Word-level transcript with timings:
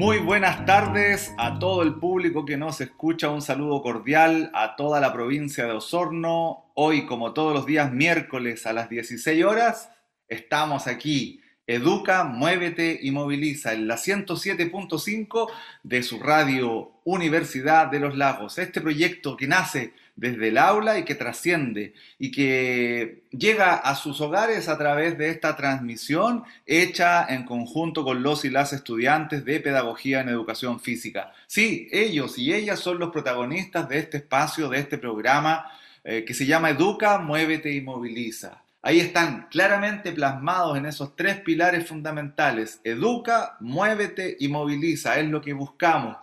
Muy 0.00 0.16
buenas 0.16 0.64
tardes 0.64 1.34
a 1.36 1.58
todo 1.58 1.82
el 1.82 1.96
público 1.96 2.46
que 2.46 2.56
nos 2.56 2.80
escucha. 2.80 3.28
Un 3.28 3.42
saludo 3.42 3.82
cordial 3.82 4.50
a 4.54 4.74
toda 4.74 4.98
la 4.98 5.12
provincia 5.12 5.66
de 5.66 5.72
Osorno. 5.72 6.72
Hoy, 6.72 7.04
como 7.04 7.34
todos 7.34 7.52
los 7.52 7.66
días 7.66 7.92
miércoles 7.92 8.64
a 8.64 8.72
las 8.72 8.88
16 8.88 9.44
horas, 9.44 9.90
estamos 10.26 10.86
aquí. 10.86 11.42
Educa, 11.66 12.24
muévete 12.24 12.98
y 13.02 13.10
moviliza 13.10 13.74
en 13.74 13.88
la 13.88 13.96
107.5 13.96 15.50
de 15.82 16.02
su 16.02 16.18
radio 16.18 16.92
Universidad 17.04 17.88
de 17.88 18.00
los 18.00 18.16
Lagos. 18.16 18.56
Este 18.56 18.80
proyecto 18.80 19.36
que 19.36 19.48
nace 19.48 19.92
desde 20.16 20.48
el 20.48 20.58
aula 20.58 20.98
y 20.98 21.04
que 21.04 21.14
trasciende 21.14 21.94
y 22.18 22.30
que 22.30 23.22
llega 23.30 23.74
a 23.74 23.94
sus 23.94 24.20
hogares 24.20 24.68
a 24.68 24.76
través 24.76 25.16
de 25.16 25.30
esta 25.30 25.56
transmisión 25.56 26.44
hecha 26.66 27.26
en 27.28 27.44
conjunto 27.44 28.04
con 28.04 28.22
los 28.22 28.44
y 28.44 28.50
las 28.50 28.72
estudiantes 28.72 29.44
de 29.44 29.60
Pedagogía 29.60 30.20
en 30.20 30.28
Educación 30.28 30.80
Física. 30.80 31.32
Sí, 31.46 31.88
ellos 31.92 32.38
y 32.38 32.52
ellas 32.52 32.80
son 32.80 32.98
los 32.98 33.10
protagonistas 33.10 33.88
de 33.88 33.98
este 33.98 34.18
espacio, 34.18 34.68
de 34.68 34.78
este 34.78 34.98
programa 34.98 35.70
eh, 36.04 36.24
que 36.26 36.34
se 36.34 36.46
llama 36.46 36.70
Educa, 36.70 37.18
Muévete 37.18 37.72
y 37.72 37.80
Moviliza. 37.80 38.62
Ahí 38.82 38.98
están 38.98 39.48
claramente 39.50 40.10
plasmados 40.12 40.78
en 40.78 40.86
esos 40.86 41.14
tres 41.14 41.40
pilares 41.40 41.86
fundamentales. 41.86 42.80
Educa, 42.82 43.56
muévete 43.60 44.36
y 44.40 44.48
moviliza. 44.48 45.18
Es 45.18 45.28
lo 45.28 45.42
que 45.42 45.52
buscamos 45.52 46.16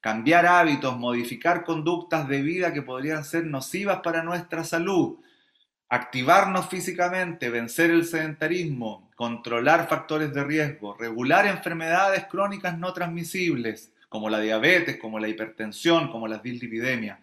cambiar 0.00 0.46
hábitos, 0.46 0.96
modificar 0.98 1.64
conductas 1.64 2.26
de 2.28 2.42
vida 2.42 2.72
que 2.72 2.82
podrían 2.82 3.24
ser 3.24 3.44
nocivas 3.46 4.00
para 4.02 4.22
nuestra 4.22 4.64
salud, 4.64 5.18
activarnos 5.88 6.68
físicamente, 6.68 7.50
vencer 7.50 7.90
el 7.90 8.06
sedentarismo, 8.06 9.10
controlar 9.14 9.88
factores 9.88 10.32
de 10.32 10.44
riesgo, 10.44 10.94
regular 10.94 11.46
enfermedades 11.46 12.24
crónicas 12.26 12.78
no 12.78 12.92
transmisibles, 12.92 13.92
como 14.08 14.30
la 14.30 14.40
diabetes, 14.40 14.96
como 14.96 15.18
la 15.18 15.28
hipertensión, 15.28 16.10
como 16.10 16.26
las 16.26 16.42
dislipidemias. 16.42 17.18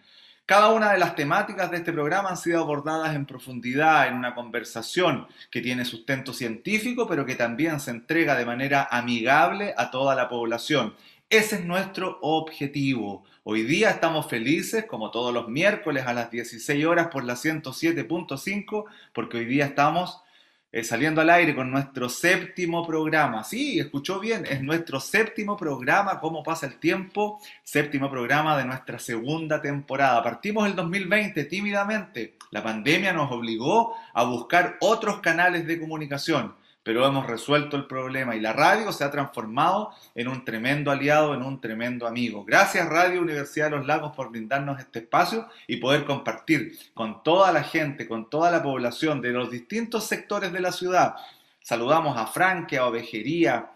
Cada 0.46 0.70
una 0.70 0.94
de 0.94 1.00
las 1.00 1.16
temáticas 1.16 1.70
de 1.72 1.78
este 1.78 1.92
programa 1.92 2.30
han 2.30 2.38
sido 2.38 2.62
abordadas 2.62 3.14
en 3.16 3.26
profundidad 3.26 4.08
en 4.08 4.14
una 4.14 4.34
conversación 4.34 5.28
que 5.52 5.62
tiene 5.62 5.84
sustento 5.84 6.32
científico, 6.32 7.06
pero 7.06 7.26
que 7.26 7.36
también 7.36 7.82
se 7.82 7.92
entrega 7.92 8.36
de 8.36 8.46
manera 8.46 8.88
amigable 8.90 9.74
a 9.76 9.92
toda 9.92 10.16
la 10.16 10.30
población 10.30 10.94
ese 11.30 11.58
es 11.58 11.66
nuestro 11.66 12.20
objetivo. 12.22 13.26
Hoy 13.44 13.64
día 13.64 13.90
estamos 13.90 14.28
felices, 14.28 14.86
como 14.86 15.12
todos 15.12 15.34
los 15.34 15.50
miércoles 15.50 16.06
a 16.06 16.14
las 16.14 16.32
16 16.32 16.86
horas 16.86 17.08
por 17.08 17.26
la 17.26 17.34
107.5, 17.34 18.86
porque 19.14 19.38
hoy 19.38 19.46
día 19.46 19.66
estamos 19.66 20.22
eh, 20.72 20.86
saliendo 20.86 21.20
al 21.20 21.30
aire 21.30 21.54
con 21.54 21.70
nuestro 21.70 22.08
séptimo 22.08 22.88
programa. 22.88 23.44
Sí, 23.44 23.78
escuchó 23.78 24.22
bien, 24.22 24.46
es 24.46 24.62
nuestro 24.62 25.02
séptimo 25.02 25.58
programa, 25.58 26.22
cómo 26.22 26.44
pasa 26.44 26.66
el 26.66 26.80
tiempo, 26.80 27.42
séptimo 27.62 28.10
programa 28.10 28.58
de 28.58 28.64
nuestra 28.64 28.98
segunda 28.98 29.62
temporada. 29.62 30.24
Partimos 30.24 30.66
el 30.66 30.76
2020 30.76 31.44
tímidamente. 31.46 32.38
La 32.52 32.64
pandemia 32.64 33.12
nos 33.12 33.30
obligó 33.34 33.96
a 34.14 34.24
buscar 34.24 34.78
otros 34.80 35.20
canales 35.20 35.68
de 35.68 35.78
comunicación 35.78 36.56
pero 36.88 37.06
hemos 37.06 37.28
resuelto 37.28 37.76
el 37.76 37.86
problema 37.86 38.38
y 38.38 38.40
la 38.40 38.54
radio 38.54 38.94
se 38.94 39.04
ha 39.04 39.12
transformado 39.12 39.92
en 40.16 40.30
un 40.30 40.46
tremendo 40.46 40.90
aliado, 40.90 41.34
en 41.34 41.42
un 41.42 41.60
tremendo 41.60 42.08
amigo. 42.08 42.46
Gracias 42.46 42.88
Radio 42.88 43.22
Universidad 43.22 43.66
de 43.70 43.76
los 43.76 43.86
Lagos 43.86 44.16
por 44.16 44.32
brindarnos 44.32 44.80
este 44.80 45.00
espacio 45.00 45.50
y 45.68 45.76
poder 45.78 46.06
compartir 46.06 46.80
con 46.94 47.24
toda 47.24 47.52
la 47.52 47.64
gente, 47.64 48.08
con 48.08 48.30
toda 48.30 48.52
la 48.52 48.64
población 48.64 49.22
de 49.22 49.32
los 49.32 49.52
distintos 49.52 50.06
sectores 50.06 50.54
de 50.54 50.62
la 50.62 50.72
ciudad. 50.72 51.16
Saludamos 51.60 52.18
a 52.18 52.26
Franque, 52.26 52.78
a 52.78 52.86
Ovejería, 52.86 53.72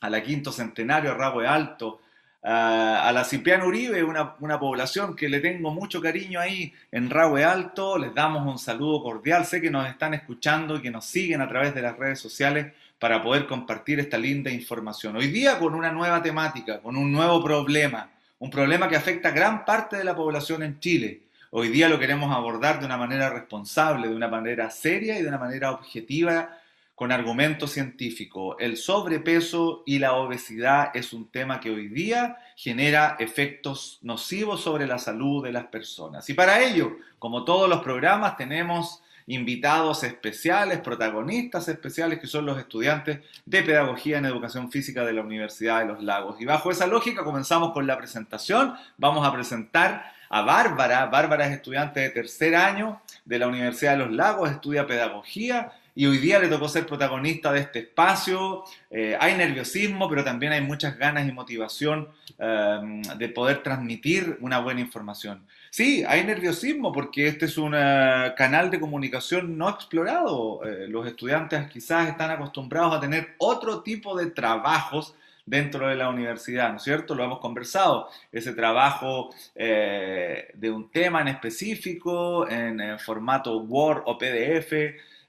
a 0.00 0.08
la 0.08 0.22
Quinto 0.22 0.50
Centenario, 0.50 1.10
a 1.10 1.16
Rabo 1.16 1.40
Alto, 1.40 2.00
a 2.46 3.10
la 3.10 3.24
Cipriano 3.24 3.66
Uribe, 3.66 4.04
una, 4.04 4.36
población 4.60 5.16
que 5.16 5.30
le 5.30 5.40
tengo 5.40 5.70
mucho 5.70 6.02
cariño 6.02 6.38
ahí 6.38 6.74
en 6.92 7.08
Rahue 7.08 7.42
Alto. 7.42 7.96
Les 7.96 8.12
damos 8.14 8.46
un 8.46 8.58
saludo 8.58 9.02
cordial. 9.02 9.46
Sé 9.46 9.62
que 9.62 9.70
nos 9.70 9.88
están 9.88 10.12
escuchando 10.12 10.76
y 10.76 10.82
que 10.82 10.90
nos 10.90 11.06
siguen 11.06 11.40
a 11.40 11.48
través 11.48 11.74
de 11.74 11.80
las 11.80 11.96
redes 11.96 12.20
sociales 12.20 12.74
para 12.98 13.22
poder 13.22 13.46
compartir 13.46 13.98
esta 13.98 14.18
linda 14.18 14.50
información. 14.50 15.16
Hoy 15.16 15.28
día 15.28 15.58
con 15.58 15.74
una 15.74 15.90
nueva 15.90 16.22
temática, 16.22 16.80
con 16.80 16.96
un 16.98 17.10
nuevo 17.10 17.42
problema, 17.42 18.10
un 18.38 18.50
problema 18.50 18.88
que 18.88 18.96
afecta 18.96 19.30
a 19.30 19.32
gran 19.32 19.64
parte 19.64 19.96
de 19.96 20.04
la 20.04 20.14
población 20.14 20.62
en 20.62 20.78
Chile. 20.80 21.22
Hoy 21.50 21.68
día 21.68 21.88
lo 21.88 21.98
queremos 21.98 22.34
abordar 22.34 22.78
de 22.78 22.84
una 22.84 22.98
manera 22.98 23.30
responsable, 23.30 24.08
de 24.08 24.14
una 24.14 24.28
manera 24.28 24.70
seria 24.70 25.18
y 25.18 25.22
de 25.22 25.28
una 25.28 25.38
manera 25.38 25.70
objetiva 25.70 26.58
con 26.94 27.10
argumento 27.10 27.66
científico. 27.66 28.56
El 28.58 28.76
sobrepeso 28.76 29.82
y 29.84 29.98
la 29.98 30.14
obesidad 30.14 30.90
es 30.94 31.12
un 31.12 31.28
tema 31.28 31.60
que 31.60 31.70
hoy 31.70 31.88
día 31.88 32.38
genera 32.56 33.16
efectos 33.18 33.98
nocivos 34.02 34.62
sobre 34.62 34.86
la 34.86 34.98
salud 34.98 35.42
de 35.44 35.52
las 35.52 35.66
personas. 35.66 36.28
Y 36.30 36.34
para 36.34 36.62
ello, 36.62 36.96
como 37.18 37.44
todos 37.44 37.68
los 37.68 37.82
programas, 37.82 38.36
tenemos 38.36 39.02
invitados 39.26 40.04
especiales, 40.04 40.80
protagonistas 40.80 41.66
especiales, 41.68 42.20
que 42.20 42.26
son 42.26 42.46
los 42.46 42.58
estudiantes 42.58 43.20
de 43.44 43.62
Pedagogía 43.62 44.18
en 44.18 44.26
Educación 44.26 44.70
Física 44.70 45.04
de 45.04 45.14
la 45.14 45.22
Universidad 45.22 45.80
de 45.80 45.86
los 45.86 46.02
Lagos. 46.02 46.40
Y 46.40 46.44
bajo 46.44 46.70
esa 46.70 46.86
lógica 46.86 47.24
comenzamos 47.24 47.72
con 47.72 47.86
la 47.86 47.96
presentación. 47.96 48.74
Vamos 48.98 49.26
a 49.26 49.32
presentar 49.32 50.12
a 50.28 50.42
Bárbara. 50.42 51.06
Bárbara 51.06 51.46
es 51.46 51.52
estudiante 51.52 52.00
de 52.00 52.10
tercer 52.10 52.54
año 52.54 53.00
de 53.24 53.38
la 53.38 53.48
Universidad 53.48 53.92
de 53.92 53.98
los 53.98 54.12
Lagos, 54.12 54.50
estudia 54.50 54.86
Pedagogía 54.86 55.72
y 55.96 56.06
hoy 56.06 56.18
día 56.18 56.40
le 56.40 56.48
tocó 56.48 56.68
ser 56.68 56.86
protagonista 56.86 57.52
de 57.52 57.60
este 57.60 57.78
espacio. 57.80 58.64
Eh, 58.90 59.16
hay 59.20 59.36
nerviosismo, 59.36 60.08
pero 60.08 60.24
también 60.24 60.52
hay 60.52 60.60
muchas 60.60 60.98
ganas 60.98 61.28
y 61.28 61.32
motivación 61.32 62.08
em, 62.38 63.02
de 63.02 63.28
poder 63.28 63.62
transmitir 63.62 64.36
una 64.40 64.58
buena 64.58 64.80
información. 64.80 65.46
Sí, 65.70 66.04
hay 66.06 66.24
nerviosismo 66.24 66.92
porque 66.92 67.28
este 67.28 67.44
es 67.44 67.56
un 67.58 67.74
eh, 67.76 68.32
canal 68.36 68.70
de 68.70 68.80
comunicación 68.80 69.56
no 69.56 69.68
explorado. 69.68 70.64
Eh, 70.64 70.88
los 70.88 71.06
estudiantes 71.06 71.70
quizás 71.70 72.08
están 72.08 72.30
acostumbrados 72.32 72.96
a 72.96 73.00
tener 73.00 73.34
otro 73.38 73.82
tipo 73.82 74.16
de 74.16 74.26
trabajos 74.26 75.14
dentro 75.46 75.86
de 75.86 75.94
la 75.94 76.08
universidad, 76.08 76.70
¿no 76.70 76.78
es 76.78 76.82
cierto? 76.82 77.14
Lo 77.14 77.22
hemos 77.22 77.38
conversado, 77.38 78.08
ese 78.32 78.54
trabajo 78.54 79.28
de 79.54 80.70
un 80.72 80.90
tema 80.90 81.20
en 81.20 81.28
específico, 81.28 82.48
en 82.48 82.98
formato 82.98 83.58
Word 83.58 84.04
o 84.06 84.16
PDF, 84.16 84.72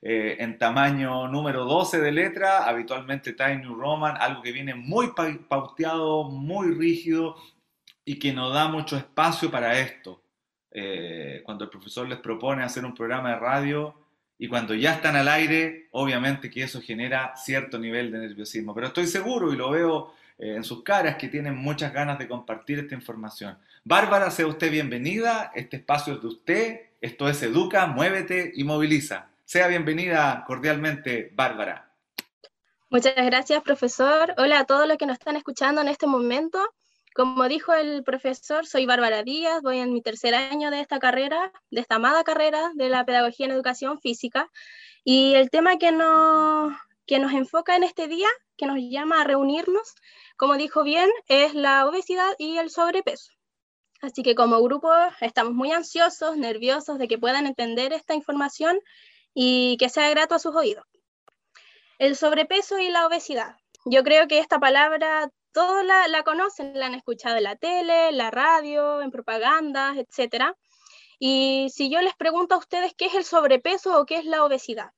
eh, 0.08 0.38
en 0.44 0.60
tamaño 0.60 1.28
número 1.30 1.66
12 1.66 2.00
de 2.00 2.12
letra, 2.12 2.66
habitualmente 2.66 3.34
Time 3.34 3.58
New 3.58 3.74
Roman, 3.74 4.16
algo 4.20 4.44
que 4.44 4.52
viene 4.52 4.76
muy 4.76 5.14
pauteado, 5.50 6.26
muy 6.26 6.76
rígido 6.76 7.36
y 8.06 8.20
que 8.20 8.32
no 8.32 8.52
da 8.52 8.68
mucho 8.68 8.98
espacio 8.98 9.50
para 9.50 9.80
esto. 9.80 10.22
Eh, 10.70 11.42
cuando 11.44 11.64
el 11.64 11.72
profesor 11.72 12.08
les 12.08 12.20
propone 12.20 12.62
hacer 12.62 12.86
un 12.86 12.94
programa 12.94 13.32
de 13.32 13.38
radio 13.38 13.96
y 14.38 14.48
cuando 14.48 14.76
ya 14.76 14.94
están 14.94 15.16
al 15.16 15.28
aire, 15.28 15.88
obviamente 15.90 16.52
que 16.52 16.62
eso 16.62 16.84
genera 16.84 17.36
cierto 17.36 17.80
nivel 17.80 18.12
de 18.12 18.20
nerviosismo. 18.20 18.76
Pero 18.76 18.86
estoy 18.86 19.08
seguro 19.08 19.52
y 19.52 19.56
lo 19.56 19.72
veo 19.72 20.14
eh, 20.38 20.54
en 20.56 20.64
sus 20.64 20.84
caras 20.84 21.16
que 21.16 21.30
tienen 21.30 21.56
muchas 21.56 21.92
ganas 21.92 22.20
de 22.20 22.28
compartir 22.28 22.78
esta 22.78 22.94
información. 22.94 23.58
Bárbara, 23.84 24.30
sea 24.30 24.46
usted 24.46 24.70
bienvenida, 24.70 25.52
este 25.56 25.78
espacio 25.78 26.14
es 26.14 26.22
de 26.22 26.28
usted, 26.28 26.82
esto 27.02 27.28
es 27.28 27.42
Educa, 27.42 27.88
Muévete 27.88 28.52
y 28.54 28.64
Moviliza. 28.64 29.30
Sea 29.48 29.68
bienvenida 29.68 30.44
cordialmente, 30.48 31.30
Bárbara. 31.36 31.94
Muchas 32.90 33.14
gracias, 33.16 33.62
profesor. 33.62 34.34
Hola 34.40 34.62
a 34.62 34.66
todos 34.66 34.88
los 34.88 34.98
que 34.98 35.06
nos 35.06 35.20
están 35.20 35.36
escuchando 35.36 35.82
en 35.82 35.88
este 35.88 36.08
momento. 36.08 36.60
Como 37.14 37.48
dijo 37.48 37.72
el 37.72 38.04
profesor, 38.04 38.66
soy 38.66 38.88
Bárbara 38.88 39.22
Díaz, 39.22 39.62
voy 39.62 39.78
en 39.78 39.94
mi 39.94 40.02
tercer 40.02 40.34
año 40.34 40.72
de 40.72 40.80
esta 40.80 40.98
carrera, 40.98 41.52
de 41.70 41.80
esta 41.80 41.96
amada 41.96 42.24
carrera 42.24 42.72
de 42.74 42.90
la 42.90 43.06
Pedagogía 43.06 43.46
en 43.46 43.52
Educación 43.52 44.00
Física, 44.00 44.50
y 45.04 45.36
el 45.36 45.52
tema 45.52 45.78
que 45.78 45.92
nos, 45.92 46.74
que 47.06 47.20
nos 47.20 47.32
enfoca 47.32 47.76
en 47.76 47.84
este 47.84 48.08
día, 48.08 48.30
que 48.58 48.66
nos 48.66 48.80
llama 48.80 49.22
a 49.22 49.26
reunirnos, 49.26 49.94
como 50.38 50.58
dijo 50.58 50.82
bien, 50.82 51.12
es 51.28 51.54
la 51.54 51.86
obesidad 51.86 52.34
y 52.40 52.58
el 52.58 52.72
sobrepeso. 52.72 53.32
Así 54.02 54.24
que 54.24 54.34
como 54.34 54.60
grupo 54.64 54.92
estamos 55.22 55.54
muy 55.54 55.72
ansiosos, 55.72 56.36
nerviosos 56.36 56.98
de 56.98 57.08
que 57.08 57.20
puedan 57.20 57.46
entender 57.46 57.94
esta 57.94 58.16
información 58.16 58.80
y 59.36 59.78
que 59.78 59.90
sea 59.90 60.10
grato 60.10 60.34
a 60.34 60.40
sus 60.40 60.56
oídos. 60.56 60.86
El 62.00 62.16
sobrepeso 62.16 62.80
y 62.80 62.90
la 62.90 63.06
obesidad. 63.06 63.58
Yo 63.86 64.04
creo 64.04 64.28
que 64.28 64.40
esta 64.40 64.60
palabra 64.60 65.30
todos 65.52 65.86
la, 65.86 66.24
conocen, 66.24 66.78
la 66.78 66.88
han 66.88 66.96
escuchado 66.96 67.38
en 67.38 67.44
la 67.44 67.56
tele, 67.56 68.10
en 68.10 68.18
la 68.18 68.32
radio, 68.32 69.02
en 69.02 69.12
propagandas, 69.12 69.98
etc. 69.98 70.56
Y 71.20 71.70
si 71.74 71.90
yo 71.90 72.02
les 72.02 72.16
pregunto 72.16 72.56
a 72.56 72.58
ustedes 72.58 72.94
qué 72.98 73.06
es 73.06 73.14
el 73.14 73.24
sobrepeso 73.24 74.00
o 74.00 74.06
qué 74.06 74.16
es 74.18 74.26
la 74.26 74.44
obesidad, 74.44 74.92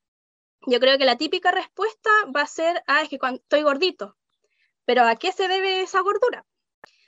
yo 0.66 0.80
creo 0.80 0.98
que 0.98 1.04
la 1.04 1.16
típica 1.16 1.50
respuesta 1.50 2.10
va 2.34 2.42
a 2.42 2.46
ser, 2.46 2.82
ah, 2.86 3.02
es 3.02 3.08
que 3.08 3.18
cuando 3.18 3.40
estoy 3.40 3.62
gordito. 3.62 4.16
Pero 4.84 5.04
¿a 5.04 5.16
qué 5.16 5.32
se 5.32 5.48
debe 5.48 5.82
esa 5.82 6.00
gordura? 6.00 6.44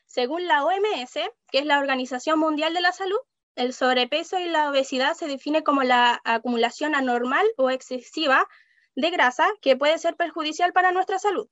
Según 0.07 0.47
la 0.47 0.65
OMS, 0.65 1.15
que 1.51 1.59
es 1.59 1.67
la 1.67 1.79
Organización 1.79 2.39
Mundial 2.39 2.75
de 2.75 2.81
la 2.81 2.93
Salud, 2.93 3.19
el 3.57 3.73
sobrepeso 3.73 4.39
y 4.39 4.49
la 4.49 4.71
obesidad 4.71 5.15
se 5.15 5.27
define 5.27 5.63
como 5.63 5.83
la 5.83 6.21
acumulación 6.25 6.95
anormal 6.95 7.47
o 7.57 7.71
excesiva 7.71 8.49
de 8.95 9.11
grasa 9.11 9.49
que 9.61 9.77
puede 9.77 9.99
ser 9.99 10.17
perjudicial 10.17 10.73
para 10.73 10.93
nuestra 10.93 11.19
salud. 11.19 11.49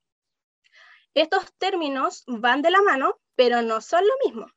Estos 1.13 1.53
términos 1.57 2.23
van 2.27 2.61
de 2.61 2.71
la 2.71 2.81
mano, 2.81 3.19
pero 3.35 3.61
no 3.61 3.81
son 3.81 4.05
lo 4.05 4.13
mismo. 4.25 4.47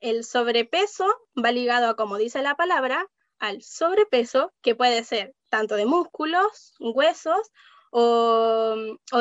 El 0.00 0.24
sobrepeso 0.24 1.06
va 1.42 1.52
ligado 1.52 1.88
a, 1.88 1.96
como 1.96 2.18
dice 2.18 2.42
la 2.42 2.54
palabra, 2.54 3.06
al 3.38 3.62
sobrepeso, 3.62 4.52
que 4.62 4.74
puede 4.74 5.04
ser 5.04 5.34
tanto 5.50 5.76
de 5.76 5.86
músculos, 5.86 6.74
huesos 6.78 7.50
o, 7.90 8.76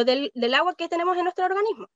del, 0.05 0.31
del, 0.33 0.53
agua 0.53 0.75
que 0.75 0.89
tenemos 0.89 1.17
en 1.17 1.23
nuestro 1.23 1.45
organismo. 1.45 1.87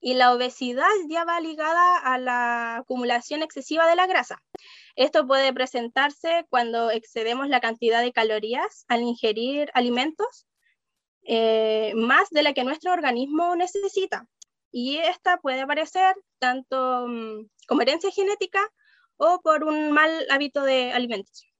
Y 0.00 0.14
la 0.14 0.32
obesidad 0.32 0.86
ya 1.08 1.24
va 1.24 1.40
ligada 1.40 1.98
a 1.98 2.18
la 2.18 2.76
acumulación 2.76 3.42
excesiva 3.42 3.88
de 3.88 3.96
la 3.96 4.06
grasa. 4.06 4.42
Esto 4.94 5.26
puede 5.26 5.52
presentarse 5.52 6.46
cuando 6.48 6.90
excedemos 6.90 7.48
la 7.48 7.60
cantidad 7.60 8.00
de 8.00 8.12
calorías 8.12 8.84
al 8.88 9.02
ingerir 9.02 9.70
alimentos 9.74 10.46
eh, 11.22 11.92
más 11.94 12.30
de 12.30 12.42
la 12.42 12.54
que 12.54 12.64
nuestro 12.64 12.92
organismo 12.92 13.54
necesita. 13.56 14.26
Y 14.70 14.98
esta 14.98 15.38
puede 15.38 15.60
aparecer 15.60 16.14
tanto 16.38 17.06
mm, 17.06 17.48
como 17.66 17.82
herencia 17.82 18.10
genética 18.10 18.60
o 19.16 19.40
por 19.42 19.64
un 19.64 19.92
mal 19.92 20.10
hábito 20.30 20.62
de 20.62 20.92
alimentación. 20.92 21.52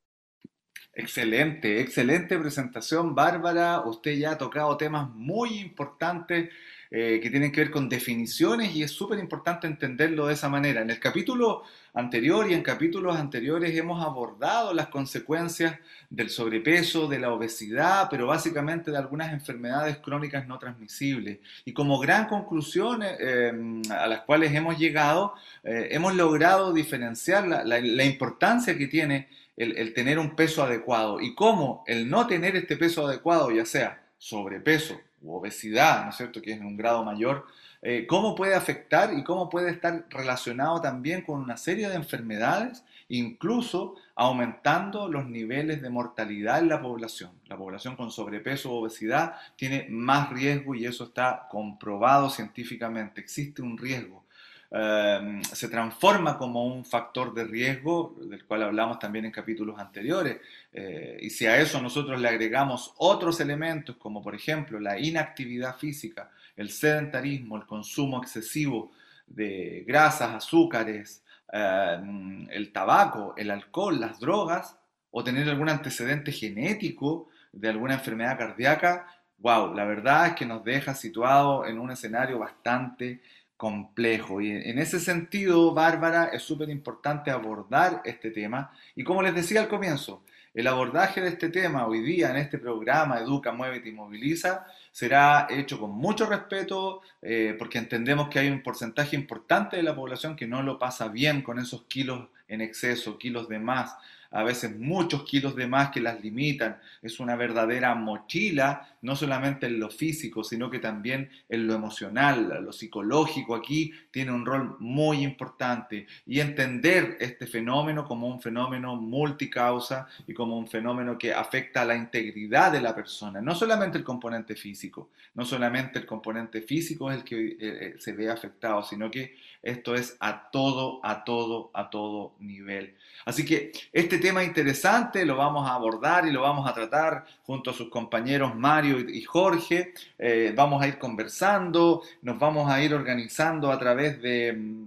Excelente, 0.94 1.80
excelente 1.80 2.38
presentación, 2.38 3.14
Bárbara. 3.14 3.82
Usted 3.84 4.16
ya 4.16 4.32
ha 4.32 4.38
tocado 4.38 4.76
temas 4.76 5.08
muy 5.10 5.60
importantes 5.60 6.50
eh, 6.90 7.20
que 7.22 7.28
tienen 7.28 7.52
que 7.52 7.60
ver 7.60 7.70
con 7.70 7.88
definiciones 7.88 8.74
y 8.74 8.82
es 8.82 8.90
súper 8.90 9.18
importante 9.18 9.66
entenderlo 9.66 10.26
de 10.26 10.34
esa 10.34 10.48
manera. 10.48 10.80
En 10.80 10.88
el 10.88 10.98
capítulo 10.98 11.62
anterior 11.92 12.50
y 12.50 12.54
en 12.54 12.62
capítulos 12.62 13.16
anteriores 13.16 13.76
hemos 13.76 14.02
abordado 14.02 14.72
las 14.72 14.88
consecuencias 14.88 15.76
del 16.08 16.30
sobrepeso, 16.30 17.06
de 17.06 17.18
la 17.18 17.30
obesidad, 17.30 18.08
pero 18.10 18.26
básicamente 18.26 18.90
de 18.90 18.96
algunas 18.96 19.32
enfermedades 19.34 19.98
crónicas 19.98 20.46
no 20.46 20.58
transmisibles. 20.58 21.40
Y 21.66 21.74
como 21.74 21.98
gran 21.98 22.26
conclusión 22.26 23.02
eh, 23.02 23.52
a 23.90 24.06
las 24.06 24.22
cuales 24.22 24.54
hemos 24.54 24.78
llegado, 24.78 25.34
eh, 25.64 25.88
hemos 25.90 26.14
logrado 26.14 26.72
diferenciar 26.72 27.46
la, 27.46 28.04
importancia 28.04 28.78
que 28.78 28.86
tiene 28.86 29.28
el, 29.58 29.76
el 29.76 29.92
tener 29.92 30.18
un 30.18 30.34
peso 30.34 30.62
adecuado 30.62 31.20
y 31.20 31.34
cómo 31.34 31.84
el 31.86 32.08
no 32.08 32.26
tener 32.26 32.56
este 32.56 32.78
peso 32.78 33.06
adecuado, 33.06 33.50
ya 33.50 33.66
sea 33.66 34.02
sobrepeso, 34.16 34.98
u 35.22 35.34
obesidad, 35.34 36.04
¿no 36.04 36.10
es 36.10 36.16
cierto?, 36.16 36.40
que 36.42 36.52
es 36.52 36.60
un 36.60 36.76
grado 36.76 37.04
mayor, 37.04 37.46
eh, 37.80 38.06
cómo 38.08 38.34
puede 38.34 38.54
afectar 38.54 39.16
y 39.16 39.22
cómo 39.22 39.48
puede 39.48 39.70
estar 39.70 40.06
relacionado 40.10 40.80
también 40.80 41.22
con 41.22 41.40
una 41.40 41.56
serie 41.56 41.88
de 41.88 41.94
enfermedades, 41.94 42.84
incluso 43.08 43.94
aumentando 44.16 45.08
los 45.08 45.26
niveles 45.26 45.80
de 45.80 45.88
mortalidad 45.88 46.58
en 46.58 46.68
la 46.68 46.82
población. 46.82 47.30
La 47.46 47.56
población 47.56 47.94
con 47.94 48.10
sobrepeso 48.10 48.72
o 48.72 48.80
obesidad 48.80 49.36
tiene 49.56 49.86
más 49.88 50.30
riesgo 50.30 50.74
y 50.74 50.86
eso 50.86 51.04
está 51.04 51.46
comprobado 51.48 52.30
científicamente. 52.30 53.20
Existe 53.20 53.62
un 53.62 53.78
riesgo. 53.78 54.24
Em, 54.70 55.42
se 55.44 55.68
transforma 55.68 56.36
como 56.36 56.66
un 56.66 56.84
factor 56.84 57.32
de 57.32 57.44
riesgo, 57.44 58.14
del 58.20 58.44
cual 58.44 58.64
hablamos 58.64 58.98
también 58.98 59.24
en 59.24 59.30
capítulos 59.30 59.78
anteriores. 59.78 60.40
Eh, 60.72 61.18
y 61.22 61.30
si 61.30 61.46
a 61.46 61.58
eso 61.58 61.80
nosotros 61.80 62.20
le 62.20 62.28
agregamos 62.28 62.92
otros 62.98 63.40
elementos, 63.40 63.96
como 63.96 64.22
por 64.22 64.34
ejemplo 64.34 64.78
la 64.78 64.98
inactividad 64.98 65.76
física, 65.76 66.30
el 66.54 66.70
sedentarismo, 66.70 67.56
el 67.56 67.64
consumo 67.64 68.22
excesivo 68.22 68.92
de 69.26 69.84
grasas, 69.86 70.34
azúcares, 70.34 71.24
em, 71.50 72.46
el 72.50 72.70
tabaco, 72.72 73.34
el 73.38 73.50
alcohol, 73.50 73.98
las 73.98 74.20
drogas, 74.20 74.76
o 75.10 75.24
tener 75.24 75.48
algún 75.48 75.70
antecedente 75.70 76.30
genético 76.32 77.28
de 77.52 77.68
alguna 77.70 77.94
enfermedad 77.94 78.38
cardíaca, 78.38 79.06
wow, 79.38 79.74
la 79.74 79.84
verdad 79.84 80.28
es 80.28 80.34
que 80.34 80.46
nos 80.46 80.64
deja 80.64 80.94
situado 80.94 81.64
en 81.66 81.78
un 81.78 81.90
escenario 81.90 82.38
bastante 82.38 83.22
complejo. 83.58 84.40
Y 84.40 84.52
en 84.52 84.78
ese 84.78 85.00
sentido, 85.00 85.74
Bárbara, 85.74 86.30
es 86.32 86.42
súper 86.42 86.70
importante 86.70 87.30
abordar 87.30 88.00
este 88.06 88.30
tema. 88.30 88.72
Y 88.96 89.04
como 89.04 89.20
les 89.20 89.34
decía 89.34 89.60
al 89.60 89.68
comienzo, 89.68 90.22
el 90.54 90.66
abordaje 90.66 91.20
de 91.20 91.28
este 91.28 91.50
tema 91.50 91.86
hoy 91.86 92.00
día 92.00 92.30
en 92.30 92.36
este 92.36 92.56
programa 92.56 93.18
Educa, 93.18 93.52
Muévete 93.52 93.90
y 93.90 93.92
Moviliza 93.92 94.64
será 94.92 95.46
hecho 95.50 95.78
con 95.78 95.90
mucho 95.90 96.26
respeto 96.26 97.02
eh, 97.20 97.54
porque 97.58 97.78
entendemos 97.78 98.28
que 98.28 98.38
hay 98.38 98.48
un 98.48 98.62
porcentaje 98.62 99.16
importante 99.16 99.76
de 99.76 99.82
la 99.82 99.94
población 99.94 100.36
que 100.36 100.46
no 100.46 100.62
lo 100.62 100.78
pasa 100.78 101.08
bien 101.08 101.42
con 101.42 101.58
esos 101.58 101.82
kilos 101.82 102.28
en 102.46 102.60
exceso, 102.60 103.18
kilos 103.18 103.48
de 103.48 103.58
más 103.58 103.96
a 104.30 104.42
veces 104.42 104.78
muchos 104.78 105.24
kilos 105.24 105.56
de 105.56 105.66
más 105.66 105.90
que 105.90 106.00
las 106.00 106.22
limitan. 106.22 106.78
Es 107.02 107.18
una 107.20 107.36
verdadera 107.36 107.94
mochila, 107.94 108.96
no 109.00 109.16
solamente 109.16 109.66
en 109.66 109.80
lo 109.80 109.90
físico, 109.90 110.44
sino 110.44 110.70
que 110.70 110.78
también 110.78 111.30
en 111.48 111.66
lo 111.66 111.74
emocional, 111.74 112.62
lo 112.62 112.72
psicológico 112.72 113.54
aquí 113.54 113.92
tiene 114.10 114.32
un 114.32 114.44
rol 114.44 114.76
muy 114.80 115.22
importante. 115.22 116.06
Y 116.26 116.40
entender 116.40 117.16
este 117.20 117.46
fenómeno 117.46 118.04
como 118.04 118.28
un 118.28 118.40
fenómeno 118.40 118.96
multicausa 118.96 120.08
y 120.26 120.34
como 120.34 120.58
un 120.58 120.68
fenómeno 120.68 121.16
que 121.16 121.32
afecta 121.32 121.82
a 121.82 121.84
la 121.84 121.96
integridad 121.96 122.72
de 122.72 122.80
la 122.80 122.94
persona, 122.94 123.40
no 123.40 123.54
solamente 123.54 123.98
el 123.98 124.04
componente 124.04 124.54
físico, 124.56 125.10
no 125.34 125.44
solamente 125.44 125.98
el 125.98 126.06
componente 126.06 126.62
físico 126.62 127.10
es 127.10 127.18
el 127.18 127.24
que 127.24 127.46
eh, 127.46 127.56
eh, 127.60 127.94
se 127.98 128.12
ve 128.12 128.30
afectado, 128.30 128.82
sino 128.82 129.10
que 129.10 129.36
esto 129.62 129.94
es 129.94 130.16
a 130.20 130.50
todo, 130.50 131.00
a 131.04 131.24
todo, 131.24 131.70
a 131.74 131.90
todo 131.90 132.34
nivel. 132.38 132.94
Así 133.24 133.44
que 133.44 133.72
este 133.92 134.17
tema 134.18 134.44
interesante 134.44 135.24
lo 135.24 135.36
vamos 135.36 135.68
a 135.68 135.74
abordar 135.74 136.26
y 136.26 136.32
lo 136.32 136.42
vamos 136.42 136.68
a 136.68 136.74
tratar 136.74 137.24
junto 137.42 137.70
a 137.70 137.74
sus 137.74 137.88
compañeros 137.88 138.54
Mario 138.54 138.98
y 139.00 139.22
Jorge. 139.22 139.92
Eh, 140.18 140.52
vamos 140.56 140.82
a 140.82 140.88
ir 140.88 140.98
conversando, 140.98 142.02
nos 142.22 142.38
vamos 142.38 142.70
a 142.70 142.82
ir 142.82 142.94
organizando 142.94 143.70
a 143.70 143.78
través 143.78 144.20
de, 144.22 144.78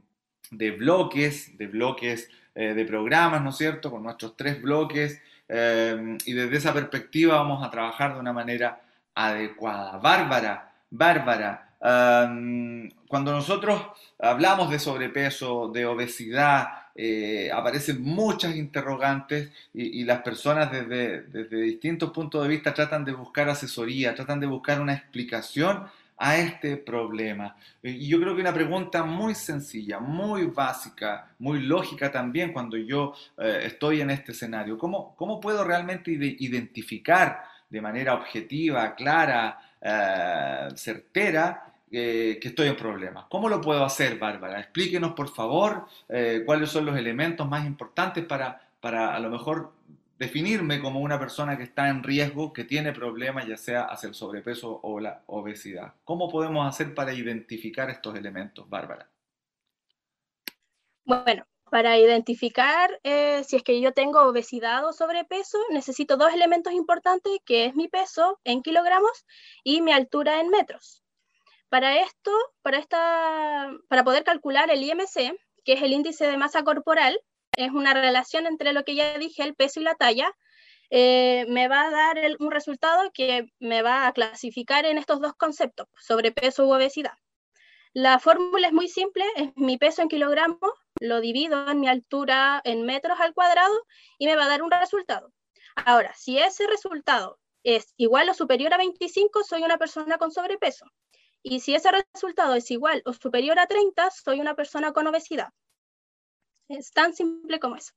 bloques, 0.77 1.57
de 1.57 1.67
bloques 1.67 2.29
eh, 2.55 2.73
de 2.73 2.85
programas, 2.85 3.41
¿no 3.41 3.49
es 3.49 3.57
cierto? 3.57 3.91
Con 3.91 4.03
nuestros 4.03 4.35
tres 4.35 4.61
bloques. 4.61 5.21
Eh, 5.47 6.17
y 6.25 6.33
desde 6.33 6.57
esa 6.57 6.73
perspectiva 6.73 7.37
vamos 7.37 7.65
a 7.65 7.69
trabajar 7.69 8.13
de 8.13 8.19
una 8.19 8.33
manera 8.33 8.81
adecuada. 9.13 9.97
Bárbara, 9.97 10.73
Bárbara, 10.89 11.67
cuando 13.07 13.31
nosotros 13.31 13.81
hablamos 14.19 14.69
de 14.69 14.79
sobrepeso, 14.79 15.69
de 15.69 15.85
obesidad, 15.85 16.80
eh, 16.95 17.49
aparecen 17.53 18.01
muchas 18.01 18.55
interrogantes 18.55 19.51
y, 19.73 20.03
las 20.03 20.21
personas 20.21 20.71
desde, 20.71 21.21
distintos 21.63 22.11
puntos 22.11 22.43
de 22.43 22.49
vista 22.49 22.73
tratan 22.73 23.05
de 23.05 23.13
buscar 23.13 23.49
asesoría, 23.49 24.13
tratan 24.15 24.39
de 24.39 24.47
buscar 24.47 24.81
una 24.81 24.93
explicación 24.93 25.85
a 26.17 26.37
este 26.37 26.77
problema. 26.77 27.55
Y 27.81 28.07
yo 28.07 28.19
creo 28.19 28.35
que 28.35 28.41
una 28.41 28.53
pregunta 28.53 29.03
muy 29.03 29.33
sencilla, 29.33 29.99
muy 29.99 30.45
básica, 30.45 31.29
muy 31.39 31.61
lógica 31.61 32.11
también 32.11 32.53
cuando 32.53 32.77
yo 32.77 33.13
eh, 33.37 33.63
estoy 33.65 34.01
en 34.01 34.11
este 34.11 34.31
escenario, 34.31 34.77
¿cómo, 34.77 35.15
¿cómo 35.15 35.39
puedo 35.39 35.63
realmente 35.63 36.11
identificar 36.11 37.43
de 37.69 37.81
manera 37.81 38.13
objetiva, 38.13 38.93
clara, 38.93 39.57
eh, 39.81 40.69
certera, 40.75 41.70
que 41.91 42.39
estoy 42.41 42.69
en 42.69 42.77
problemas. 42.77 43.25
¿Cómo 43.29 43.49
lo 43.49 43.59
puedo 43.59 43.83
hacer, 43.83 44.17
Bárbara? 44.17 44.59
Explíquenos, 44.59 45.13
por 45.13 45.29
favor, 45.29 45.87
eh, 46.07 46.43
cuáles 46.45 46.69
son 46.69 46.85
los 46.85 46.97
elementos 46.97 47.47
más 47.47 47.65
importantes 47.65 48.25
para, 48.25 48.69
para 48.79 49.13
a 49.13 49.19
lo 49.19 49.29
mejor 49.29 49.73
definirme 50.17 50.79
como 50.79 50.99
una 50.99 51.19
persona 51.19 51.57
que 51.57 51.63
está 51.63 51.89
en 51.89 52.03
riesgo, 52.03 52.53
que 52.53 52.63
tiene 52.63 52.93
problemas, 52.93 53.47
ya 53.47 53.57
sea 53.57 53.85
hacia 53.85 54.07
el 54.07 54.13
sobrepeso 54.13 54.79
o 54.83 54.99
la 54.99 55.23
obesidad. 55.25 55.95
¿Cómo 56.05 56.29
podemos 56.29 56.67
hacer 56.67 56.93
para 56.93 57.11
identificar 57.11 57.89
estos 57.89 58.15
elementos, 58.15 58.69
Bárbara? 58.69 59.09
Bueno, 61.03 61.45
para 61.71 61.97
identificar 61.97 62.99
eh, 63.03 63.43
si 63.43 63.55
es 63.55 63.63
que 63.63 63.81
yo 63.81 63.93
tengo 63.93 64.21
obesidad 64.21 64.85
o 64.85 64.93
sobrepeso, 64.93 65.57
necesito 65.71 66.17
dos 66.17 66.31
elementos 66.33 66.71
importantes, 66.73 67.39
que 67.43 67.65
es 67.65 67.75
mi 67.75 67.87
peso 67.87 68.39
en 68.43 68.61
kilogramos 68.61 69.25
y 69.63 69.81
mi 69.81 69.91
altura 69.91 70.39
en 70.39 70.49
metros. 70.49 71.00
Para 71.71 72.01
esto, 72.01 72.31
para, 72.63 72.79
esta, 72.79 73.71
para 73.87 74.03
poder 74.03 74.25
calcular 74.25 74.69
el 74.69 74.83
IMC, 74.83 75.39
que 75.63 75.73
es 75.73 75.81
el 75.81 75.93
índice 75.93 76.27
de 76.27 76.35
masa 76.35 76.65
corporal, 76.65 77.17
es 77.55 77.71
una 77.71 77.93
relación 77.93 78.45
entre 78.45 78.73
lo 78.73 78.83
que 78.83 78.93
ya 78.93 79.17
dije, 79.17 79.41
el 79.43 79.55
peso 79.55 79.79
y 79.79 79.83
la 79.83 79.95
talla, 79.95 80.35
eh, 80.89 81.45
me 81.47 81.69
va 81.69 81.83
a 81.83 81.89
dar 81.89 82.17
un 82.39 82.51
resultado 82.51 83.09
que 83.13 83.53
me 83.59 83.83
va 83.83 84.05
a 84.05 84.11
clasificar 84.11 84.83
en 84.83 84.97
estos 84.97 85.21
dos 85.21 85.33
conceptos, 85.35 85.87
sobrepeso 85.97 86.65
u 86.65 86.73
obesidad. 86.73 87.13
La 87.93 88.19
fórmula 88.19 88.67
es 88.67 88.73
muy 88.73 88.89
simple, 88.89 89.23
es 89.37 89.51
mi 89.55 89.77
peso 89.77 90.01
en 90.01 90.09
kilogramos, 90.09 90.73
lo 90.99 91.21
divido 91.21 91.69
en 91.69 91.79
mi 91.79 91.87
altura 91.87 92.59
en 92.65 92.85
metros 92.85 93.17
al 93.21 93.33
cuadrado 93.33 93.77
y 94.17 94.25
me 94.25 94.35
va 94.35 94.43
a 94.43 94.49
dar 94.49 94.61
un 94.61 94.71
resultado. 94.71 95.31
Ahora, 95.77 96.13
si 96.15 96.37
ese 96.37 96.67
resultado 96.67 97.39
es 97.63 97.93
igual 97.95 98.27
o 98.27 98.33
superior 98.33 98.73
a 98.73 98.77
25, 98.77 99.45
soy 99.45 99.63
una 99.63 99.77
persona 99.77 100.17
con 100.17 100.33
sobrepeso. 100.33 100.85
Y 101.43 101.59
si 101.59 101.73
ese 101.73 101.89
resultado 102.13 102.55
es 102.55 102.69
igual 102.71 103.01
o 103.05 103.13
superior 103.13 103.57
a 103.59 103.67
30, 103.67 104.09
soy 104.11 104.39
una 104.39 104.55
persona 104.55 104.91
con 104.93 105.07
obesidad. 105.07 105.49
Es 106.67 106.91
tan 106.91 107.13
simple 107.13 107.59
como 107.59 107.75
eso. 107.75 107.91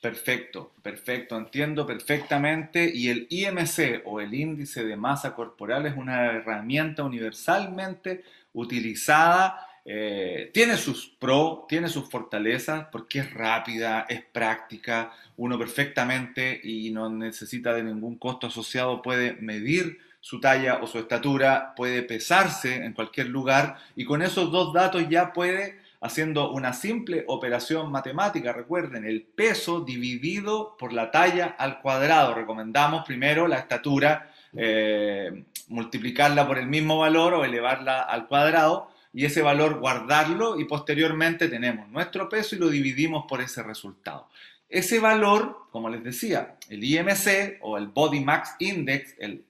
Perfecto, 0.00 0.72
perfecto, 0.82 1.36
entiendo 1.36 1.86
perfectamente. 1.86 2.90
Y 2.92 3.08
el 3.08 3.26
IMC 3.30 4.02
o 4.04 4.20
el 4.20 4.34
índice 4.34 4.84
de 4.84 4.96
masa 4.96 5.34
corporal 5.34 5.86
es 5.86 5.96
una 5.96 6.26
herramienta 6.26 7.04
universalmente 7.04 8.24
utilizada. 8.52 9.66
Eh, 9.84 10.50
tiene 10.52 10.76
sus 10.76 11.08
pros, 11.08 11.66
tiene 11.68 11.88
sus 11.88 12.08
fortalezas, 12.10 12.86
porque 12.90 13.20
es 13.20 13.32
rápida, 13.32 14.06
es 14.08 14.22
práctica, 14.22 15.12
uno 15.36 15.58
perfectamente 15.58 16.60
y 16.62 16.90
no 16.90 17.08
necesita 17.10 17.74
de 17.74 17.84
ningún 17.84 18.16
costo 18.18 18.46
asociado, 18.46 19.02
puede 19.02 19.34
medir 19.34 19.98
su 20.24 20.40
talla 20.40 20.78
o 20.80 20.86
su 20.86 20.98
estatura, 20.98 21.74
puede 21.76 22.02
pesarse 22.02 22.76
en 22.76 22.94
cualquier 22.94 23.26
lugar 23.28 23.76
y 23.94 24.06
con 24.06 24.22
esos 24.22 24.50
dos 24.50 24.72
datos 24.72 25.06
ya 25.10 25.34
puede 25.34 25.78
haciendo 26.00 26.50
una 26.50 26.72
simple 26.72 27.24
operación 27.26 27.92
matemática. 27.92 28.50
Recuerden, 28.50 29.04
el 29.04 29.20
peso 29.20 29.80
dividido 29.80 30.78
por 30.78 30.94
la 30.94 31.10
talla 31.10 31.56
al 31.58 31.82
cuadrado. 31.82 32.32
Recomendamos 32.32 33.04
primero 33.04 33.46
la 33.46 33.58
estatura, 33.58 34.32
eh, 34.56 35.44
multiplicarla 35.68 36.46
por 36.46 36.56
el 36.56 36.68
mismo 36.68 37.00
valor 37.00 37.34
o 37.34 37.44
elevarla 37.44 38.00
al 38.00 38.26
cuadrado 38.26 38.90
y 39.12 39.26
ese 39.26 39.42
valor 39.42 39.78
guardarlo 39.78 40.58
y 40.58 40.64
posteriormente 40.64 41.48
tenemos 41.48 41.86
nuestro 41.90 42.30
peso 42.30 42.56
y 42.56 42.60
lo 42.60 42.70
dividimos 42.70 43.26
por 43.28 43.42
ese 43.42 43.62
resultado. 43.62 44.30
Ese 44.70 45.00
valor, 45.00 45.66
como 45.70 45.90
les 45.90 46.02
decía, 46.02 46.56
el 46.70 46.82
IMC 46.82 47.58
o 47.60 47.76
el 47.76 47.88
Body 47.88 48.20
Mass 48.20 48.56
Index, 48.58 49.16
el 49.18 49.44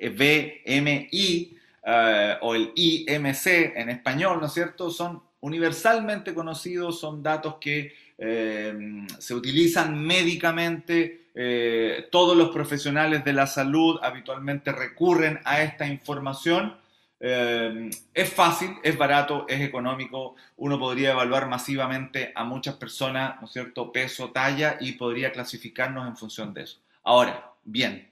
BMI 0.00 1.58
eh, 1.90 2.36
o 2.42 2.54
el 2.54 2.72
IMC 2.74 3.46
en 3.74 3.88
español, 3.88 4.38
¿no 4.40 4.46
es 4.46 4.52
cierto? 4.52 4.90
Son 4.90 5.22
universalmente 5.40 6.34
conocidos, 6.34 7.00
son 7.00 7.22
datos 7.22 7.56
que 7.60 7.94
eh, 8.18 9.06
se 9.18 9.34
utilizan 9.34 9.98
médicamente, 9.98 11.28
eh, 11.34 12.08
todos 12.10 12.36
los 12.36 12.50
profesionales 12.50 13.24
de 13.24 13.32
la 13.32 13.46
salud 13.46 13.98
habitualmente 14.02 14.70
recurren 14.70 15.40
a 15.44 15.62
esta 15.62 15.86
información. 15.86 16.76
Es 17.20 18.32
fácil, 18.32 18.76
es 18.84 18.96
barato, 18.96 19.44
es 19.48 19.60
económico, 19.62 20.36
uno 20.58 20.78
podría 20.78 21.10
evaluar 21.10 21.48
masivamente 21.48 22.32
a 22.32 22.44
muchas 22.44 22.76
personas, 22.76 23.40
¿no 23.40 23.46
es 23.46 23.52
cierto?, 23.52 23.90
peso, 23.90 24.30
talla 24.30 24.76
y 24.78 24.92
podría 24.92 25.32
clasificarnos 25.32 26.06
en 26.06 26.16
función 26.16 26.54
de 26.54 26.62
eso. 26.62 26.78
Ahora, 27.02 27.50
bien, 27.64 28.08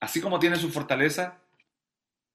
así 0.00 0.20
como 0.20 0.38
tiene 0.38 0.56
su 0.56 0.70
fortaleza, 0.70 1.38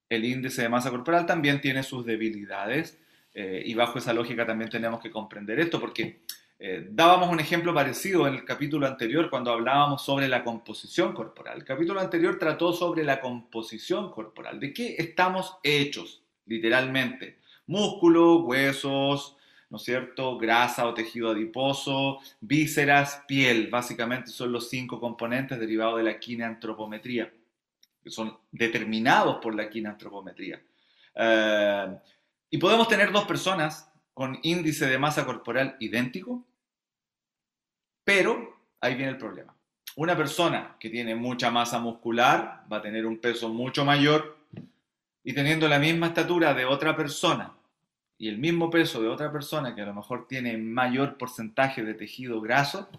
el 0.10 0.26
índice 0.26 0.62
de 0.62 0.70
masa 0.70 0.92
corporal 0.92 1.26
también 1.26 1.62
tiene 1.62 1.84
sus 1.84 2.06
debilidades 2.06 3.00
eh, 3.34 3.64
y 3.66 3.74
bajo 3.74 3.98
esa 3.98 4.14
lógica 4.14 4.46
también 4.46 4.70
tenemos 4.70 5.02
que 5.02 5.10
comprender 5.10 5.60
esto, 5.60 5.80
porque 5.80 6.22
eh, 6.60 6.88
dábamos 6.92 7.30
un 7.30 7.40
ejemplo 7.40 7.74
parecido 7.74 8.28
en 8.28 8.36
el 8.36 8.46
capítulo 8.46 8.86
anterior 8.88 9.30
cuando 9.30 9.52
hablábamos 9.52 10.04
sobre 10.04 10.28
la 10.28 10.44
composición 10.44 11.14
corporal. 11.14 11.58
El 11.58 11.66
capítulo 11.66 12.00
anterior 12.00 12.38
trató 12.38 12.74
sobre 12.74 13.04
la 13.04 13.20
composición 13.20 14.12
corporal, 14.12 14.60
de 14.60 14.74
qué 14.74 14.96
estamos 14.98 15.58
hechos, 15.64 16.24
literalmente. 16.46 17.40
Músculos, 17.66 18.44
huesos, 18.44 19.36
¿no 19.70 19.78
es 19.78 19.84
cierto? 19.84 20.38
Grasa 20.38 20.86
o 20.88 20.94
tejido 20.94 21.32
adiposo, 21.32 22.20
vísceras, 22.40 23.24
piel. 23.28 23.70
Básicamente 23.70 24.30
son 24.30 24.52
los 24.52 24.70
cinco 24.70 25.00
componentes 25.00 25.60
derivados 25.60 25.98
de 25.98 26.04
la 26.04 26.20
quineantropometría, 26.20 27.34
que 28.04 28.10
son 28.10 28.38
determinados 28.52 29.38
por 29.38 29.56
la 29.56 29.70
quineantropometría. 29.70 30.62
Eh, 31.16 31.98
y 32.50 32.58
podemos 32.58 32.88
tener 32.88 33.12
dos 33.12 33.26
personas 33.26 33.90
con 34.14 34.38
índice 34.44 34.86
de 34.88 35.00
masa 35.00 35.26
corporal 35.26 35.76
idéntico, 35.80 36.46
pero 38.04 38.58
ahí 38.82 38.96
viene 38.96 39.14
el 39.14 39.18
problema. 39.18 39.56
Una 39.96 40.18
persona 40.18 40.76
que 40.80 40.90
tiene 40.90 41.16
mucha 41.16 41.50
masa 41.50 41.80
muscular 41.80 42.66
va 42.72 42.78
a 42.78 42.82
tener 42.82 43.06
un 43.06 43.20
peso 43.20 43.50
mucho 43.50 43.86
mayor 43.86 44.38
y 45.24 45.34
teniendo 45.34 45.68
la 45.68 45.80
misma 45.80 46.08
estatura 46.08 46.54
de 46.54 46.66
otra 46.66 46.96
persona 46.96 47.54
y 48.18 48.28
el 48.28 48.38
mismo 48.38 48.70
peso 48.70 49.02
de 49.02 49.08
otra 49.08 49.32
persona 49.32 49.74
que 49.74 49.82
a 49.82 49.86
lo 49.86 49.94
mejor 49.94 50.28
tiene 50.28 50.58
mayor 50.58 51.18
porcentaje 51.18 51.84
de 51.84 51.94
tejido 51.94 52.42
graso, 52.42 52.90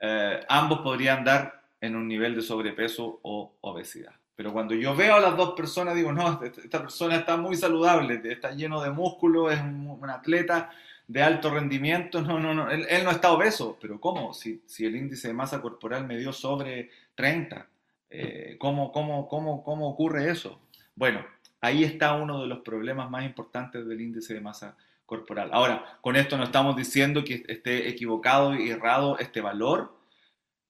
eh, 0.00 0.40
ambos 0.48 0.80
podrían 0.80 1.24
dar 1.24 1.59
en 1.80 1.96
un 1.96 2.08
nivel 2.08 2.34
de 2.34 2.42
sobrepeso 2.42 3.20
o 3.22 3.54
obesidad. 3.60 4.12
Pero 4.36 4.52
cuando 4.52 4.74
yo 4.74 4.96
veo 4.96 5.16
a 5.16 5.20
las 5.20 5.36
dos 5.36 5.52
personas, 5.52 5.94
digo, 5.94 6.12
no, 6.12 6.40
esta 6.42 6.80
persona 6.80 7.16
está 7.16 7.36
muy 7.36 7.56
saludable, 7.56 8.22
está 8.24 8.52
lleno 8.52 8.80
de 8.82 8.90
músculo, 8.90 9.50
es 9.50 9.60
un, 9.60 10.08
atleta 10.08 10.70
de 11.06 11.22
alto 11.22 11.50
rendimiento, 11.50 12.22
no, 12.22 12.40
no, 12.40 12.54
no, 12.54 12.70
él, 12.70 12.86
no 13.04 13.10
está 13.10 13.32
obeso, 13.32 13.76
pero 13.80 14.00
¿cómo? 14.00 14.32
Si, 14.32 14.62
si, 14.66 14.86
el 14.86 14.96
índice 14.96 15.28
de 15.28 15.34
masa 15.34 15.60
corporal 15.60 16.06
me 16.06 16.16
dio 16.16 16.32
sobre 16.32 16.90
30, 17.16 17.66
eh, 18.08 18.56
¿cómo, 18.58 18.92
cómo, 18.92 19.28
cómo, 19.28 19.62
¿cómo 19.62 19.90
ocurre 19.90 20.30
eso? 20.30 20.60
Bueno, 20.94 21.24
ahí 21.60 21.84
está 21.84 22.14
uno 22.14 22.40
de 22.40 22.46
los 22.46 22.60
problemas 22.60 23.10
más 23.10 23.24
importantes 23.24 23.86
del 23.86 24.00
índice 24.00 24.34
de 24.34 24.40
masa 24.40 24.76
corporal. 25.06 25.50
Ahora, 25.52 25.98
con 26.00 26.16
esto 26.16 26.38
no 26.38 26.44
estamos 26.44 26.76
diciendo 26.76 27.24
que 27.24 27.42
esté 27.48 27.88
equivocado 27.88 28.54
y 28.54 28.70
errado 28.70 29.18
este 29.18 29.40
valor. 29.40 29.99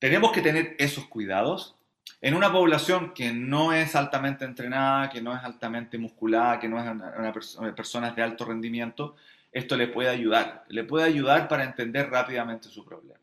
Tenemos 0.00 0.32
que 0.32 0.40
tener 0.40 0.74
esos 0.78 1.06
cuidados, 1.06 1.76
en 2.22 2.34
una 2.34 2.50
población 2.50 3.12
que 3.14 3.32
no 3.32 3.72
es 3.72 3.94
altamente 3.94 4.44
entrenada, 4.44 5.10
que 5.10 5.20
no 5.20 5.36
es 5.36 5.44
altamente 5.44 5.98
musculada, 5.98 6.58
que 6.58 6.68
no 6.68 6.80
es 6.80 6.90
una, 6.90 7.74
personas 7.74 8.16
de 8.16 8.22
alto 8.22 8.46
rendimiento, 8.46 9.16
esto 9.52 9.76
le 9.76 9.88
puede 9.88 10.08
ayudar, 10.08 10.64
le 10.68 10.84
puede 10.84 11.04
ayudar 11.04 11.48
para 11.48 11.64
entender 11.64 12.10
rápidamente 12.10 12.68
su 12.68 12.84
problema. 12.84 13.20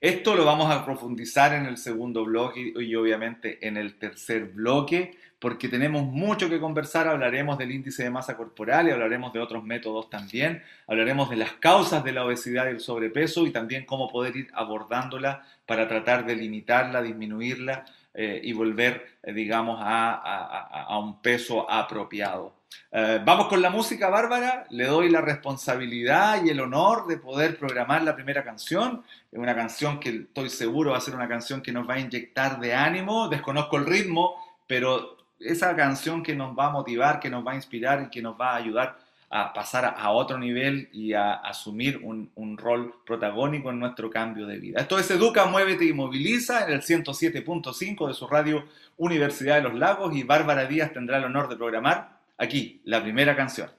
Esto 0.00 0.34
lo 0.34 0.44
vamos 0.44 0.70
a 0.72 0.84
profundizar 0.84 1.52
en 1.54 1.66
el 1.66 1.76
segundo 1.76 2.24
bloque 2.24 2.72
y, 2.76 2.94
obviamente 2.94 3.66
en 3.66 3.76
el 3.76 3.98
tercer 3.98 4.46
bloque, 4.46 5.17
porque 5.38 5.68
tenemos 5.68 6.04
mucho 6.04 6.48
que 6.48 6.58
conversar, 6.58 7.06
hablaremos 7.06 7.58
del 7.58 7.70
índice 7.70 8.02
de 8.02 8.10
masa 8.10 8.36
corporal 8.36 8.88
y 8.88 8.90
hablaremos 8.90 9.32
de 9.32 9.40
otros 9.40 9.62
métodos 9.62 10.10
también, 10.10 10.62
hablaremos 10.86 11.30
de 11.30 11.36
las 11.36 11.52
causas 11.52 12.02
de 12.02 12.12
la 12.12 12.24
obesidad 12.24 12.66
y 12.66 12.70
el 12.70 12.80
sobrepeso 12.80 13.46
y 13.46 13.50
también 13.50 13.84
cómo 13.84 14.08
poder 14.08 14.36
ir 14.36 14.50
abordándola 14.54 15.44
para 15.66 15.86
tratar 15.86 16.26
de 16.26 16.34
limitarla, 16.34 17.02
disminuirla 17.02 17.84
eh, 18.14 18.40
y 18.42 18.52
volver, 18.52 19.18
eh, 19.22 19.32
digamos, 19.32 19.78
a, 19.80 20.98
un 20.98 21.20
peso 21.20 21.70
apropiado. 21.70 22.54
Eh, 22.90 23.20
vamos 23.24 23.46
con 23.46 23.62
la 23.62 23.70
música, 23.70 24.08
Bárbara. 24.08 24.66
Le 24.70 24.86
doy 24.86 25.08
la 25.08 25.20
responsabilidad 25.20 26.42
y 26.44 26.48
el 26.48 26.58
honor 26.58 27.06
de 27.06 27.18
poder 27.18 27.56
programar 27.56 28.02
la 28.02 28.16
primera 28.16 28.42
canción. 28.42 29.04
Es 29.30 29.38
una 29.38 29.54
canción 29.54 30.00
que 30.00 30.08
estoy 30.08 30.50
seguro 30.50 30.92
va 30.92 30.98
a 30.98 31.00
ser 31.00 31.14
una 31.14 31.28
canción 31.28 31.62
que 31.62 31.70
nos 31.70 31.88
va 31.88 31.94
a 31.94 32.00
inyectar 32.00 32.58
de 32.58 32.74
ánimo. 32.74 33.28
Desconozco 33.28 33.76
el 33.76 33.86
ritmo, 33.86 34.34
pero 34.66 35.17
esa 35.40 35.74
canción 35.76 36.22
que 36.22 36.34
nos 36.34 36.56
va 36.58 36.66
a 36.66 36.70
motivar, 36.70 37.20
que 37.20 37.30
nos 37.30 37.46
va 37.46 37.52
a 37.52 37.56
inspirar 37.56 38.02
y 38.02 38.10
que 38.10 38.22
nos 38.22 38.38
va 38.38 38.52
a 38.52 38.56
ayudar 38.56 38.98
a 39.30 39.52
pasar 39.52 39.94
a 39.96 40.10
otro 40.10 40.38
nivel 40.38 40.88
y 40.92 41.12
a 41.12 41.34
asumir 41.34 42.00
un, 42.02 42.56
rol 42.56 42.94
protagónico 43.04 43.70
en 43.70 43.78
nuestro 43.78 44.10
cambio 44.10 44.46
de 44.46 44.58
vida. 44.58 44.80
Esto 44.80 44.98
es 44.98 45.10
Educa, 45.10 45.44
Muévete 45.46 45.84
y 45.84 45.92
Moviliza 45.92 46.64
en 46.64 46.72
el 46.72 46.80
107.5 46.80 48.08
de 48.08 48.14
su 48.14 48.26
radio 48.26 48.64
Universidad 48.96 49.56
de 49.56 49.62
los 49.62 49.74
Lagos 49.74 50.16
y 50.16 50.22
Bárbara 50.22 50.66
Díaz 50.66 50.92
tendrá 50.92 51.18
el 51.18 51.24
honor 51.24 51.48
de 51.48 51.56
programar 51.56 52.20
aquí 52.38 52.80
la 52.84 53.02
primera 53.02 53.36
canción. 53.36 53.70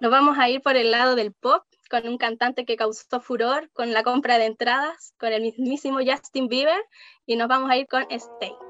Nos 0.00 0.10
vamos 0.10 0.38
a 0.38 0.48
ir 0.48 0.60
por 0.60 0.76
el 0.76 0.90
lado 0.90 1.14
del 1.14 1.32
pop 1.32 1.62
con 1.88 2.06
un 2.08 2.18
cantante 2.18 2.64
que 2.64 2.76
causó 2.76 3.20
furor 3.20 3.70
con 3.72 3.92
la 3.92 4.02
compra 4.02 4.38
de 4.38 4.46
entradas, 4.46 5.14
con 5.18 5.32
el 5.32 5.42
mismísimo 5.42 5.98
Justin 6.04 6.48
Bieber 6.48 6.80
y 7.26 7.36
nos 7.36 7.48
vamos 7.48 7.70
a 7.70 7.76
ir 7.76 7.86
con 7.86 8.06
Stay. 8.10 8.69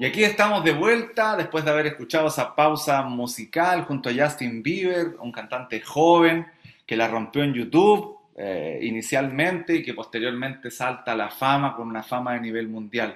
Y 0.00 0.06
aquí 0.06 0.24
estamos 0.24 0.64
de 0.64 0.72
vuelta 0.72 1.36
después 1.36 1.62
de 1.62 1.70
haber 1.70 1.88
escuchado 1.88 2.28
esa 2.28 2.56
pausa 2.56 3.02
musical 3.02 3.84
junto 3.84 4.08
a 4.08 4.12
Justin 4.14 4.62
Bieber, 4.62 5.16
un 5.20 5.30
cantante 5.30 5.82
joven 5.82 6.46
que 6.86 6.96
la 6.96 7.06
rompió 7.06 7.42
en 7.42 7.52
YouTube 7.52 8.16
eh, 8.34 8.78
inicialmente 8.80 9.74
y 9.74 9.82
que 9.82 9.92
posteriormente 9.92 10.70
salta 10.70 11.12
a 11.12 11.16
la 11.16 11.28
fama 11.28 11.76
con 11.76 11.86
una 11.86 12.02
fama 12.02 12.32
de 12.32 12.40
nivel 12.40 12.68
mundial. 12.68 13.14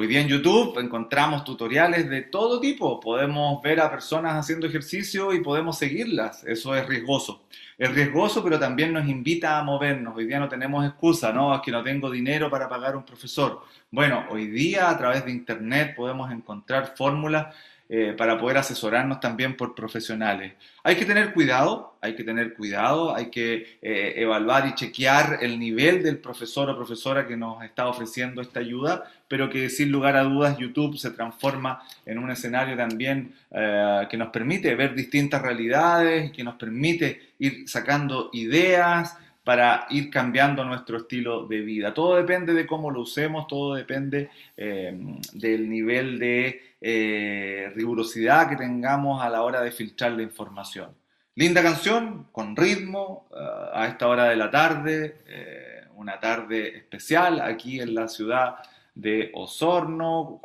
Hoy 0.00 0.06
día 0.06 0.20
en 0.20 0.28
YouTube 0.28 0.78
encontramos 0.78 1.42
tutoriales 1.42 2.08
de 2.08 2.22
todo 2.22 2.60
tipo. 2.60 3.00
Podemos 3.00 3.60
ver 3.60 3.80
a 3.80 3.90
personas 3.90 4.34
haciendo 4.34 4.68
ejercicio 4.68 5.32
y 5.32 5.40
podemos 5.40 5.76
seguirlas. 5.76 6.44
Eso 6.44 6.72
es 6.76 6.86
riesgoso. 6.86 7.42
Es 7.76 7.92
riesgoso, 7.92 8.44
pero 8.44 8.60
también 8.60 8.92
nos 8.92 9.08
invita 9.08 9.58
a 9.58 9.64
movernos. 9.64 10.16
Hoy 10.16 10.26
día 10.26 10.38
no 10.38 10.48
tenemos 10.48 10.86
excusa, 10.86 11.32
¿no? 11.32 11.52
Es 11.52 11.62
que 11.62 11.72
no 11.72 11.82
tengo 11.82 12.12
dinero 12.12 12.48
para 12.48 12.68
pagar 12.68 12.94
un 12.94 13.04
profesor. 13.04 13.64
Bueno, 13.90 14.24
hoy 14.30 14.46
día 14.46 14.88
a 14.88 14.96
través 14.96 15.24
de 15.24 15.32
Internet 15.32 15.96
podemos 15.96 16.30
encontrar 16.30 16.94
fórmulas 16.96 17.52
eh, 17.90 18.14
para 18.18 18.38
poder 18.38 18.58
asesorarnos 18.58 19.18
también 19.18 19.56
por 19.56 19.74
profesionales. 19.74 20.52
Hay 20.82 20.96
que 20.96 21.06
tener 21.06 21.32
cuidado, 21.32 21.96
hay 22.02 22.14
que 22.14 22.22
tener 22.22 22.52
cuidado, 22.52 23.16
hay 23.16 23.30
que 23.30 23.78
eh, 23.80 24.12
evaluar 24.16 24.66
y 24.66 24.74
chequear 24.74 25.38
el 25.40 25.58
nivel 25.58 26.02
del 26.02 26.18
profesor 26.18 26.68
o 26.68 26.76
profesora 26.76 27.26
que 27.26 27.34
nos 27.34 27.64
está 27.64 27.88
ofreciendo 27.88 28.42
esta 28.42 28.60
ayuda, 28.60 29.10
pero 29.26 29.48
que 29.48 29.70
sin 29.70 29.90
lugar 29.90 30.16
a 30.16 30.24
dudas 30.24 30.58
YouTube 30.58 30.98
se 30.98 31.12
transforma 31.12 31.82
en 32.04 32.18
un 32.18 32.30
escenario 32.30 32.76
también 32.76 33.32
eh, 33.50 34.06
que 34.10 34.18
nos 34.18 34.28
permite 34.28 34.74
ver 34.74 34.94
distintas 34.94 35.40
realidades, 35.40 36.30
que 36.32 36.44
nos 36.44 36.56
permite 36.56 37.32
ir 37.38 37.66
sacando 37.66 38.28
ideas, 38.34 39.16
para 39.48 39.86
ir 39.88 40.10
cambiando 40.10 40.62
nuestro 40.62 40.98
estilo 40.98 41.46
de 41.46 41.62
vida. 41.62 41.94
Todo 41.94 42.16
depende 42.16 42.52
de 42.52 42.66
cómo 42.66 42.90
lo 42.90 43.00
usemos, 43.00 43.46
todo 43.46 43.76
depende 43.76 44.28
eh, 44.58 44.94
del 45.32 45.70
nivel 45.70 46.18
de 46.18 46.74
eh, 46.78 47.72
rigurosidad 47.74 48.50
que 48.50 48.56
tengamos 48.56 49.22
a 49.24 49.30
la 49.30 49.40
hora 49.40 49.62
de 49.62 49.72
filtrar 49.72 50.12
la 50.12 50.22
información. 50.22 50.94
Linda 51.34 51.62
canción, 51.62 52.26
con 52.30 52.56
ritmo, 52.56 53.26
uh, 53.30 53.72
a 53.72 53.86
esta 53.86 54.08
hora 54.08 54.24
de 54.24 54.36
la 54.36 54.50
tarde, 54.50 55.22
eh, 55.26 55.84
una 55.94 56.20
tarde 56.20 56.76
especial 56.76 57.40
aquí 57.40 57.80
en 57.80 57.94
la 57.94 58.06
ciudad 58.08 58.56
de 58.94 59.30
Osorno, 59.32 60.42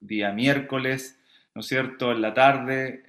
día 0.00 0.32
miércoles, 0.32 1.18
¿no 1.54 1.62
es 1.62 1.66
cierto? 1.66 2.12
En 2.12 2.20
la 2.20 2.34
tarde, 2.34 3.04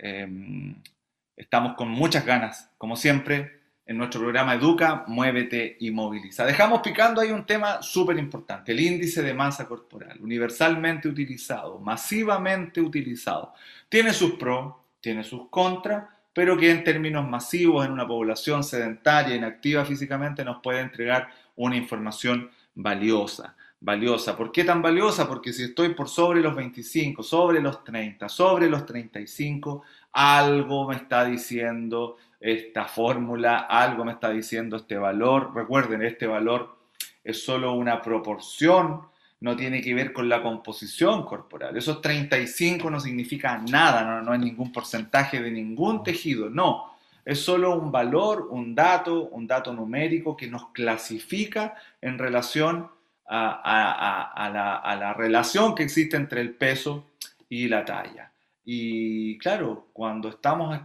estamos 1.36 1.74
con 1.76 1.90
muchas 1.90 2.26
ganas, 2.26 2.72
como 2.78 2.96
siempre, 2.96 3.63
en 3.86 3.98
nuestro 3.98 4.22
programa 4.22 4.56
Educa, 4.56 5.04
Muévete 5.08 5.76
y 5.80 5.92
Moviliza. 5.92 6.46
Dejamos 6.46 6.82
picando 6.82 7.20
ahí 7.20 7.32
un 7.32 7.46
tema 7.46 7.82
súper 7.82 8.18
importante, 8.18 8.72
el 8.72 8.80
índice 8.80 9.22
de 9.22 9.34
masa 9.34 9.68
corporal, 9.68 10.20
universalmente 10.22 11.08
utilizado, 11.08 11.80
masivamente 11.80 12.80
utilizado. 12.80 13.54
Tiene 13.90 14.14
sus 14.14 14.34
pros, 14.34 14.74
tiene 15.02 15.24
sus 15.24 15.50
contras, 15.50 16.06
pero 16.34 16.58
que 16.58 16.72
en 16.72 16.84
términos 16.84 17.28
masivos, 17.28 17.86
en 17.86 17.92
una 17.92 18.08
población 18.08 18.64
sedentaria, 18.64 19.36
inactiva 19.36 19.86
físicamente, 19.86 20.46
nos 20.46 20.62
puede 20.62 20.80
entregar 20.80 21.30
una 21.56 21.76
información 21.76 22.50
valiosa. 22.74 23.56
Valiosa. 23.80 24.38
¿Por 24.38 24.54
qué 24.54 24.64
tan 24.64 24.82
valiosa? 24.82 25.28
Porque 25.28 25.52
si 25.52 25.64
estoy 25.64 25.90
por 25.94 26.08
sobre 26.08 26.40
los 26.40 26.56
25, 26.56 27.22
sobre 27.22 27.60
los 27.60 27.84
30, 27.84 28.30
sobre 28.30 28.70
los 28.70 28.86
35, 28.86 29.84
algo 30.14 30.88
me 30.88 30.96
está 30.96 31.26
diciendo 31.26 32.16
esta 32.44 32.86
fórmula, 32.86 33.60
algo 33.60 34.04
me 34.04 34.12
está 34.12 34.30
diciendo 34.30 34.76
este 34.76 34.98
valor. 34.98 35.56
Recuerden, 35.56 36.02
este 36.04 36.28
valor 36.28 36.78
es 37.24 37.44
solo 37.44 37.74
una 37.74 38.02
proporción, 38.02 39.04
no 39.40 39.56
tiene 39.56 39.82
que 39.82 39.94
ver 39.94 40.12
con 40.12 40.28
la 40.28 40.44
composición 40.44 41.24
corporal. 41.26 41.78
Esos 41.78 42.02
35 42.02 42.90
no 42.90 43.00
significa 43.00 43.58
nada, 43.58 44.04
no, 44.04 44.22
no 44.22 44.34
es 44.34 44.42
ningún 44.42 44.74
porcentaje 44.74 45.42
de 45.42 45.52
ningún 45.52 46.04
tejido, 46.04 46.50
no. 46.50 46.94
Es 47.24 47.40
solo 47.40 47.78
un 47.78 47.92
valor, 47.92 48.50
un 48.52 48.76
dato, 48.76 49.30
un 49.30 49.48
dato 49.48 49.72
numérico 49.74 50.36
que 50.36 50.48
nos 50.48 50.68
clasifica 50.72 51.76
en 52.02 52.20
relación 52.20 52.90
a, 53.26 54.98
la, 55.00 55.14
relación 55.14 55.76
que 55.76 55.84
existe 55.84 56.18
entre 56.18 56.42
el 56.42 56.56
peso 56.56 57.12
y 57.48 57.70
la 57.70 57.86
talla. 57.86 58.34
Y 58.66 59.38
claro, 59.38 59.88
cuando 59.94 60.28
estamos 60.30 60.78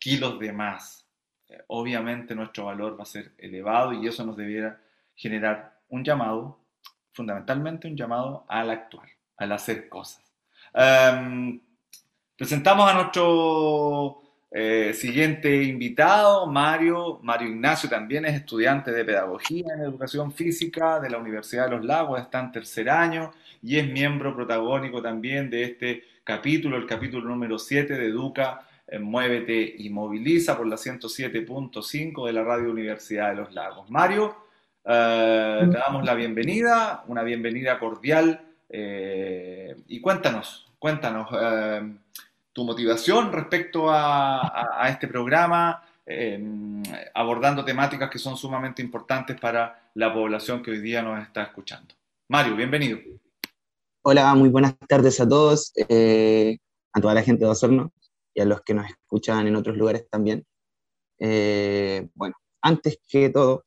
kilos 0.00 0.40
de 0.40 0.52
más, 0.52 1.06
eh, 1.48 1.62
obviamente 1.68 2.34
nuestro 2.34 2.64
valor 2.64 2.98
va 2.98 3.04
a 3.04 3.06
ser 3.06 3.32
elevado 3.38 3.92
y 3.92 4.06
eso 4.08 4.24
nos 4.24 4.36
debiera 4.36 4.80
generar 5.14 5.78
un 5.90 6.02
llamado, 6.02 6.58
fundamentalmente 7.12 7.86
un 7.86 7.96
llamado 7.96 8.44
al 8.48 8.70
actuar, 8.70 9.08
al 9.36 9.52
hacer 9.52 9.88
cosas. 9.88 10.24
Um, 10.74 11.60
presentamos 12.36 12.90
a 12.90 12.94
nuestro 12.94 14.22
eh, 14.50 14.92
siguiente 14.94 15.62
invitado, 15.62 16.46
Mario. 16.46 17.20
Mario 17.22 17.48
Ignacio 17.48 17.88
también 17.88 18.24
es 18.24 18.34
estudiante 18.34 18.90
de 18.90 19.04
Pedagogía 19.04 19.74
en 19.74 19.82
Educación 19.82 20.32
Física 20.32 20.98
de 20.98 21.10
la 21.10 21.18
Universidad 21.18 21.66
de 21.66 21.76
los 21.76 21.84
Lagos, 21.84 22.20
está 22.20 22.40
en 22.40 22.52
tercer 22.52 22.88
año 22.88 23.32
y 23.62 23.78
es 23.78 23.88
miembro 23.88 24.34
protagónico 24.34 25.02
también 25.02 25.50
de 25.50 25.64
este 25.64 26.04
capítulo, 26.24 26.76
el 26.76 26.86
capítulo 26.86 27.28
número 27.28 27.58
7 27.58 27.94
de 27.94 28.06
Educa, 28.06 28.66
en 28.90 29.02
Muévete 29.02 29.76
y 29.78 29.88
Moviliza 29.88 30.56
por 30.56 30.66
la 30.66 30.76
107.5 30.76 32.26
de 32.26 32.32
la 32.32 32.42
Radio 32.42 32.70
Universidad 32.70 33.30
de 33.30 33.36
los 33.36 33.54
Lagos. 33.54 33.88
Mario, 33.88 34.36
eh, 34.84 35.68
te 35.70 35.78
damos 35.78 36.04
la 36.04 36.14
bienvenida, 36.14 37.04
una 37.06 37.22
bienvenida 37.22 37.78
cordial 37.78 38.40
eh, 38.68 39.76
y 39.86 40.00
cuéntanos, 40.00 40.68
cuéntanos 40.78 41.28
eh, 41.40 41.92
tu 42.52 42.64
motivación 42.64 43.32
respecto 43.32 43.86
a, 43.88 44.88
este 44.88 45.06
programa, 45.06 45.84
abordando 47.14 47.64
temáticas 47.64 48.10
que 48.10 48.18
son 48.18 48.36
sumamente 48.36 48.82
importantes 48.82 49.38
para 49.38 49.90
la 49.94 50.12
población 50.12 50.60
que 50.60 50.72
hoy 50.72 50.80
día 50.80 51.00
nos 51.00 51.22
está 51.22 51.44
escuchando. 51.44 51.94
Mario, 52.26 52.56
bienvenido. 52.56 52.98
Hola, 54.02 54.34
muy 54.34 54.48
buenas 54.48 54.76
tardes 54.88 55.20
a 55.20 55.28
todos, 55.28 55.72
a 55.78 57.00
toda 57.00 57.14
la 57.14 57.22
gente 57.22 57.44
de 57.44 57.50
Osorno 57.50 57.92
y 58.34 58.40
a 58.40 58.44
los 58.44 58.62
que 58.62 58.74
nos 58.74 58.86
escuchan 58.88 59.46
en 59.46 59.56
otros 59.56 59.76
lugares 59.76 60.08
también. 60.10 60.44
bueno, 62.14 62.34
antes 62.62 62.98
que 63.08 63.30
todo, 63.30 63.64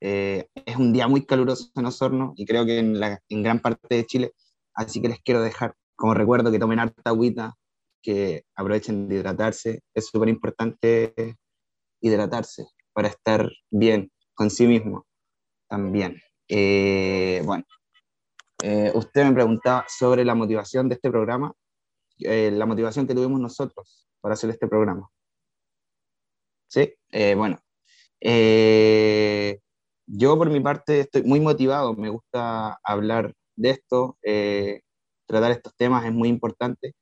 eh, 0.00 0.46
es 0.54 0.76
un 0.76 0.92
día 0.92 1.08
muy 1.08 1.26
caluroso 1.26 1.70
en 1.74 1.86
Osorno 1.86 2.32
y 2.36 2.46
creo 2.46 2.64
que 2.64 2.78
en, 2.78 3.00
la, 3.00 3.20
en, 3.28 3.42
gran 3.42 3.58
parte 3.60 3.96
de 3.96 4.06
Chile, 4.06 4.32
así 4.74 5.02
que 5.02 5.08
les 5.08 5.20
quiero 5.20 5.42
dejar 5.42 5.74
como 5.96 6.14
recuerdo 6.14 6.52
que 6.52 6.60
tomen 6.60 6.78
harta 6.78 7.10
agüita, 7.10 7.54
que 8.00 8.44
aprovechen 8.54 9.08
de 9.08 9.16
hidratarse. 9.16 9.80
Es 9.94 10.06
súper 10.06 10.28
importante 10.28 11.36
hidratarse 12.00 12.66
para 12.92 13.08
estar 13.08 13.50
bien 13.70 14.10
con 14.34 14.50
sí 14.50 14.68
mismo 14.68 15.06
también. 15.68 16.20
Eh, 16.48 17.42
bueno, 17.44 17.64
eh, 18.62 18.92
usted 18.94 19.24
me 19.24 19.34
preguntaba 19.34 19.84
sobre 19.88 20.24
la 20.24 20.36
motivación 20.36 20.88
de 20.88 20.94
este 20.94 21.10
programa, 21.10 21.52
la 22.20 22.66
motivación 22.66 23.06
que 23.06 23.14
tuvimos 23.14 23.40
nosotros 23.40 24.08
para 24.20 24.34
hacer 24.34 24.50
este 24.50 24.68
programa. 24.68 25.08
Sí, 26.68 26.94
bueno. 27.36 27.58
Yo 30.10 30.38
por 30.38 30.48
mi 30.48 30.60
parte 30.60 31.00
estoy 31.00 31.22
muy 31.22 31.38
motivado, 31.38 31.94
me 31.94 32.08
gusta 32.08 32.78
hablar 32.82 33.34
de 33.56 33.70
esto, 33.70 34.16
eh, 34.22 34.80
tratar 35.26 35.52
estos 35.52 35.74
temas 35.76 36.06
es 36.06 36.12
muy 36.12 36.30
importante, 36.30 36.94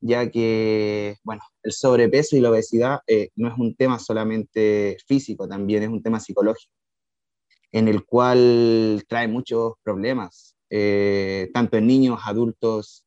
ya 0.00 0.28
que, 0.28 1.16
bueno, 1.22 1.42
el 1.62 1.72
sobrepeso 1.72 2.36
y 2.36 2.40
la 2.40 2.50
obesidad 2.50 3.02
eh, 3.06 3.30
no 3.36 3.48
es 3.48 3.54
un 3.56 3.76
tema 3.76 4.00
solamente 4.00 4.96
físico, 5.06 5.46
también 5.46 5.84
es 5.84 5.90
un 5.90 6.02
tema 6.02 6.18
psicológico, 6.18 6.72
en 7.70 7.86
el 7.86 8.04
cual 8.04 9.04
trae 9.08 9.28
muchos 9.28 9.74
problemas, 9.84 10.56
eh, 10.70 11.50
tanto 11.54 11.76
en 11.76 11.86
niños, 11.86 12.20
adultos, 12.24 13.04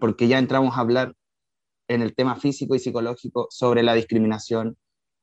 porque 0.00 0.28
ya 0.28 0.38
entramos 0.38 0.76
a 0.76 0.80
hablar 0.80 1.14
en 1.88 2.02
el 2.02 2.14
tema 2.14 2.36
físico 2.36 2.74
y 2.74 2.78
psicológico 2.78 3.48
sobre 3.50 3.82
la 3.82 3.94
discriminación, 3.94 4.76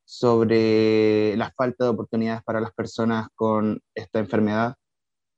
sobre 0.04 1.36
la 1.38 1.52
falta 1.52 1.86
de 1.86 1.90
oportunidades 1.92 2.44
para 2.44 2.60
las 2.60 2.74
personas 2.74 3.28
con 3.36 3.82
esta 3.94 4.20
enfermedad. 4.20 4.76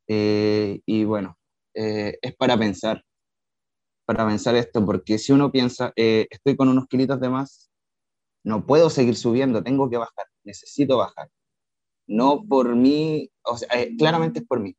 Eh, 0.07 0.81
y 0.85 1.03
bueno, 1.05 1.37
eh, 1.73 2.17
es 2.21 2.35
para 2.35 2.57
pensar, 2.57 3.03
para 4.05 4.25
pensar 4.25 4.55
esto, 4.55 4.85
porque 4.85 5.17
si 5.17 5.33
uno 5.33 5.51
piensa, 5.51 5.91
eh, 5.95 6.27
estoy 6.29 6.55
con 6.55 6.69
unos 6.69 6.87
kilitos 6.87 7.19
de 7.19 7.29
más, 7.29 7.69
no 8.43 8.65
puedo 8.65 8.89
seguir 8.89 9.15
subiendo, 9.15 9.63
tengo 9.63 9.89
que 9.89 9.97
bajar, 9.97 10.25
necesito 10.43 10.97
bajar. 10.97 11.29
No 12.07 12.45
por 12.47 12.75
mí, 12.75 13.29
o 13.43 13.57
sea, 13.57 13.69
claramente 13.97 14.39
es 14.39 14.45
por 14.45 14.61
mí, 14.61 14.75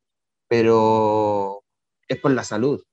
pero 0.47 1.63
es 2.07 2.19
por 2.19 2.31
la 2.31 2.43
salud. 2.43 2.83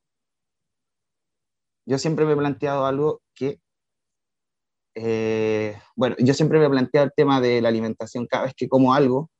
Yo 1.87 1.99
siempre 1.99 2.27
me 2.27 2.33
he 2.33 2.37
planteado 2.37 2.85
algo 2.87 3.23
que 3.35 3.61
eh, 4.99 5.79
bueno, 5.95 6.17
yo 6.19 6.33
siempre 6.33 6.59
me 6.59 6.71
planteo 6.71 7.03
el 7.03 7.13
tema 7.15 7.41
de 7.41 7.61
la 7.61 7.69
alimentación 7.69 8.27
cada 8.27 8.45
vez 8.45 8.55
que 8.57 8.67
como 8.67 8.95
algo 8.95 9.31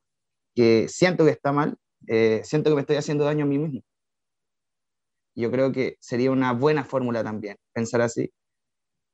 que 0.55 0.87
siento 0.87 1.25
que 1.25 1.31
está 1.31 1.51
mal, 1.51 1.77
eh, 2.07 2.41
siento 2.43 2.69
que 2.69 2.75
me 2.75 2.81
estoy 2.81 2.97
haciendo 2.97 3.25
daño 3.25 3.45
a 3.45 3.47
mí 3.47 3.57
mismo. 3.57 3.81
Yo 5.35 5.49
creo 5.51 5.71
que 5.71 5.97
sería 5.99 6.31
una 6.31 6.53
buena 6.53 6.83
fórmula 6.83 7.23
también 7.23 7.57
pensar 7.73 8.01
así 8.01 8.31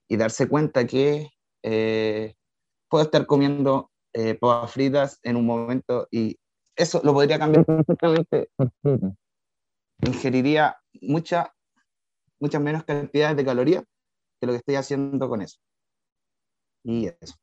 y 0.10 0.18
darse 0.18 0.50
cuenta 0.50 0.86
que 0.86 1.30
eh, 1.64 2.36
puedo 2.90 3.06
estar 3.06 3.26
comiendo 3.26 3.90
papas 4.40 4.72
fritas 4.72 5.20
en 5.24 5.38
un 5.38 5.46
momento 5.46 6.08
y 6.12 6.38
eso 6.76 7.02
lo 7.04 7.14
podría 7.14 7.40
cambiar 7.40 7.66
perfectamente. 7.66 8.50
Ingeriría 10.06 10.78
mucha, 11.02 11.54
muchas 12.44 12.62
menos 12.62 12.84
cantidades 12.84 13.38
de 13.38 13.46
calorías 13.46 13.84
que 14.40 14.48
lo 14.48 14.52
que 14.52 14.58
estoy 14.58 14.76
haciendo 14.76 15.30
con 15.30 15.42
eso. 15.42 15.58
Y 16.84 17.08
eso. 17.08 17.36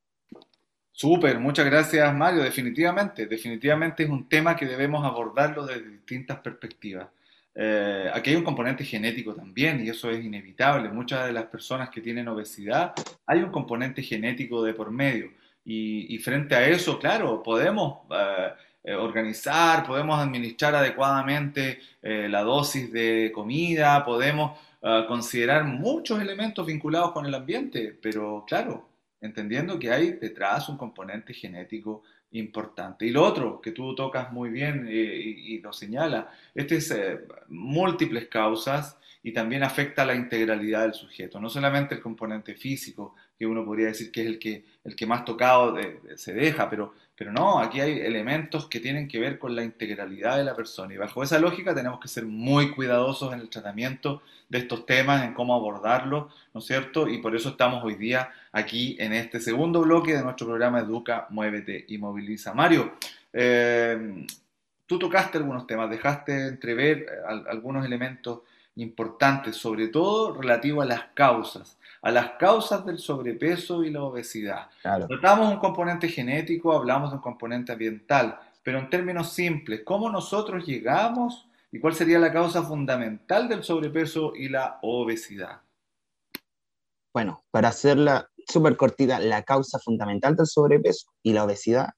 Súper, 0.93 1.39
muchas 1.39 1.65
gracias 1.65 2.15
Mario. 2.15 2.43
Definitivamente, 2.43 3.25
definitivamente 3.25 4.03
es 4.03 4.11
un 4.11 4.29
tema 4.29 4.55
que 4.55 4.67
debemos 4.67 5.03
abordarlo 5.03 5.65
desde 5.65 5.89
distintas 5.89 6.41
perspectivas. 6.41 7.09
Eh, 7.55 8.11
aquí 8.13 8.31
hay 8.31 8.37
un 8.37 8.45
componente 8.45 8.85
genético 8.85 9.35
también 9.35 9.83
y 9.83 9.89
eso 9.89 10.11
es 10.11 10.23
inevitable. 10.23 10.91
Muchas 10.91 11.27
de 11.27 11.33
las 11.33 11.45
personas 11.45 11.89
que 11.89 12.03
tienen 12.03 12.29
obesidad 12.29 12.93
hay 13.25 13.39
un 13.39 13.51
componente 13.51 14.03
genético 14.03 14.63
de 14.63 14.75
por 14.75 14.91
medio 14.91 15.31
y, 15.65 16.19
frente 16.19 16.55
a 16.55 16.69
eso, 16.69 16.99
claro, 16.99 17.43
podemos 17.43 18.01
eh, 18.11 18.53
eh, 18.85 18.95
organizar, 18.95 19.87
podemos 19.87 20.19
administrar 20.19 20.75
adecuadamente 20.75 21.81
la 22.03 22.43
dosis 22.43 22.93
de 22.93 23.31
comida, 23.33 24.05
podemos 24.05 24.59
considerar 24.81 25.65
muchos 25.65 26.21
elementos 26.21 26.67
vinculados 26.67 27.13
con 27.13 27.27
el 27.27 27.35
ambiente, 27.35 27.99
pero 28.01 28.45
claro, 28.47 28.89
entendiendo 29.21 29.79
que 29.79 29.91
hay 29.91 30.13
detrás 30.13 30.69
un 30.69 30.79
componente 30.79 31.35
genético 31.35 32.03
importante. 32.33 33.07
Y 33.07 33.11
lo 33.11 33.25
otro 33.25 33.61
que 33.61 33.73
tú 33.73 33.95
tocas 33.95 34.33
muy 34.33 34.51
bien 34.51 34.87
eh, 34.89 34.95
y, 34.95 35.61
lo 35.61 35.73
señala, 35.73 36.31
este 36.55 36.77
es 36.77 36.91
eh, 36.91 37.21
múltiples 37.49 38.29
causas 38.29 38.97
y 39.23 39.33
también 39.33 39.63
afecta 39.63 40.03
a 40.03 40.07
la 40.07 40.15
integralidad 40.15 40.83
del 40.83 40.95
sujeto, 40.95 41.41
no 41.41 41.51
solamente 41.51 41.95
el 41.95 42.01
componente 42.01 42.55
físico, 42.55 43.17
que 43.41 43.47
uno 43.47 43.65
podría 43.65 43.87
decir 43.87 44.13
que 44.13 44.21
es 44.21 44.27
el 44.27 44.39
que, 44.39 44.67
el 44.85 44.95
que 44.95 45.07
más 45.07 45.25
tocado 45.25 45.75
se 46.15 46.35
deja, 46.35 46.69
pero, 46.69 46.93
pero 47.17 47.33
no, 47.33 47.59
aquí 47.59 47.81
hay 47.81 48.01
elementos 48.01 48.67
que 48.67 48.81
tienen 48.81 49.09
que 49.09 49.19
ver 49.19 49.39
con 49.39 49.57
la 49.57 49.65
integralidad 49.65 50.37
de 50.37 50.45
la 50.45 50.55
persona 50.55 50.93
y 50.93 50.99
bajo 50.99 51.23
esa 51.23 51.39
lógica 51.39 51.75
tenemos 51.75 52.01
que 52.01 52.09
ser 52.09 52.27
muy 52.27 52.71
cuidadosos 52.73 53.33
en 53.33 53.41
el 53.41 53.49
tratamiento 53.49 54.21
de 54.51 54.59
estos 54.59 54.85
temas, 54.85 55.25
en 55.25 55.33
cómo 55.33 55.55
abordarlos, 55.55 56.31
¿no 56.53 56.61
es 56.61 56.67
cierto? 56.67 57.09
Y 57.09 57.17
por 57.17 57.35
eso 57.35 57.49
estamos 57.49 57.83
hoy 57.83 57.95
día 57.95 58.31
aquí 58.53 58.95
en 59.01 59.15
este 59.15 59.41
segundo 59.41 59.81
bloque 59.81 60.15
de 60.15 60.23
nuestro 60.23 60.47
programa 60.47 60.81
Educa, 60.81 61.27
Muévete 61.31 61.87
y 61.89 61.97
Moviliza. 61.97 62.53
Mario, 62.53 62.93
eh, 63.33 64.27
tú 64.85 64.99
tocaste 64.99 65.39
algunos 65.39 65.67
temas, 65.67 65.89
dejaste 65.89 66.49
entrever 66.49 67.07
eh, 67.09 67.45
algunos 67.49 67.87
elementos 67.87 68.41
importantes, 68.81 69.57
sobre 69.57 69.89
todo 69.89 70.35
relativo 70.35 70.83
a 70.83 70.87
las 70.87 71.05
causas 71.15 71.79
a 72.03 72.11
las 72.11 72.33
causas 72.39 72.85
del 72.87 72.99
sobrepeso 72.99 73.85
y 73.85 73.91
la 73.91 74.03
obesidad. 74.03 74.69
Tratamos 74.83 75.53
un 75.53 75.59
componente 75.59 76.09
genético, 76.09 76.73
hablamos 76.73 77.11
de 77.11 77.17
un 77.17 77.23
componente 77.23 77.73
ambiental, 77.73 78.39
pero 78.63 78.79
en 78.79 78.91
términos 78.91 79.33
simples, 79.33 79.83
¿cómo 79.85 80.11
nosotros 80.11 80.67
llegamos 80.67 81.47
y 81.73 81.79
cuál 81.79 81.95
sería 81.95 82.19
la 82.19 82.33
causa 82.33 82.63
fundamental 82.63 83.49
del 83.49 83.63
sobrepeso 83.63 84.33
y 84.35 84.49
la 84.49 84.79
obesidad? 84.83 85.61
Bueno, 87.13 87.45
para 87.51 87.69
hacerla 87.69 88.29
súper 88.49 88.77
cortita, 88.77 89.19
la 89.19 89.43
causa 89.43 89.79
fundamental 89.79 90.37
del 90.37 90.47
sobrepeso 90.47 91.13
y 91.23 91.33
la 91.33 91.45
obesidad 91.45 91.91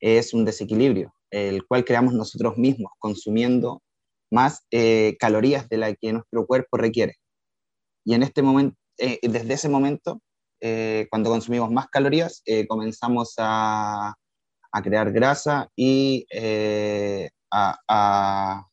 es 0.00 0.32
un 0.32 0.44
desequilibrio, 0.44 1.14
el 1.30 1.66
cual 1.66 1.84
creamos 1.84 2.14
nosotros 2.14 2.56
mismos, 2.56 2.92
consumiendo 2.98 3.82
más 4.34 4.66
eh, 4.70 5.16
calorías 5.18 5.68
de 5.68 5.78
la 5.78 5.94
que 5.94 6.12
nuestro 6.12 6.46
cuerpo 6.46 6.76
requiere. 6.76 7.14
Y 8.04 8.14
en 8.14 8.22
este 8.22 8.42
momento, 8.42 8.76
eh, 8.98 9.18
desde 9.22 9.54
ese 9.54 9.68
momento, 9.68 10.20
eh, 10.60 11.06
cuando 11.10 11.30
consumimos 11.30 11.70
más 11.70 11.88
calorías, 11.88 12.42
eh, 12.46 12.66
comenzamos 12.66 13.34
a, 13.38 14.14
a, 14.72 14.82
crear 14.82 15.12
grasa 15.12 15.68
y 15.76 16.26
a, 17.50 17.78
a, 17.88 18.66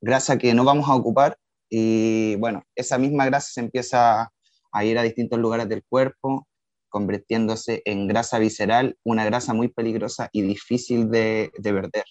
grasa 0.00 0.38
que 0.38 0.54
no 0.54 0.64
vamos 0.64 0.88
a 0.88 0.94
ocupar. 0.94 1.36
Y 1.70 2.36
bueno, 2.36 2.62
esa 2.76 2.98
misma 2.98 3.26
grasa 3.26 3.50
se 3.52 3.60
empieza 3.60 4.30
a 4.72 4.84
ir 4.84 4.98
a 4.98 5.02
distintos 5.02 5.38
lugares 5.38 5.68
del 5.68 5.82
cuerpo, 5.88 6.46
convirtiéndose 6.88 7.82
en 7.84 8.06
grasa 8.08 8.38
visceral, 8.38 8.96
una 9.04 9.24
grasa 9.24 9.54
muy 9.54 9.68
peligrosa 9.68 10.28
y 10.32 10.42
difícil 10.42 11.10
de, 11.10 11.50
de 11.58 11.72
perder. 11.72 12.04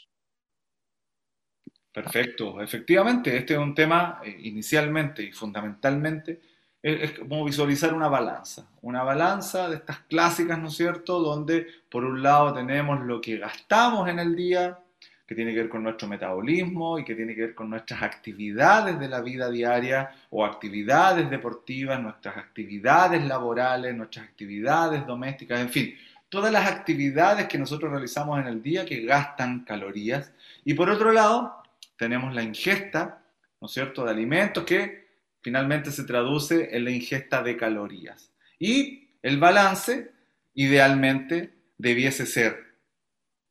Perfecto, 1.94 2.62
efectivamente, 2.62 3.36
este 3.36 3.54
es 3.54 3.60
un 3.60 3.76
tema 3.76 4.22
inicialmente 4.40 5.24
y 5.24 5.32
fundamentalmente 5.34 6.40
es 6.82 7.20
como 7.20 7.44
visualizar 7.46 7.94
una 7.94 8.08
balanza, 8.08 8.66
una 8.82 9.04
balanza 9.04 9.70
de 9.70 9.76
estas 9.76 10.00
clásicas, 10.00 10.58
¿no 10.58 10.70
es 10.70 10.76
cierto?, 10.76 11.20
donde 11.20 11.68
por 11.90 12.06
un 12.06 12.24
lado 12.24 12.54
tenemos 12.54 13.02
lo 13.02 13.22
que 13.22 13.38
gastamos 13.38 14.10
en 14.10 14.20
el 14.20 14.36
día, 14.36 14.80
que 15.28 15.36
tiene 15.36 15.54
que 15.54 15.60
ver 15.60 15.70
con 15.70 15.84
nuestro 15.84 16.08
metabolismo 16.08 16.98
y 16.98 17.04
que 17.06 17.14
tiene 17.14 17.36
que 17.36 17.42
ver 17.42 17.56
con 17.56 17.70
nuestras 17.70 18.02
actividades 18.02 19.00
de 19.00 19.08
la 19.08 19.22
vida 19.22 19.50
diaria 19.50 20.12
o 20.30 20.44
actividades 20.44 21.30
deportivas, 21.30 22.02
nuestras 22.02 22.38
actividades 22.38 23.24
laborales, 23.24 23.96
nuestras 23.96 24.26
actividades 24.26 25.06
domésticas, 25.06 25.60
en 25.60 25.70
fin, 25.70 25.96
todas 26.30 26.52
las 26.52 26.70
actividades 26.70 27.48
que 27.48 27.58
nosotros 27.58 27.92
realizamos 27.92 28.40
en 28.40 28.48
el 28.48 28.64
día 28.64 28.86
que 28.86 29.06
gastan 29.06 29.66
calorías. 29.66 30.32
Y 30.66 30.74
por 30.74 30.90
otro 30.90 31.12
lado, 31.12 31.61
tenemos 32.02 32.34
la 32.34 32.42
ingesta, 32.42 33.24
¿no 33.62 33.68
es 33.68 33.74
cierto?, 33.74 34.04
de 34.04 34.10
alimentos 34.10 34.64
que 34.64 35.08
finalmente 35.42 35.92
se 35.92 36.04
traduce 36.04 36.76
en 36.76 36.84
la 36.84 36.92
ingesta 36.92 37.44
de 37.44 37.56
calorías. 37.56 38.32
Y 38.58 39.12
el 39.22 39.38
balance, 39.38 40.12
idealmente, 40.56 41.54
debiese 41.78 42.26
ser 42.26 42.76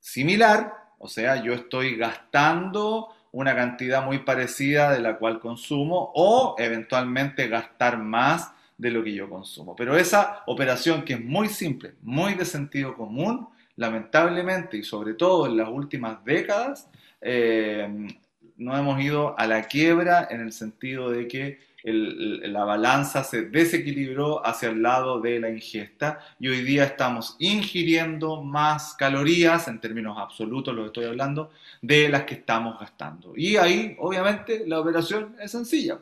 similar 0.00 0.80
o 1.02 1.08
sea, 1.08 1.42
yo 1.42 1.54
estoy 1.54 1.96
gastando 1.96 3.08
una 3.32 3.56
cantidad 3.56 4.04
muy 4.04 4.18
parecida 4.18 4.92
de 4.92 5.00
la 5.00 5.16
cual 5.16 5.40
consumo 5.40 6.12
o 6.14 6.56
eventualmente 6.58 7.48
gastar 7.48 7.96
más 7.96 8.52
de 8.76 8.90
lo 8.90 9.02
que 9.02 9.14
yo 9.14 9.30
consumo. 9.30 9.74
Pero 9.74 9.96
esa 9.96 10.42
operación 10.46 11.02
que 11.02 11.14
es 11.14 11.24
muy 11.24 11.48
simple, 11.48 11.94
muy 12.02 12.34
de 12.34 12.44
sentido 12.44 12.94
común, 12.94 13.48
lamentablemente 13.76 14.76
y 14.76 14.82
sobre 14.82 15.14
todo 15.14 15.46
en 15.46 15.56
las 15.56 15.70
últimas 15.70 16.22
décadas, 16.22 16.90
eh, 17.22 17.88
no 18.60 18.76
hemos 18.76 19.00
ido 19.00 19.34
a 19.38 19.46
la 19.46 19.64
quiebra 19.64 20.28
en 20.30 20.42
el 20.42 20.52
sentido 20.52 21.10
de 21.10 21.26
que 21.26 21.58
la 21.82 22.64
balanza 22.64 23.24
se 23.24 23.46
desequilibró 23.46 24.46
hacia 24.46 24.68
el 24.68 24.82
lado 24.82 25.18
de 25.18 25.40
la 25.40 25.48
ingesta 25.48 26.20
y 26.38 26.48
hoy 26.48 26.60
día 26.60 26.84
estamos 26.84 27.36
ingiriendo 27.38 28.42
más 28.42 28.94
calorías, 28.94 29.66
en 29.66 29.80
términos 29.80 30.18
absolutos 30.18 30.74
lo 30.74 30.84
estoy 30.86 31.06
hablando, 31.06 31.50
de 31.80 32.10
las 32.10 32.24
que 32.24 32.34
estamos 32.34 32.78
gastando. 32.78 33.32
Y 33.34 33.56
ahí, 33.56 33.96
obviamente, 33.98 34.66
la 34.66 34.78
operación 34.78 35.34
es 35.40 35.52
sencilla. 35.52 35.98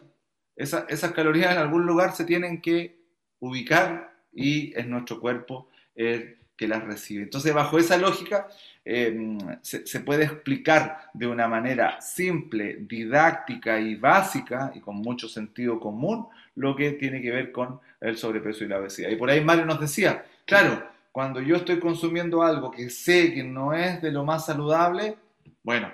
esas 0.56 1.12
calorías 1.12 1.52
en 1.52 1.58
algún 1.58 1.86
lugar 1.86 2.16
se 2.16 2.24
tienen 2.24 2.60
que 2.60 2.98
ubicar 3.38 4.16
y 4.32 4.76
es 4.76 4.84
nuestro 4.88 5.20
cuerpo 5.20 5.68
el 5.94 6.38
que 6.56 6.66
las 6.66 6.82
recibe. 6.82 7.22
Entonces, 7.22 7.54
bajo 7.54 7.78
esa 7.78 7.96
lógica, 7.96 8.48
Em, 8.90 9.36
se, 9.60 10.00
puede 10.00 10.24
explicar 10.24 11.10
de 11.12 11.26
una 11.26 11.46
manera 11.46 12.00
simple, 12.00 12.78
didáctica 12.80 13.78
y 13.78 13.96
básica 13.96 14.72
y 14.74 14.80
con 14.80 14.96
mucho 14.96 15.28
sentido 15.28 15.78
común 15.78 16.26
lo 16.54 16.74
que 16.74 16.92
tiene 16.92 17.20
que 17.20 17.30
ver 17.30 17.52
con 17.52 17.80
el 18.00 18.16
sobrepeso 18.16 18.64
y 18.64 18.68
la 18.68 18.78
obesidad. 18.78 19.10
Y 19.10 19.16
por 19.16 19.28
ahí 19.28 19.42
Mario 19.42 19.66
nos 19.66 19.78
decía, 19.78 20.24
claro, 20.46 20.82
cuando 21.12 21.42
yo 21.42 21.56
estoy 21.56 21.78
consumiendo 21.78 22.42
algo 22.42 22.70
que 22.70 22.88
sé 22.88 23.34
que 23.34 23.44
no 23.44 23.74
es 23.74 24.00
de 24.00 24.10
lo 24.10 24.24
más 24.24 24.46
saludable, 24.46 25.16
bueno, 25.62 25.92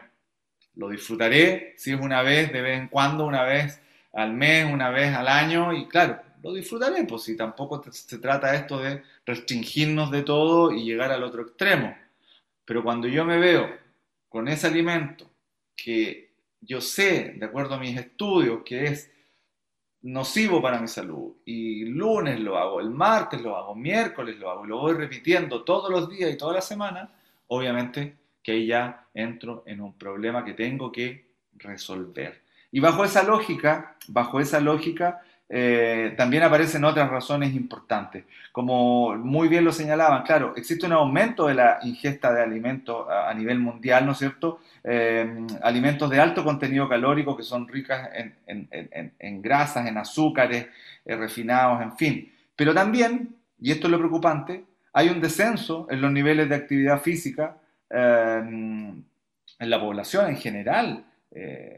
lo 0.76 0.88
disfrutaré 0.88 1.74
si 1.76 1.94
es 1.94 2.00
una 2.00 2.22
vez, 2.22 2.52
de 2.52 2.62
vez 2.62 2.78
en 2.78 2.87
cuando, 2.87 3.26
una 3.26 3.42
vez 3.42 3.80
al 4.12 4.35
mes, 4.35 4.72
una 4.72 4.90
vez 4.90 5.12
al 5.16 5.26
año, 5.26 5.72
y 5.72 5.88
claro, 5.88 6.20
lo 6.44 6.54
disfrutaré, 6.54 7.02
pues 7.02 7.24
si 7.24 7.37
tampoco 7.37 7.83
se 7.90 8.18
trata 8.18 8.54
esto 8.54 8.78
de 8.78 9.02
restringirnos 9.26 10.12
de 10.12 10.22
todo 10.22 10.70
y 10.70 10.85
llegar 10.85 11.11
al 11.11 11.24
otro 11.24 11.42
extremo. 11.42 12.04
Pero 12.64 12.83
cuando 12.83 13.09
yo 13.09 13.24
me 13.24 13.38
veo 13.38 13.70
con 14.29 14.48
ese 14.48 14.66
alimento 14.66 15.31
que 15.77 16.33
yo 16.61 16.81
sé, 16.81 17.35
de 17.37 17.44
acuerdo 17.44 17.74
a 17.74 17.79
mis 17.79 17.96
estudios, 17.96 18.62
que 18.64 18.85
es 18.85 19.11
nocivo 20.03 20.61
para 20.61 20.81
mi 20.81 20.88
salud, 20.88 21.35
y 21.44 21.85
lunes 21.85 22.40
lo 22.40 22.57
hago, 22.57 22.81
el 22.81 22.90
martes 22.90 23.40
lo 23.40 23.57
hago, 23.57 23.74
miércoles 23.74 24.38
lo 24.38 24.50
hago, 24.50 24.64
y 24.64 24.68
lo 24.68 24.79
voy 24.79 24.94
repitiendo 24.94 25.62
todos 25.62 25.90
los 25.90 26.09
días 26.09 26.33
y 26.33 26.38
toda 26.38 26.55
la 26.55 26.61
semana, 26.61 27.11
obviamente 27.48 28.16
que 28.42 28.53
ahí 28.53 28.66
ya 28.66 29.09
entro 29.14 29.62
en 29.66 29.81
un 29.81 29.94
problema 29.96 30.44
que 30.44 30.53
tengo 30.53 30.92
que 30.92 31.31
resolver. 31.55 32.42
Y 32.70 32.81
bajo 32.81 33.05
esa 33.05 33.22
lógica, 33.22 33.96
bajo 34.09 34.40
esa 34.40 34.61
lógica, 34.61 35.22
eh, 35.48 36.14
también 36.16 36.42
aparecen 36.42 36.85
otras 36.85 37.11
razones 37.11 37.54
importantes. 37.54 38.24
Como 38.50 39.14
muy 39.16 39.48
bien 39.48 39.64
lo 39.64 39.72
señalaban, 39.72 40.22
claro, 40.22 40.54
existe 40.57 40.87
un 40.87 40.92
aumento 40.92 41.46
de 41.46 41.54
la 41.54 41.78
ingesta 41.83 42.33
de 42.33 42.42
alimentos 42.42 43.07
a, 43.11 43.33
nivel 43.35 43.59
mundial, 43.59 44.07
¿no 44.07 44.12
es 44.12 44.18
cierto? 44.18 44.61
Eh, 44.83 45.46
alimentos 45.62 46.09
de 46.09 46.20
alto 46.20 46.44
contenido 46.44 46.88
calórico 46.88 47.37
que 47.37 47.42
son 47.42 47.68
ricas 47.68 48.09
en, 48.46 49.42
grasas, 49.42 49.87
en 49.87 49.98
azúcares, 49.98 50.66
eh, 51.04 51.16
refinados, 51.16 51.83
en 51.83 51.96
fin. 51.96 52.33
Pero 52.57 52.72
también, 52.72 53.37
y 53.61 53.70
esto 53.70 53.87
es 53.87 53.90
lo 53.90 53.98
preocupante, 53.98 54.64
hay 54.92 55.09
un 55.09 55.20
descenso 55.20 55.87
en 55.90 56.00
los 56.00 56.11
niveles 56.12 56.48
de 56.48 56.54
actividad 56.54 57.00
física 57.00 57.57
en 57.90 59.04
la 59.59 59.80
población 59.80 60.28
en 60.30 60.37
general. 60.37 61.04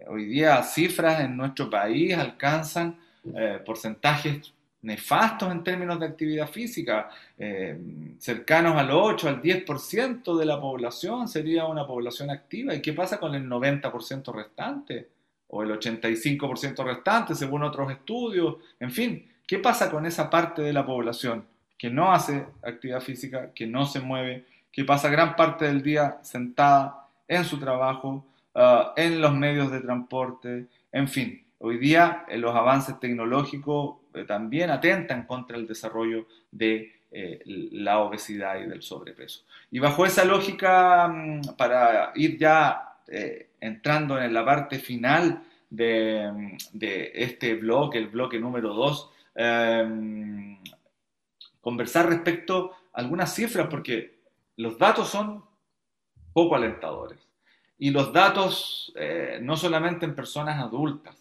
hoy 0.09 0.27
día 0.27 0.63
cifras 0.63 1.21
en 1.21 1.37
nuestro 1.37 1.69
país 1.69 2.17
alcanzan 2.17 2.97
eh, 3.35 3.61
porcentajes 3.65 4.53
nefastos 4.87 5.51
en 5.51 5.65
términos 5.65 5.99
de 5.99 6.07
actividad 6.07 6.49
física, 6.49 7.11
eh, 7.37 7.77
cercanos 8.19 8.77
al 8.77 8.91
8, 8.93 9.29
al 9.29 9.43
10% 9.43 10.39
de 10.39 10.47
la 10.47 10.61
población 10.61 11.27
sería 11.29 11.65
una 11.65 11.87
población 11.87 12.31
activa. 12.31 12.73
¿Y 12.73 12.81
qué 12.81 12.93
pasa 12.93 13.19
con 13.19 13.35
el 13.35 13.49
90% 13.49 14.33
restante? 14.33 15.09
O 15.49 15.63
el 15.63 15.71
85% 15.71 16.85
restante, 16.85 17.35
según 17.35 17.65
otros 17.65 17.91
estudios. 17.91 18.57
En 18.79 18.93
fin, 18.93 19.29
¿qué 19.47 19.59
pasa 19.59 19.91
con 19.91 20.07
esa 20.07 20.31
parte 20.31 20.63
de 20.63 20.73
la 20.73 20.87
población 20.87 21.45
que 21.77 21.91
no 21.91 22.13
hace 22.13 22.47
actividad 22.63 23.01
física, 23.01 23.53
que 23.53 23.67
no 23.67 23.87
se 23.87 24.01
mueve, 24.01 24.45
que 24.73 24.85
pasa 24.85 25.09
gran 25.09 25.35
parte 25.37 25.65
del 25.65 25.83
día 25.83 26.19
sentada 26.23 27.09
en 27.27 27.45
su 27.45 27.59
trabajo, 27.59 28.25
ah, 28.55 28.93
en 28.97 29.21
los 29.21 29.35
medios 29.35 29.71
de 29.71 29.81
transporte, 29.81 30.67
en 30.93 31.09
fin? 31.09 31.46
Hoy 31.59 31.79
día 31.79 32.27
eh, 32.29 32.37
los 32.37 32.55
avances 32.55 33.01
tecnológicos 33.01 33.97
eh, 34.13 34.25
también 34.25 34.71
atentan 34.71 35.27
contra 35.27 35.57
el 35.57 35.67
desarrollo 35.67 36.27
de 36.51 36.93
eh, 37.11 37.41
la 37.45 38.01
obesidad 38.01 38.61
y 38.61 38.67
del 38.67 38.83
sobrepeso. 38.83 39.45
Y 39.71 39.79
bajo 39.79 40.05
esa 40.05 40.25
lógica, 40.25 41.09
mm, 41.09 41.57
para 41.57 42.13
ir 42.15 42.39
ya 42.39 42.83
entrando 43.61 44.21
en 44.21 44.35
la 44.35 44.45
parte 44.45 44.81
final 44.81 45.45
de, 45.71 46.31
mm, 46.33 46.57
de, 46.73 47.13
este 47.15 47.55
bloque, 47.55 47.99
el 47.99 48.09
bloque 48.09 48.39
número 48.39 48.75
2, 48.75 49.11
em, 49.37 50.59
conversar 51.61 52.09
respecto 52.09 52.73
a 52.93 53.01
algunas 53.01 53.33
cifras, 53.35 53.69
porque 53.69 54.19
los 54.57 54.77
datos 54.79 55.09
son 55.09 55.45
poco 56.33 56.57
alentadores. 56.57 57.19
Y 57.79 57.91
los 57.91 58.13
datos 58.13 58.93
no 59.41 59.57
solamente 59.57 60.07
en 60.07 60.15
personas 60.15 60.59
adultas, 60.61 61.17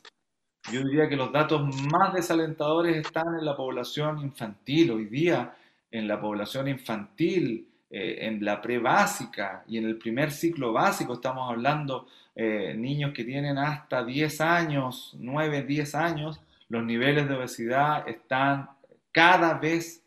yo 0.71 0.84
diría 0.84 1.08
que 1.08 1.15
los 1.15 1.32
datos 1.32 1.63
más 1.91 2.13
desalentadores 2.13 2.97
están 2.97 3.36
en 3.38 3.45
la 3.45 3.56
población 3.56 4.19
infantil. 4.19 4.91
Hoy 4.91 5.06
día, 5.06 5.56
en 5.91 6.08
la 6.08 6.19
población 6.19 6.67
infantil, 6.67 7.67
eh, 7.89 8.17
en 8.21 8.43
la 8.43 8.62
pre-básica 8.62 9.63
y 9.67 9.78
en 9.78 9.86
el 9.86 9.97
primer 9.97 10.32
ciclo 10.32 10.73
básico, 10.73 11.13
estamos 11.13 11.49
hablando 11.49 12.08
eh, 12.36 12.73
niños 12.75 13.13
que 13.13 13.23
tienen 13.23 13.58
hasta 13.58 14.04
10 14.04 14.41
años, 14.41 15.15
9, 15.19 15.63
10 15.63 15.95
años, 15.95 16.41
los 16.67 16.84
niveles 16.84 17.30
de 17.30 17.36
obesidad 17.36 18.08
están 18.10 18.69
cada 19.12 19.54
vez 19.54 20.04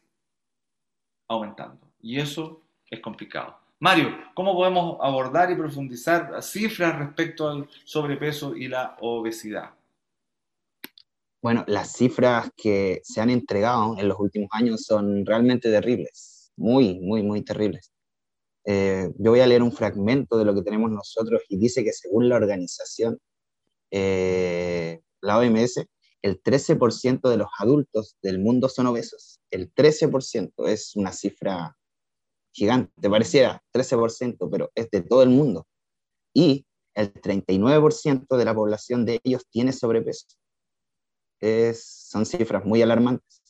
aumentando. 1.29 1.79
Y 2.03 2.19
eso 2.19 2.61
es 2.91 2.99
complicado. 3.01 3.57
Mario, 3.79 4.13
¿cómo 4.35 4.55
podemos 4.55 4.99
abordar 5.01 5.53
y 5.53 5.55
profundizar 5.55 6.43
cifras 6.43 6.99
respecto 6.99 7.49
al 7.49 7.69
sobrepeso 7.85 8.57
y 8.57 8.67
la 8.67 8.97
obesidad? 9.01 9.78
Bueno, 11.49 11.65
las 11.67 11.95
cifras 11.95 12.51
que 12.55 13.01
se 13.03 13.23
han 13.23 13.31
entregado 13.31 13.99
en 13.99 14.07
los 14.07 14.21
últimos 14.21 14.51
años 14.53 14.83
son 14.83 15.25
realmente 15.25 15.71
terribles, 15.71 16.53
muy, 16.59 17.01
muy, 17.01 17.23
muy 17.23 17.43
terribles. 17.43 17.91
Eh, 18.67 19.11
yo 19.19 19.31
voy 19.31 19.41
a 19.41 19.47
leer 19.47 19.63
un 19.63 19.73
fragmento 19.73 20.37
de 20.37 20.45
lo 20.45 20.55
que 20.55 20.61
tenemos 20.61 20.91
nosotros 20.91 21.41
y 21.49 21.57
dice 21.57 21.83
que 21.83 21.95
según 21.95 22.29
la 22.29 22.37
organización, 22.37 23.19
eh, 23.91 25.01
la 25.23 25.39
OMS, 25.39 25.87
el 26.21 26.43
13% 26.43 27.31
de 27.31 27.39
los 27.39 27.49
adultos 27.59 28.19
del 28.21 28.41
mundo 28.41 28.69
son 28.69 28.89
obesos. 28.89 29.41
El 29.51 29.73
13% 29.73 30.69
es 30.69 30.97
una 30.97 31.13
cifra 31.15 31.79
gigante, 32.53 33.09
pareciera 33.09 33.63
13%, 33.73 34.51
pero 34.51 34.71
es 34.75 34.91
de 34.91 35.01
todo 35.01 35.23
el 35.23 35.31
mundo. 35.31 35.67
Y 36.35 36.67
el 36.95 37.11
39% 37.15 38.37
de 38.37 38.45
la 38.45 38.55
población 38.55 39.07
de 39.07 39.19
ellos 39.25 39.47
tiene 39.51 39.73
sobrepeso 39.73 40.27
son 41.75 42.27
cifras 42.27 42.65
muy 42.65 42.83
alarmantes. 42.83 43.43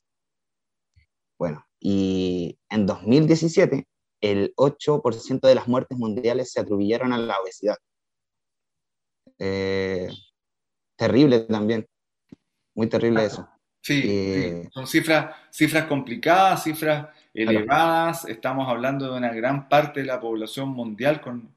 Bueno, 1.38 1.64
y 1.81 2.59
en 2.68 2.87
2017 2.87 3.87
el 4.20 4.53
8% 4.57 5.46
de 5.46 5.55
las 5.55 5.68
muertes 5.68 5.96
mundiales 5.96 6.53
se 6.53 6.61
atribuyeron 6.61 7.12
a 7.12 7.18
la 7.18 7.38
obesidad. 7.40 7.77
Eh, 9.38 10.09
terrible 10.96 11.40
también, 11.40 11.87
muy 12.74 12.88
terrible 12.88 13.24
eso. 13.24 13.48
Sí, 13.81 14.03
Eh, 14.05 14.62
sí, 14.64 14.70
son 14.72 14.87
cifras, 14.87 15.37
cifras 15.51 15.87
complicadas, 15.87 16.64
cifras 16.64 17.09
elevadas. 17.42 18.24
Estamos 18.27 18.68
hablando 18.68 19.11
de 19.11 19.18
una 19.18 19.33
gran 19.33 19.68
parte 19.68 20.01
de 20.01 20.07
la 20.07 20.20
población 20.20 20.70
mundial 20.70 21.20
con, 21.20 21.51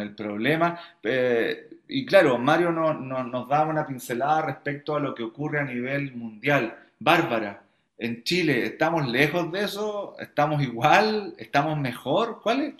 el 0.00 0.14
problema. 0.14 0.78
Eh, 1.02 1.68
y 1.88 2.04
claro, 2.06 2.38
Mario 2.38 2.72
no- 2.72 2.94
no- 2.94 3.24
nos 3.24 3.48
da 3.48 3.64
una 3.64 3.86
pincelada 3.86 4.42
respecto 4.42 4.94
a 4.96 5.00
lo 5.00 5.14
que 5.14 5.22
ocurre 5.22 5.60
a 5.60 5.64
nivel 5.64 6.14
mundial. 6.14 6.76
Bárbara, 6.98 7.62
en 7.98 8.22
Chile, 8.24 8.64
¿estamos 8.66 9.06
lejos 9.08 9.50
de 9.52 9.64
eso? 9.64 10.16
¿Estamos 10.18 10.62
igual? 10.62 11.34
¿Estamos 11.38 11.78
mejor? 11.78 12.40
¿Cuál 12.42 12.74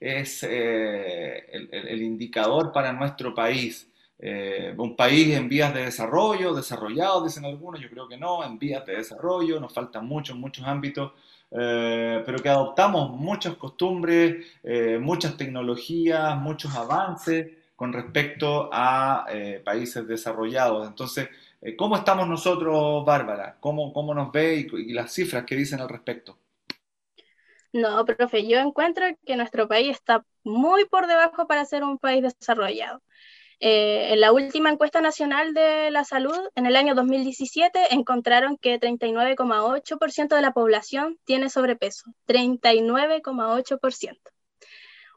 es, 0.00 0.42
eh, 0.48 1.44
el 1.52 2.02
indicador 2.02 2.72
para 2.72 2.92
nuestro 2.92 3.34
país? 3.34 3.88
Eh, 4.18 4.74
un 4.78 4.96
país 4.96 5.34
en 5.36 5.48
vías 5.48 5.74
de 5.74 5.84
desarrollo, 5.84 6.54
desarrollado, 6.54 7.22
dicen 7.24 7.44
algunos, 7.44 7.80
yo 7.80 7.90
creo 7.90 8.08
que 8.08 8.16
no, 8.16 8.42
en 8.44 8.58
vías 8.58 8.84
de 8.86 8.96
desarrollo, 8.96 9.60
nos 9.60 9.74
faltan 9.74 10.06
muchos, 10.06 10.36
muchos 10.38 10.66
ámbitos, 10.66 11.12
eh, 11.50 12.22
pero 12.26 12.38
que 12.38 12.48
adoptamos 12.48 13.10
muchas 13.10 13.56
costumbres, 13.56 14.46
eh, 14.62 14.98
muchas 15.00 15.36
tecnologías, 15.36 16.36
muchos 16.38 16.74
avances 16.74 17.52
con 17.76 17.92
respecto 17.92 18.70
a 18.72 19.26
eh, 19.30 19.62
países 19.64 20.06
desarrollados. 20.08 20.86
Entonces, 20.88 21.28
¿cómo 21.76 21.96
estamos 21.96 22.28
nosotros, 22.28 23.04
Bárbara? 23.04 23.56
¿Cómo, 23.60 23.92
cómo 23.92 24.14
nos 24.14 24.32
ve 24.32 24.66
y 24.72 24.92
las 24.92 25.12
cifras 25.12 25.44
que 25.44 25.56
dicen 25.56 25.80
al 25.80 25.88
respecto? 25.88 26.38
No, 27.72 28.04
profe, 28.06 28.46
yo 28.48 28.58
encuentro 28.58 29.04
que 29.26 29.36
nuestro 29.36 29.68
país 29.68 29.90
está 29.90 30.24
muy 30.44 30.86
por 30.86 31.06
debajo 31.06 31.46
para 31.46 31.64
ser 31.66 31.84
un 31.84 31.98
país 31.98 32.22
desarrollado. 32.22 33.02
Eh, 33.58 34.12
en 34.12 34.20
la 34.20 34.32
última 34.32 34.70
encuesta 34.70 35.00
nacional 35.00 35.54
de 35.54 35.90
la 35.90 36.04
salud, 36.04 36.38
en 36.54 36.66
el 36.66 36.76
año 36.76 36.94
2017, 36.94 37.94
encontraron 37.94 38.58
que 38.58 38.78
39,8% 38.78 40.34
de 40.36 40.42
la 40.42 40.52
población 40.52 41.18
tiene 41.24 41.48
sobrepeso. 41.48 42.12
39,8%. 42.26 44.18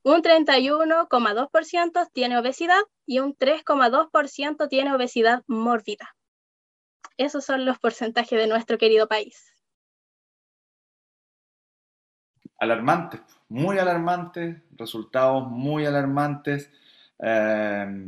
Un 0.03 0.21
31,2% 0.21 2.09
tiene 2.13 2.37
obesidad 2.37 2.81
y 3.05 3.19
un 3.19 3.35
3,2% 3.35 4.69
tiene 4.69 4.93
obesidad 4.93 5.43
mórbida. 5.47 6.15
Esos 7.17 7.43
son 7.43 7.65
los 7.65 7.77
porcentajes 7.79 8.39
de 8.39 8.47
nuestro 8.47 8.77
querido 8.77 9.09
país. 9.09 9.49
alarmantes, 12.59 13.21
muy 13.47 13.79
alarmantes, 13.79 14.57
resultados 14.77 15.49
muy 15.49 15.85
alarmantes. 15.85 16.69
Eh, 17.19 18.05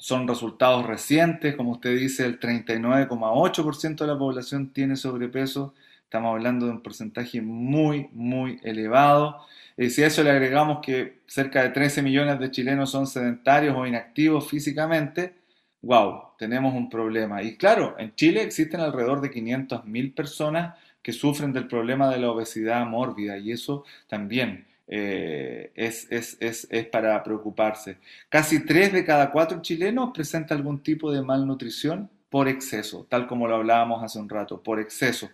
son 0.00 0.26
resultados 0.26 0.86
recientes, 0.86 1.54
como 1.56 1.72
usted 1.72 1.96
dice, 1.96 2.24
el 2.24 2.40
39,8% 2.40 3.96
de 3.96 4.06
la 4.06 4.18
población 4.18 4.72
tiene 4.72 4.96
sobrepeso. 4.96 5.74
Estamos 6.04 6.34
hablando 6.34 6.66
de 6.66 6.72
un 6.72 6.82
porcentaje 6.82 7.42
muy, 7.42 8.08
muy 8.12 8.58
elevado. 8.62 9.46
Y 9.76 9.90
si 9.90 10.02
a 10.02 10.06
eso 10.06 10.22
le 10.22 10.30
agregamos 10.30 10.80
que 10.80 11.20
cerca 11.26 11.62
de 11.62 11.68
13 11.68 12.02
millones 12.02 12.40
de 12.40 12.50
chilenos 12.50 12.90
son 12.90 13.06
sedentarios 13.06 13.76
o 13.76 13.86
inactivos 13.86 14.48
físicamente, 14.48 15.34
wow, 15.82 16.30
tenemos 16.38 16.74
un 16.74 16.88
problema. 16.88 17.42
Y 17.42 17.56
claro, 17.56 17.94
en 17.98 18.14
Chile 18.14 18.42
existen 18.42 18.80
alrededor 18.80 19.20
de 19.20 19.30
500.000 19.30 20.14
personas 20.14 20.76
que 21.02 21.12
sufren 21.12 21.52
del 21.52 21.66
problema 21.66 22.10
de 22.10 22.18
la 22.18 22.30
obesidad 22.30 22.86
mórbida 22.86 23.38
y 23.38 23.52
eso 23.52 23.84
también 24.08 24.66
eh, 24.92 25.70
es, 25.76 26.08
es, 26.10 26.36
es, 26.40 26.66
es, 26.68 26.86
para 26.86 27.22
preocuparse. 27.22 27.98
Casi 28.28 28.66
3 28.66 28.92
de 28.92 29.04
cada 29.04 29.30
4 29.30 29.62
chilenos 29.62 30.10
presenta 30.12 30.52
algún 30.52 30.82
tipo 30.82 31.12
de 31.12 31.22
malnutrición 31.22 32.10
por 32.28 32.48
exceso, 32.48 33.06
tal 33.08 33.28
como 33.28 33.46
lo 33.46 33.54
hablábamos 33.54 34.02
hace 34.02 34.18
un 34.18 34.28
rato, 34.28 34.60
por 34.60 34.80
exceso. 34.80 35.30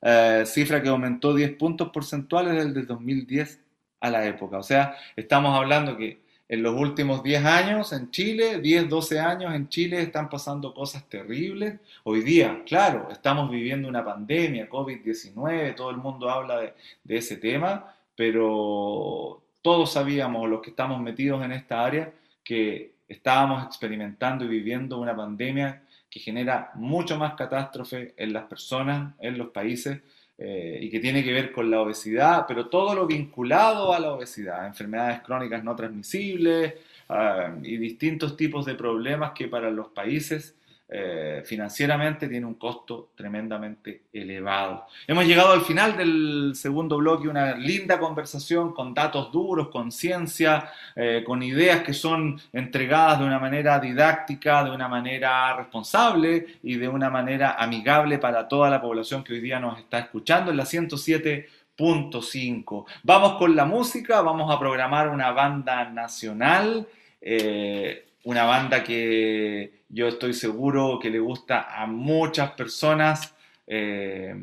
Eh, 0.00 0.44
cifra 0.46 0.80
que 0.80 0.88
aumentó 0.88 1.34
10 1.34 1.56
puntos 1.56 1.90
porcentuales 1.90 2.54
desde 2.54 2.80
el 2.80 2.86
2010 2.86 3.58
a 3.98 4.10
la 4.10 4.24
época. 4.26 4.58
O 4.58 4.62
sea, 4.62 4.94
estamos 5.16 5.58
hablando 5.58 5.96
que 5.96 6.20
en 6.48 6.62
los 6.62 6.76
últimos 6.76 7.24
10 7.24 7.44
años 7.44 7.92
en 7.92 8.12
Chile, 8.12 8.60
10, 8.60 8.88
12 8.88 9.18
años 9.18 9.52
en 9.54 9.68
Chile 9.68 10.02
están 10.02 10.28
pasando 10.28 10.72
cosas 10.72 11.08
terribles. 11.08 11.80
Hoy 12.04 12.20
día, 12.20 12.62
claro, 12.64 13.08
estamos 13.10 13.50
viviendo 13.50 13.88
una 13.88 14.04
pandemia, 14.04 14.68
COVID-19, 14.68 15.74
todo 15.74 15.90
el 15.90 15.96
mundo 15.96 16.30
habla 16.30 16.60
de, 16.60 16.74
de, 17.02 17.16
ese 17.16 17.36
tema, 17.36 17.96
pero 18.20 19.42
todos 19.62 19.94
sabíamos, 19.94 20.46
los 20.46 20.60
que 20.60 20.68
estamos 20.68 21.00
metidos 21.00 21.42
en 21.42 21.52
esta 21.52 21.82
área, 21.82 22.12
que 22.44 22.92
estábamos 23.08 23.64
experimentando 23.64 24.44
y 24.44 24.48
viviendo 24.48 24.98
una 24.98 25.16
pandemia 25.16 25.84
que 26.10 26.20
genera 26.20 26.70
mucho 26.74 27.16
más 27.16 27.32
catástrofe 27.32 28.12
en 28.18 28.34
las 28.34 28.44
personas, 28.44 29.14
en 29.20 29.38
los 29.38 29.48
países, 29.48 30.02
eh, 30.36 30.80
y 30.82 30.90
que 30.90 31.00
tiene 31.00 31.24
que 31.24 31.32
ver 31.32 31.50
con 31.50 31.70
la 31.70 31.80
obesidad, 31.80 32.44
pero 32.46 32.68
todo 32.68 32.94
lo 32.94 33.06
vinculado 33.06 33.94
a 33.94 33.98
la 33.98 34.12
obesidad, 34.12 34.66
enfermedades 34.66 35.22
crónicas 35.22 35.64
no 35.64 35.74
transmisibles 35.74 36.74
uh, 37.08 37.58
y 37.64 37.78
distintos 37.78 38.36
tipos 38.36 38.66
de 38.66 38.74
problemas 38.74 39.32
que 39.32 39.48
para 39.48 39.70
los 39.70 39.88
países 39.88 40.56
eh, 40.92 41.44
financieramente 41.46 42.26
tiene 42.26 42.46
un 42.46 42.54
costo 42.54 43.10
tremendamente 43.14 44.06
elevado. 44.12 44.88
Hemos 45.06 45.24
llegado 45.24 45.52
al 45.52 45.60
final 45.60 45.96
del 45.96 46.50
segundo 46.56 46.96
bloque, 46.96 47.28
una 47.28 47.54
linda 47.54 48.00
conversación 48.00 48.74
con 48.74 48.92
datos 48.92 49.30
duros, 49.30 49.68
con 49.68 49.92
ciencia, 49.92 50.68
eh, 50.96 51.22
con 51.24 51.44
ideas 51.44 51.84
que 51.84 51.94
son 51.94 52.40
entregadas 52.52 53.20
de 53.20 53.24
una 53.24 53.38
manera 53.38 53.78
didáctica, 53.78 54.64
de 54.64 54.72
una 54.72 54.88
manera 54.88 55.56
responsable 55.56 56.58
y 56.64 56.74
de 56.74 56.88
una 56.88 57.08
manera 57.08 57.52
amigable 57.52 58.18
para 58.18 58.48
toda 58.48 58.68
la 58.68 58.80
población 58.80 59.22
que 59.22 59.34
hoy 59.34 59.40
día 59.40 59.60
nos 59.60 59.78
está 59.78 60.00
escuchando 60.00 60.50
en 60.50 60.56
la 60.56 60.64
107.5. 60.64 62.84
Vamos 63.04 63.38
con 63.38 63.54
la 63.54 63.64
música, 63.64 64.22
vamos 64.22 64.52
a 64.52 64.58
programar 64.58 65.08
una 65.08 65.30
banda 65.30 65.88
nacional. 65.88 66.88
Eh, 67.20 68.09
una 68.24 68.44
banda 68.44 68.84
que 68.84 69.84
yo 69.88 70.08
estoy 70.08 70.34
seguro 70.34 70.98
que 71.00 71.10
le 71.10 71.18
gusta 71.18 71.80
a 71.80 71.86
muchas 71.86 72.52
personas, 72.52 73.34
eh, 73.66 74.34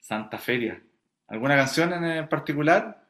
Santa 0.00 0.38
Feria. 0.38 0.80
¿Alguna 1.28 1.56
canción 1.56 1.92
en 2.04 2.28
particular? 2.28 3.04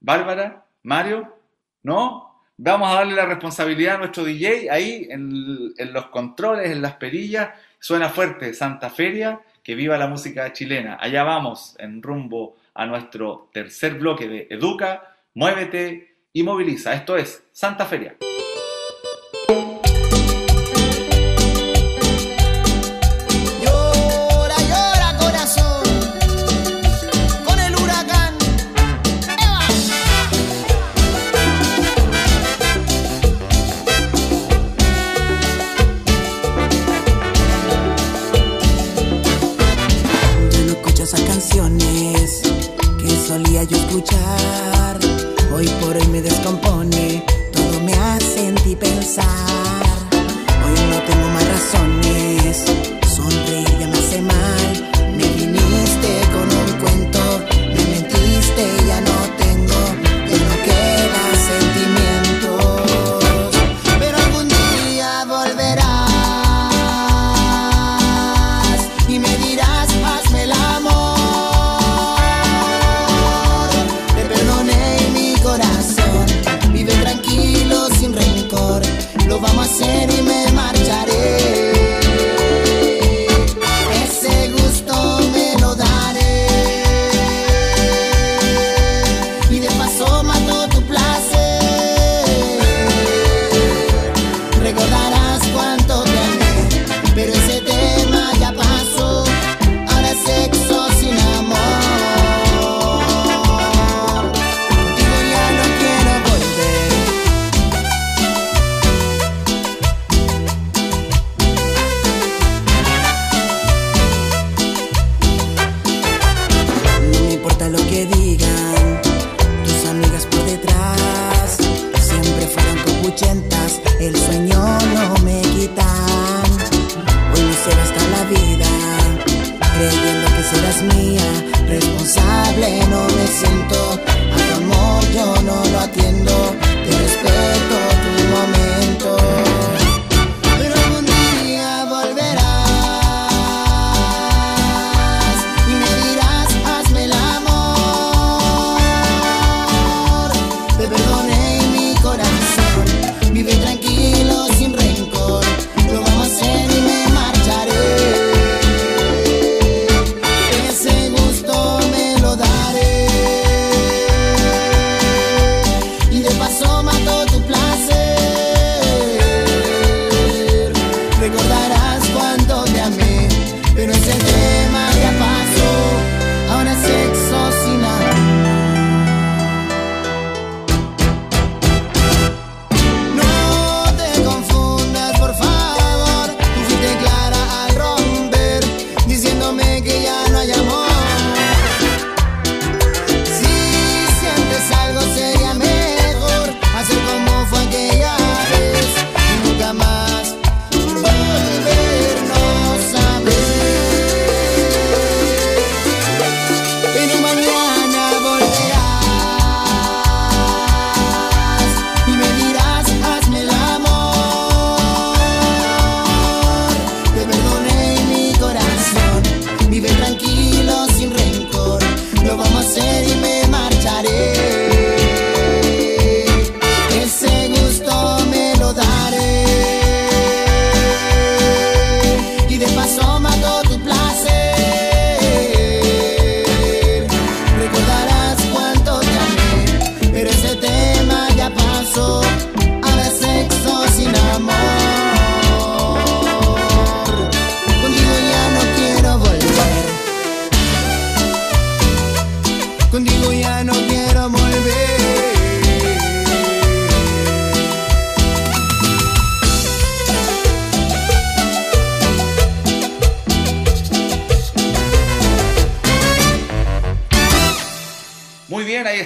¿Bárbara? 0.00 0.64
¿Mario? 0.82 1.36
¿No? 1.82 2.44
Vamos 2.56 2.90
a 2.90 2.94
darle 2.96 3.14
la 3.14 3.26
responsabilidad 3.26 3.96
a 3.96 3.98
nuestro 3.98 4.24
DJ 4.24 4.70
ahí 4.70 5.06
en, 5.10 5.72
en 5.76 5.92
los 5.92 6.06
controles, 6.06 6.70
en 6.70 6.82
las 6.82 6.94
perillas. 6.94 7.50
Suena 7.78 8.10
fuerte, 8.10 8.52
Santa 8.52 8.90
Feria, 8.90 9.40
que 9.62 9.74
viva 9.74 9.96
la 9.96 10.06
música 10.06 10.52
chilena. 10.52 10.98
Allá 11.00 11.22
vamos, 11.24 11.74
en 11.78 12.02
rumbo 12.02 12.56
a 12.74 12.86
nuestro 12.86 13.50
tercer 13.52 13.94
bloque 13.94 14.28
de 14.28 14.46
Educa, 14.50 15.16
Muévete 15.34 16.16
y 16.32 16.42
Moviliza. 16.42 16.94
Esto 16.94 17.16
es 17.16 17.44
Santa 17.52 17.86
Feria. 17.86 18.16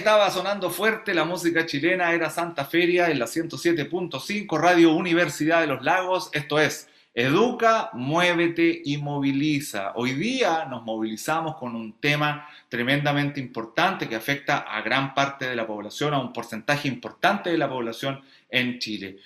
Estaba 0.04 0.30
sonando 0.30 0.68
fuerte 0.68 1.14
la 1.14 1.24
música 1.24 1.64
chilena, 1.64 2.12
era 2.12 2.28
Santa 2.28 2.66
Feria 2.66 3.08
en 3.08 3.18
la 3.18 3.24
107.5 3.24 4.60
Radio 4.60 4.92
Universidad 4.92 5.62
de 5.62 5.66
los 5.66 5.82
Lagos. 5.82 6.28
Esto 6.34 6.60
es 6.60 6.90
Educa, 7.14 7.88
muévete 7.94 8.82
y 8.84 8.98
moviliza. 8.98 9.92
Hoy 9.94 10.12
día 10.12 10.66
nos 10.66 10.84
movilizamos 10.84 11.56
con 11.56 11.74
un 11.74 11.94
tema 11.94 12.46
tremendamente 12.68 13.40
importante 13.40 14.06
que 14.06 14.14
afecta 14.14 14.58
a 14.58 14.82
gran 14.82 15.14
parte 15.14 15.48
de 15.48 15.56
la 15.56 15.66
población, 15.66 16.12
a 16.12 16.20
un 16.20 16.34
porcentaje 16.34 16.86
importante 16.86 17.48
de 17.48 17.56
la 17.56 17.70
población 17.70 18.20
en 18.50 18.78
Chile. 18.80 19.16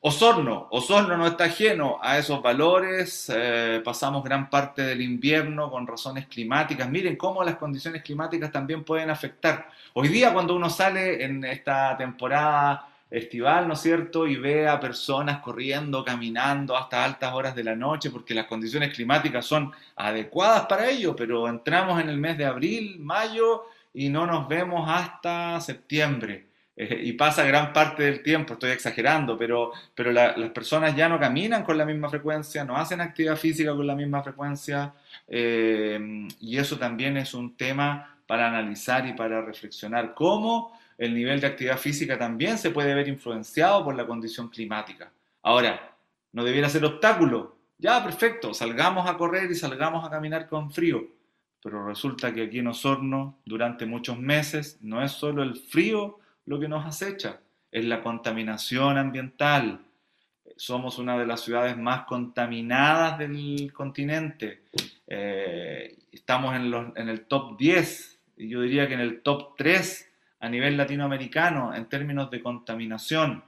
Osorno, 0.00 0.68
Osorno 0.70 1.16
no 1.16 1.26
está 1.26 1.44
ajeno 1.44 1.98
a 2.00 2.18
esos 2.18 2.40
valores, 2.40 3.28
eh, 3.34 3.82
pasamos 3.84 4.22
gran 4.22 4.48
parte 4.48 4.82
del 4.82 5.02
invierno 5.02 5.68
con 5.72 5.88
razones 5.88 6.28
climáticas, 6.28 6.88
miren 6.88 7.16
cómo 7.16 7.42
las 7.42 7.56
condiciones 7.56 8.04
climáticas 8.04 8.52
también 8.52 8.84
pueden 8.84 9.10
afectar. 9.10 9.68
Hoy 9.94 10.06
día 10.06 10.32
cuando 10.32 10.54
uno 10.54 10.70
sale 10.70 11.24
en 11.24 11.44
esta 11.44 11.96
temporada 11.96 12.88
estival, 13.10 13.66
¿no 13.66 13.74
es 13.74 13.80
cierto? 13.80 14.28
Y 14.28 14.36
ve 14.36 14.68
a 14.68 14.78
personas 14.78 15.40
corriendo, 15.40 16.04
caminando 16.04 16.76
hasta 16.76 17.04
altas 17.04 17.34
horas 17.34 17.56
de 17.56 17.64
la 17.64 17.74
noche 17.74 18.10
porque 18.10 18.34
las 18.34 18.46
condiciones 18.46 18.94
climáticas 18.94 19.46
son 19.46 19.72
adecuadas 19.96 20.66
para 20.66 20.88
ello, 20.88 21.16
pero 21.16 21.48
entramos 21.48 22.00
en 22.00 22.08
el 22.08 22.18
mes 22.18 22.38
de 22.38 22.44
abril, 22.44 23.00
mayo 23.00 23.64
y 23.92 24.10
no 24.10 24.26
nos 24.26 24.46
vemos 24.46 24.88
hasta 24.88 25.60
septiembre. 25.60 26.47
Y 27.08 27.12
pasa 27.14 27.44
gran 27.44 27.72
parte 27.72 28.04
del 28.04 28.22
tiempo, 28.22 28.52
estoy 28.54 28.70
exagerando, 28.70 29.36
pero, 29.36 29.72
pero 29.94 30.12
la- 30.12 30.36
las 30.36 30.50
personas 30.50 30.94
ya 30.94 31.08
no 31.08 31.18
caminan 31.18 31.64
con 31.64 31.76
la 31.76 31.84
misma 31.84 32.08
frecuencia, 32.08 32.64
no 32.64 32.76
hacen 32.76 33.00
actividad 33.00 33.36
física 33.36 33.74
con 33.74 33.86
la 33.86 33.96
misma 33.96 34.22
frecuencia, 34.22 34.94
eh, 35.26 36.28
y 36.40 36.56
eso 36.56 36.78
también 36.78 37.16
es 37.16 37.34
un 37.34 37.56
tema 37.56 38.16
para 38.26 38.48
analizar 38.48 39.06
y 39.06 39.12
para 39.14 39.42
reflexionar. 39.42 40.14
Cómo 40.14 40.78
el 40.98 41.14
nivel 41.14 41.40
de 41.40 41.46
actividad 41.48 41.78
física 41.78 42.18
también 42.18 42.58
se 42.58 42.70
puede 42.70 42.94
ver 42.94 43.08
influenciado 43.08 43.84
por 43.84 43.94
la 43.96 44.06
condición 44.06 44.48
climática. 44.48 45.10
Ahora, 45.42 45.94
no 46.32 46.44
debiera 46.44 46.68
ser 46.68 46.84
obstáculo. 46.84 47.56
Ya, 47.78 48.02
perfecto, 48.04 48.52
salgamos 48.54 49.08
a 49.08 49.16
correr 49.16 49.50
y 49.50 49.54
salgamos 49.54 50.04
a 50.04 50.10
caminar 50.10 50.48
con 50.48 50.70
frío. 50.70 51.06
Pero 51.62 51.86
resulta 51.86 52.32
que 52.32 52.42
aquí 52.42 52.58
en 52.60 52.68
Osorno, 52.68 53.38
durante 53.44 53.86
muchos 53.86 54.18
meses, 54.18 54.78
no 54.80 55.02
es 55.02 55.12
solo 55.12 55.42
el 55.42 55.56
frío 55.56 56.18
lo 56.48 56.58
que 56.58 56.66
nos 56.68 56.84
acecha, 56.86 57.40
es 57.70 57.84
la 57.84 58.02
contaminación 58.02 58.96
ambiental. 58.96 59.80
Somos 60.56 60.98
una 60.98 61.18
de 61.18 61.26
las 61.26 61.40
ciudades 61.42 61.76
más 61.76 62.04
contaminadas 62.06 63.18
del 63.18 63.70
continente. 63.72 64.62
Eh, 65.06 65.96
estamos 66.10 66.56
en, 66.56 66.70
los- 66.70 66.96
en 66.96 67.08
el 67.08 67.26
top 67.26 67.58
10, 67.58 68.18
y 68.38 68.48
yo 68.48 68.62
diría 68.62 68.88
que 68.88 68.94
en 68.94 69.00
el 69.00 69.20
top 69.20 69.54
3 69.56 70.10
a 70.40 70.48
nivel 70.48 70.76
latinoamericano 70.76 71.74
en 71.74 71.86
términos 71.86 72.30
de 72.30 72.42
contaminación. 72.42 73.44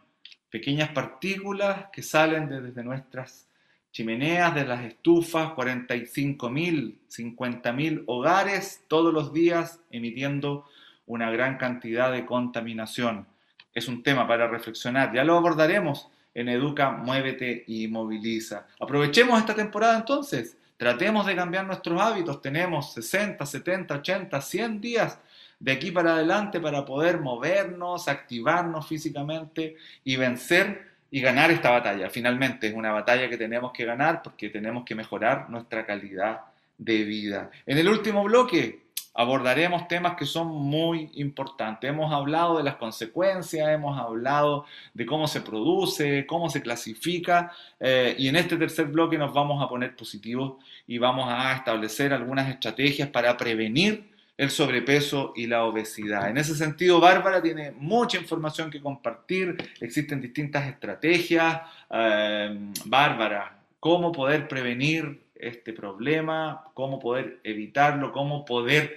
Pequeñas 0.50 0.90
partículas 0.90 1.86
que 1.92 2.02
salen 2.02 2.48
de- 2.48 2.60
desde 2.60 2.82
nuestras 2.84 3.48
chimeneas, 3.92 4.54
de 4.54 4.64
las 4.66 4.84
estufas, 4.84 5.50
45.000, 5.54 6.98
50.000 7.08 8.04
hogares 8.06 8.84
todos 8.88 9.12
los 9.14 9.32
días 9.32 9.80
emitiendo 9.90 10.64
una 11.10 11.30
gran 11.30 11.56
cantidad 11.56 12.12
de 12.12 12.24
contaminación. 12.24 13.26
Es 13.74 13.88
un 13.88 14.02
tema 14.02 14.28
para 14.28 14.46
reflexionar. 14.46 15.12
Ya 15.12 15.24
lo 15.24 15.36
abordaremos 15.36 16.08
en 16.34 16.48
Educa, 16.48 16.92
Muévete 16.92 17.64
y 17.66 17.88
Moviliza. 17.88 18.66
Aprovechemos 18.78 19.38
esta 19.38 19.54
temporada 19.54 19.96
entonces. 19.96 20.56
Tratemos 20.76 21.26
de 21.26 21.34
cambiar 21.34 21.66
nuestros 21.66 22.00
hábitos. 22.00 22.40
Tenemos 22.40 22.94
60, 22.94 23.44
70, 23.44 23.94
80, 23.96 24.40
100 24.40 24.80
días 24.80 25.18
de 25.58 25.72
aquí 25.72 25.90
para 25.90 26.14
adelante 26.14 26.60
para 26.60 26.84
poder 26.84 27.20
movernos, 27.20 28.06
activarnos 28.06 28.86
físicamente 28.86 29.76
y 30.04 30.14
vencer 30.14 30.90
y 31.10 31.20
ganar 31.20 31.50
esta 31.50 31.70
batalla. 31.70 32.08
Finalmente 32.08 32.68
es 32.68 32.74
una 32.74 32.92
batalla 32.92 33.28
que 33.28 33.36
tenemos 33.36 33.72
que 33.72 33.84
ganar 33.84 34.22
porque 34.22 34.48
tenemos 34.48 34.84
que 34.84 34.94
mejorar 34.94 35.50
nuestra 35.50 35.84
calidad 35.84 36.42
de 36.78 37.02
vida. 37.02 37.50
En 37.66 37.78
el 37.78 37.88
último 37.88 38.22
bloque 38.22 38.89
abordaremos 39.14 39.88
temas 39.88 40.16
que 40.16 40.24
son 40.24 40.48
muy 40.48 41.10
importantes. 41.14 41.90
Hemos 41.90 42.12
hablado 42.12 42.58
de 42.58 42.62
las 42.62 42.76
consecuencias, 42.76 43.68
hemos 43.68 43.98
hablado 43.98 44.64
de 44.94 45.04
cómo 45.06 45.26
se 45.26 45.40
produce, 45.40 46.26
cómo 46.26 46.48
se 46.48 46.62
clasifica 46.62 47.52
eh, 47.78 48.14
y 48.18 48.28
en 48.28 48.36
este 48.36 48.56
tercer 48.56 48.86
bloque 48.86 49.18
nos 49.18 49.32
vamos 49.32 49.62
a 49.62 49.68
poner 49.68 49.96
positivos 49.96 50.54
y 50.86 50.98
vamos 50.98 51.26
a 51.28 51.52
establecer 51.54 52.12
algunas 52.12 52.48
estrategias 52.48 53.08
para 53.08 53.36
prevenir 53.36 54.10
el 54.36 54.50
sobrepeso 54.50 55.34
y 55.36 55.46
la 55.46 55.64
obesidad. 55.64 56.30
En 56.30 56.38
ese 56.38 56.54
sentido, 56.54 56.98
Bárbara 56.98 57.42
tiene 57.42 57.72
mucha 57.72 58.16
información 58.16 58.70
que 58.70 58.80
compartir, 58.80 59.54
existen 59.80 60.18
distintas 60.18 60.66
estrategias. 60.66 61.60
Eh, 61.90 62.58
Bárbara, 62.86 63.58
¿cómo 63.78 64.12
poder 64.12 64.48
prevenir 64.48 65.20
este 65.40 65.72
problema? 65.72 66.70
¿Cómo 66.74 66.98
poder 66.98 67.40
evitarlo? 67.44 68.12
¿Cómo 68.12 68.44
poder 68.44 68.96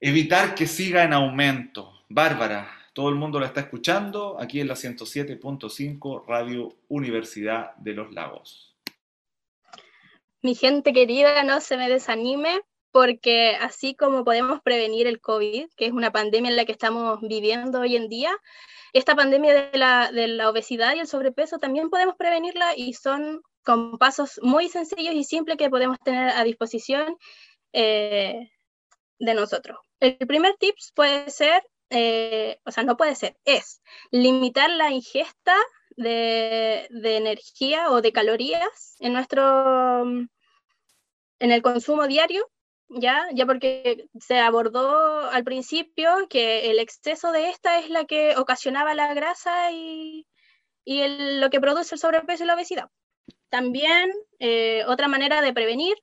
evitar 0.00 0.54
que 0.54 0.66
siga 0.66 1.04
en 1.04 1.12
aumento? 1.12 1.92
Bárbara, 2.08 2.70
todo 2.92 3.08
el 3.08 3.14
mundo 3.14 3.38
la 3.40 3.46
está 3.46 3.60
escuchando 3.60 4.36
aquí 4.40 4.60
en 4.60 4.68
la 4.68 4.74
107.5 4.74 6.26
Radio 6.26 6.74
Universidad 6.88 7.74
de 7.76 7.94
los 7.94 8.12
Lagos. 8.12 8.76
Mi 10.42 10.54
gente 10.54 10.92
querida, 10.92 11.42
no 11.44 11.60
se 11.60 11.76
me 11.76 11.88
desanime 11.88 12.60
porque 12.92 13.56
así 13.60 13.94
como 13.94 14.24
podemos 14.24 14.60
prevenir 14.62 15.06
el 15.06 15.20
COVID, 15.20 15.68
que 15.76 15.86
es 15.86 15.92
una 15.92 16.10
pandemia 16.10 16.50
en 16.50 16.56
la 16.56 16.64
que 16.64 16.72
estamos 16.72 17.20
viviendo 17.20 17.80
hoy 17.80 17.96
en 17.96 18.08
día, 18.08 18.32
esta 18.92 19.14
pandemia 19.14 19.70
de 19.70 19.78
la, 19.78 20.50
obesidad 20.50 20.96
y 20.96 21.00
el 21.00 21.06
sobrepeso 21.06 21.58
también 21.58 21.90
podemos 21.90 22.16
prevenirla 22.16 22.74
y 22.76 22.94
son 22.94 23.42
con 23.64 23.98
pasos 23.98 24.40
muy 24.42 24.68
sencillos 24.68 25.14
y 25.14 25.24
simples 25.24 25.56
que 25.58 25.70
podemos 25.70 25.98
tener 26.00 26.30
a 26.30 26.44
disposición 26.44 27.16
eh, 27.72 28.50
de 29.18 29.34
nosotros. 29.34 29.78
El 30.00 30.16
primer 30.26 30.56
tips 30.58 30.92
puede 30.94 31.30
ser, 31.30 31.62
eh, 31.90 32.58
o 32.64 32.70
sea, 32.70 32.84
no 32.84 32.96
puede 32.96 33.14
ser, 33.14 33.36
es 33.44 33.82
limitar 34.10 34.70
la 34.70 34.90
ingesta 34.90 35.54
de, 35.96 36.88
energía 37.02 37.90
o 37.90 38.00
de 38.00 38.12
calorías 38.12 38.96
en 39.00 39.12
nuestro 39.12 40.02
en 40.02 41.52
el 41.52 41.62
consumo 41.62 42.06
diario 42.06 42.50
ya, 42.88 43.28
ya 43.32 43.46
porque 43.46 44.08
se 44.18 44.38
abordó 44.40 45.30
al 45.30 45.44
principio 45.44 46.26
que 46.28 46.70
el 46.70 46.78
exceso 46.78 47.32
de 47.32 47.50
esta 47.50 47.78
es 47.78 47.88
la 47.90 48.04
que 48.04 48.36
ocasionaba 48.36 48.94
la 48.94 49.14
grasa 49.14 49.70
y 49.72 50.26
lo 50.84 51.50
que 51.50 51.60
produce 51.60 51.94
el 51.94 52.00
sobrepeso 52.00 52.44
y 52.44 52.46
la 52.46 52.54
obesidad. 52.54 52.90
También 53.50 54.10
eh, 54.38 54.84
otra 54.86 55.08
manera 55.08 55.42
de 55.42 55.52
prevenir, 55.52 55.94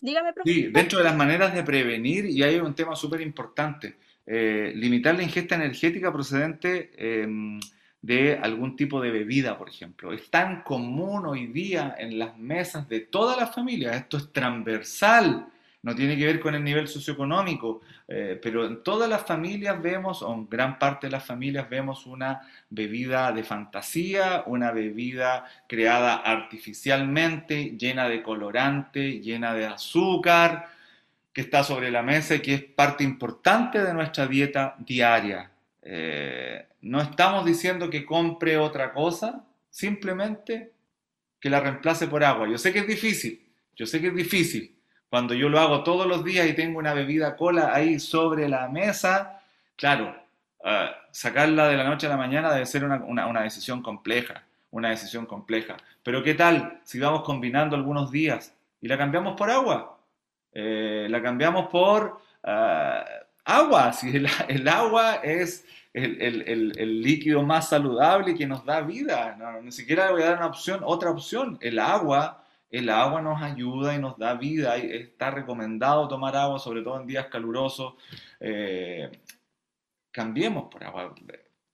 dígame. 0.00 0.32
Sí, 0.44 0.68
dentro 0.68 0.98
de 0.98 1.04
las 1.04 1.16
maneras 1.16 1.52
de 1.52 1.62
prevenir, 1.62 2.26
y 2.26 2.42
hay 2.42 2.56
un 2.56 2.74
tema 2.74 2.96
súper 2.96 3.20
importante, 3.20 3.96
eh, 4.24 4.72
limitar 4.74 5.14
la 5.16 5.24
ingesta 5.24 5.56
energética 5.56 6.12
procedente 6.12 6.92
em, 6.96 7.60
de 8.00 8.38
algún 8.38 8.76
tipo 8.76 9.00
de 9.00 9.10
bebida, 9.10 9.58
por 9.58 9.68
ejemplo. 9.68 10.12
Es 10.12 10.30
tan 10.30 10.62
común 10.62 11.26
hoy 11.26 11.48
día 11.48 11.96
en 11.98 12.18
las 12.18 12.38
mesas 12.38 12.88
de 12.88 13.00
todas 13.00 13.36
las 13.36 13.54
familias, 13.54 13.96
esto 13.96 14.16
es 14.16 14.32
transversal 14.32 15.48
no 15.82 15.94
tiene 15.94 16.16
que 16.16 16.26
ver 16.26 16.40
con 16.40 16.54
el 16.54 16.62
nivel 16.62 16.88
socioeconómico, 16.88 17.80
eh, 18.06 18.38
pero 18.42 18.66
en 18.66 18.82
todas 18.82 19.08
las 19.08 19.24
familias 19.24 19.80
vemos, 19.80 20.22
o 20.22 20.32
en 20.34 20.48
gran 20.48 20.78
parte 20.78 21.06
de 21.06 21.12
las 21.12 21.24
familias 21.24 21.70
vemos 21.70 22.06
una 22.06 22.42
bebida 22.68 23.32
de 23.32 23.42
fantasía, 23.42 24.44
una 24.46 24.72
bebida 24.72 25.46
creada 25.66 26.16
artificialmente, 26.16 27.76
llena 27.78 28.08
de 28.08 28.22
colorante, 28.22 29.20
llena 29.20 29.54
de 29.54 29.66
azúcar, 29.66 30.68
que 31.32 31.40
está 31.42 31.64
sobre 31.64 31.90
la 31.90 32.02
mesa 32.02 32.34
y 32.34 32.40
que 32.40 32.54
es 32.54 32.62
parte 32.62 33.04
importante 33.04 33.82
de 33.82 33.94
nuestra 33.94 34.26
dieta 34.26 34.74
diaria. 34.78 35.50
Eh, 35.82 36.66
no 36.82 37.00
estamos 37.00 37.46
diciendo 37.46 37.88
que 37.88 38.04
compre 38.04 38.58
otra 38.58 38.92
cosa, 38.92 39.44
simplemente 39.70 40.72
que 41.40 41.48
la 41.48 41.60
reemplace 41.60 42.06
por 42.06 42.22
agua. 42.22 42.48
Yo 42.48 42.58
sé 42.58 42.72
que 42.72 42.80
es 42.80 42.86
difícil, 42.86 43.48
yo 43.76 43.86
sé 43.86 44.00
que 44.00 44.08
es 44.08 44.14
difícil, 44.14 44.74
cuando 45.10 45.34
yo 45.34 45.48
lo 45.48 45.58
hago 45.58 45.82
todos 45.82 46.06
los 46.06 46.24
días 46.24 46.48
y 46.48 46.54
tengo 46.54 46.78
una 46.78 46.94
bebida 46.94 47.36
cola 47.36 47.74
ahí 47.74 47.98
sobre 47.98 48.48
la 48.48 48.68
mesa, 48.68 49.42
claro, 49.74 50.16
ah, 50.64 50.94
sacarla 51.10 51.68
de 51.68 51.76
la 51.76 51.84
noche 51.84 52.06
a 52.06 52.10
la 52.10 52.16
mañana 52.16 52.52
debe 52.52 52.64
ser 52.64 52.84
una, 52.84 53.42
decisión 53.42 53.82
compleja, 53.82 54.44
una 54.70 54.90
decisión 54.90 55.26
compleja. 55.26 55.76
Pero 56.04 56.22
¿qué 56.22 56.34
tal 56.34 56.80
si 56.84 57.00
vamos 57.00 57.24
combinando 57.24 57.74
algunos 57.74 58.12
días 58.12 58.54
y 58.80 58.86
la 58.86 58.96
cambiamos 58.96 59.36
por 59.36 59.50
agua? 59.50 59.98
Eh, 60.52 61.08
la 61.10 61.20
cambiamos 61.20 61.68
por 61.68 62.20
ah, 62.44 63.04
agua, 63.44 63.92
si 63.92 64.16
el, 64.48 64.68
agua 64.68 65.16
es 65.16 65.66
el, 65.92 67.02
líquido 67.02 67.42
más 67.42 67.68
saludable 67.68 68.36
que 68.36 68.46
nos 68.46 68.64
da 68.64 68.80
vida. 68.80 69.60
ni 69.60 69.72
siquiera 69.72 70.06
le 70.06 70.12
voy 70.12 70.22
a 70.22 70.26
dar 70.26 70.36
una 70.36 70.46
opción, 70.46 70.82
otra 70.84 71.10
opción. 71.10 71.58
El 71.60 71.80
agua 71.80 72.44
el 72.70 72.88
agua 72.88 73.20
nos 73.20 73.42
ayuda 73.42 73.94
y 73.94 73.98
nos 73.98 74.16
da 74.16 74.34
vida. 74.34 74.76
Está 74.76 75.30
recomendado 75.30 76.08
tomar 76.08 76.36
agua, 76.36 76.58
sobre 76.58 76.82
todo 76.82 77.00
en 77.00 77.06
días 77.06 77.26
calurosos. 77.26 77.94
Eh, 78.38 79.10
cambiemos 80.10 80.70
por 80.70 80.84
agua. 80.84 81.14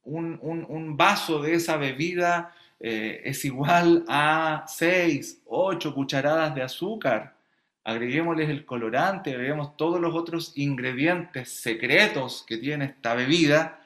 Un, 0.05 0.97
vaso 0.97 1.43
de 1.43 1.55
esa 1.55 1.77
bebida 1.77 2.55
eh, 2.81 3.23
es 3.25 3.45
igual 3.45 4.05
a 4.09 4.65
6, 4.67 5.43
8 5.47 5.95
cucharadas 5.95 6.55
de 6.55 6.63
azúcar. 6.63 7.37
Agreguémosles 7.85 8.49
el 8.49 8.65
colorante, 8.65 9.31
agreguemos 9.31 9.77
todos 9.77 10.01
los 10.01 10.15
otros 10.15 10.53
ingredientes 10.57 11.51
secretos 11.51 12.45
que 12.47 12.57
tiene 12.57 12.87
esta 12.87 13.15
bebida 13.15 13.81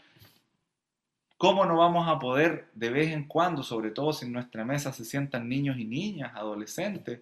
¿Cómo 1.41 1.65
no 1.65 1.79
vamos 1.79 2.07
a 2.07 2.19
poder 2.19 2.67
de 2.75 2.91
vez 2.91 3.13
en 3.13 3.25
cuando, 3.25 3.63
sobre 3.63 3.93
todo 3.93 4.13
si 4.13 4.27
en 4.27 4.33
nuestra 4.33 4.63
mesa 4.63 4.93
se 4.93 5.07
sientan 5.07 5.49
niños 5.49 5.79
y 5.79 5.87
niñas, 5.87 6.33
adolescentes? 6.35 7.21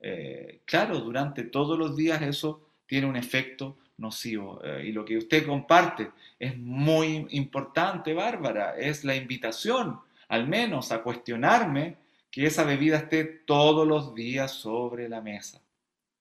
Eh, 0.00 0.62
claro, 0.64 0.98
durante 0.98 1.44
todos 1.44 1.78
los 1.78 1.96
días 1.96 2.20
eso 2.20 2.66
tiene 2.84 3.06
un 3.06 3.14
efecto 3.14 3.76
nocivo. 3.96 4.60
Eh, 4.64 4.86
y 4.86 4.92
lo 4.92 5.04
que 5.04 5.16
usted 5.16 5.46
comparte 5.46 6.10
es 6.36 6.58
muy 6.58 7.28
importante, 7.30 8.12
Bárbara, 8.12 8.76
es 8.76 9.04
la 9.04 9.14
invitación, 9.14 10.00
al 10.26 10.48
menos 10.48 10.90
a 10.90 11.04
cuestionarme 11.04 11.94
que 12.28 12.46
esa 12.46 12.64
bebida 12.64 12.96
esté 12.96 13.22
todos 13.24 13.86
los 13.86 14.16
días 14.16 14.50
sobre 14.50 15.08
la 15.08 15.20
mesa. 15.20 15.62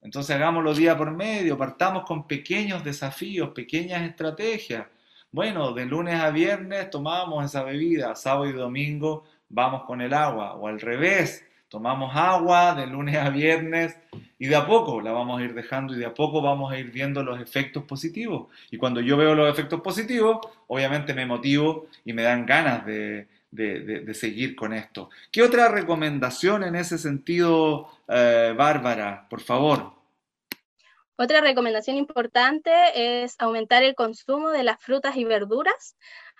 Entonces 0.03 0.35
hagámoslo 0.35 0.75
día 0.75 0.95
por 0.95 1.09
medio, 1.09 1.57
partamos 1.57 2.03
con 2.03 2.27
pequeños 2.27 2.83
desafíos, 2.83 3.49
pequeñas 3.55 4.03
estrategias. 4.03 4.85
Bueno, 5.31 5.73
de 5.73 5.85
lunes 5.85 6.15
a 6.15 6.31
viernes 6.31 6.89
tomamos 6.89 7.45
esa 7.45 7.63
bebida, 7.63 8.15
sábado 8.15 8.47
y 8.47 8.51
domingo 8.51 9.25
vamos 9.47 9.83
con 9.83 10.01
el 10.01 10.13
agua, 10.13 10.55
o 10.55 10.67
al 10.67 10.81
revés, 10.81 11.45
tomamos 11.67 12.15
agua 12.15 12.73
de 12.73 12.87
lunes 12.87 13.15
a 13.15 13.29
viernes 13.29 13.95
y 14.39 14.47
de 14.47 14.55
a 14.55 14.65
poco 14.65 15.01
la 15.01 15.11
vamos 15.11 15.39
a 15.39 15.43
ir 15.43 15.53
dejando 15.53 15.93
y 15.93 15.99
de 15.99 16.07
a 16.07 16.15
poco 16.15 16.41
vamos 16.41 16.71
a 16.71 16.79
ir 16.79 16.91
viendo 16.91 17.21
los 17.21 17.39
efectos 17.39 17.83
positivos. 17.83 18.47
Y 18.71 18.77
cuando 18.77 19.01
yo 19.01 19.17
veo 19.17 19.35
los 19.35 19.51
efectos 19.51 19.81
positivos, 19.81 20.39
obviamente 20.65 21.13
me 21.13 21.27
motivo 21.27 21.87
y 22.05 22.13
me 22.13 22.23
dan 22.23 22.47
ganas 22.47 22.83
de, 22.87 23.27
seguir 24.13 24.55
con 24.55 24.73
esto. 24.73 25.11
¿Qué 25.31 25.43
otra 25.43 25.69
recomendación 25.69 26.63
en 26.63 26.75
ese 26.75 26.97
sentido, 26.97 27.87
eh, 28.07 28.55
Bárbara? 28.57 29.27
Por 29.29 29.41
favor. 29.41 29.98
Otra 31.21 31.41
recomendación 31.41 31.97
importante 31.97 32.71
es 32.95 33.35
aumentar 33.39 33.83
el 33.83 33.93
consumo 33.93 34.51
de 34.51 34.63
las 34.63 34.81
frutas 34.81 35.17
y 35.17 35.25
verduras 35.25 35.97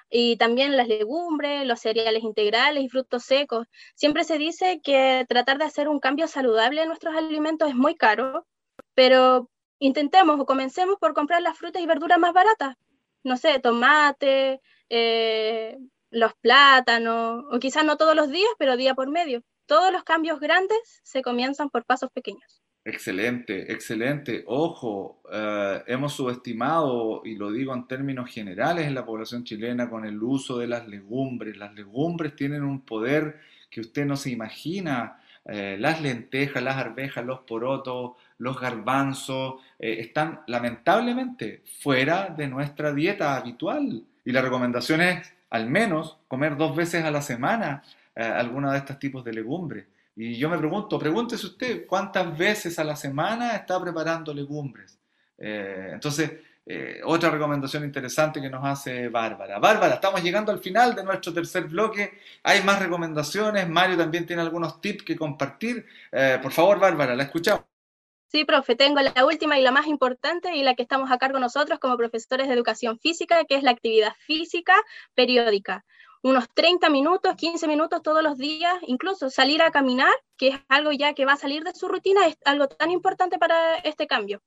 y 0.09 0.37
también 0.37 0.77
las 0.77 0.87
legumbres, 0.87 1.67
los 1.67 1.81
cereales 1.81 2.23
integrales 2.23 2.81
y 2.81 2.87
frutos 2.87 3.23
secos. 3.23 3.67
Siempre 3.95 4.23
se 4.23 4.37
dice 4.37 4.79
que 4.81 5.25
tratar 5.27 5.57
de 5.57 5.65
hacer 5.65 5.89
un 5.89 5.99
cambio 5.99 6.29
saludable 6.29 6.81
en 6.81 6.87
nuestros 6.87 7.13
alimentos 7.13 7.67
es 7.67 7.75
muy 7.75 7.97
caro, 7.97 8.47
pero 8.93 9.49
intentemos 9.79 10.39
o 10.39 10.45
comencemos 10.45 10.95
por 10.97 11.13
comprar 11.13 11.41
las 11.41 11.57
frutas 11.57 11.81
y 11.81 11.85
verduras 11.85 12.17
más 12.17 12.31
baratas. 12.31 12.77
No 13.21 13.35
sé, 13.35 13.59
tomate, 13.59 14.61
eh, 14.87 15.77
los 16.09 16.33
plátanos, 16.35 17.43
o 17.51 17.59
quizás 17.59 17.83
no 17.83 17.97
todos 17.97 18.15
los 18.15 18.29
días, 18.29 18.51
pero 18.57 18.77
día 18.77 18.95
por 18.95 19.09
medio. 19.09 19.43
Todos 19.65 19.91
los 19.91 20.05
cambios 20.05 20.39
grandes 20.39 21.01
se 21.03 21.21
comienzan 21.21 21.69
por 21.69 21.83
pasos 21.83 22.09
pequeños. 22.13 22.58
Excelente, 22.85 23.71
excelente. 23.71 24.43
Ojo, 24.47 25.21
eh, 25.31 25.83
hemos 25.87 26.13
subestimado, 26.13 27.21
y 27.25 27.35
lo 27.35 27.51
digo 27.51 27.73
en 27.73 27.87
términos 27.87 28.29
generales 28.31 28.87
en 28.87 28.95
la 28.95 29.05
población 29.05 29.43
chilena, 29.43 29.89
con 29.89 30.05
el 30.05 30.21
uso 30.23 30.57
de 30.57 30.67
las 30.67 30.87
legumbres. 30.87 31.57
Las 31.57 31.73
legumbres 31.75 32.35
tienen 32.35 32.63
un 32.63 32.81
poder 32.81 33.41
que 33.69 33.81
usted 33.81 34.05
no 34.05 34.15
se 34.15 34.31
imagina. 34.31 35.21
Eh, 35.45 35.77
las 35.79 36.01
lentejas, 36.01 36.63
las 36.63 36.77
arvejas, 36.77 37.25
los 37.25 37.41
porotos, 37.41 38.13
los 38.37 38.59
garbanzos, 38.59 39.55
eh, 39.77 39.97
están 39.99 40.41
lamentablemente 40.47 41.61
fuera 41.81 42.29
de 42.29 42.47
nuestra 42.47 42.93
dieta 42.93 43.35
habitual. 43.35 44.03
Y 44.25 44.31
la 44.31 44.41
recomendación 44.41 45.01
es 45.01 45.33
al 45.49 45.69
menos 45.69 46.17
comer 46.27 46.55
dos 46.57 46.75
veces 46.75 47.03
a 47.03 47.11
la 47.11 47.21
semana 47.21 47.83
alguna 48.15 48.73
de 48.73 48.79
estos 48.79 48.99
tipos 48.99 49.23
de 49.23 49.31
legumbres. 49.31 49.85
Y 50.21 50.35
yo 50.35 50.49
me 50.49 50.57
pregunto, 50.57 50.99
pregúntese 50.99 51.45
usted, 51.45 51.87
¿cuántas 51.87 52.37
veces 52.37 52.77
a 52.77 52.83
la 52.83 52.97
semana 52.97 53.55
está 53.55 53.81
preparando 53.81 54.33
legumbres? 54.33 54.99
Eh, 55.37 55.91
entonces, 55.93 56.29
eh, 56.65 56.99
otra 57.05 57.29
recomendación 57.29 57.85
interesante 57.85 58.41
que 58.41 58.49
nos 58.49 58.65
hace 58.65 59.07
Bárbara. 59.07 59.59
Bárbara, 59.59 59.93
estamos 59.93 60.21
llegando 60.21 60.51
al 60.51 60.59
final 60.59 60.93
de 60.93 61.05
nuestro 61.05 61.33
tercer 61.33 61.69
bloque. 61.69 62.19
Hay 62.43 62.61
más 62.63 62.79
recomendaciones. 62.79 63.69
Mario 63.69 63.95
también 63.95 64.25
tiene 64.25 64.41
algunos 64.41 64.81
tips 64.81 65.03
que 65.03 65.15
compartir. 65.15 65.85
Eh, 66.11 66.37
por 66.41 66.51
favor, 66.51 66.79
Bárbara, 66.79 67.15
la 67.15 67.23
escuchamos. 67.23 67.63
Sí, 68.27 68.43
profe, 68.43 68.75
tengo 68.75 68.99
la 68.99 69.25
última 69.25 69.57
y 69.57 69.61
la 69.61 69.71
más 69.71 69.87
importante 69.87 70.53
y 70.53 70.63
la 70.63 70.75
que 70.75 70.81
estamos 70.81 71.11
a 71.11 71.17
cargo 71.17 71.39
nosotros 71.39 71.79
como 71.79 71.95
profesores 71.95 72.49
de 72.49 72.55
educación 72.55 72.99
física, 72.99 73.45
que 73.45 73.55
es 73.55 73.63
la 73.63 73.71
actividad 73.71 74.11
física 74.19 74.75
periódica. 75.15 75.85
Unos 76.21 76.49
30 76.53 76.89
minutos, 76.89 77.35
15 77.35 77.67
minutos 77.67 78.01
todos 78.03 78.21
los 78.21 78.37
días, 78.37 78.75
incluso 78.87 79.29
salir 79.29 79.61
a 79.61 79.71
caminar, 79.71 80.13
que 80.37 80.49
es 80.49 80.59
algo 80.67 80.91
ya 80.91 81.13
que 81.13 81.25
va 81.25 81.33
a 81.33 81.37
salir 81.37 81.63
de 81.63 81.73
su 81.73 81.87
rutina, 81.87 82.27
es 82.27 82.37
algo 82.43 82.67
tan 82.67 82.91
importante 82.91 83.37
para 83.37 83.75
este 83.77 84.05
cambio. 84.05 84.41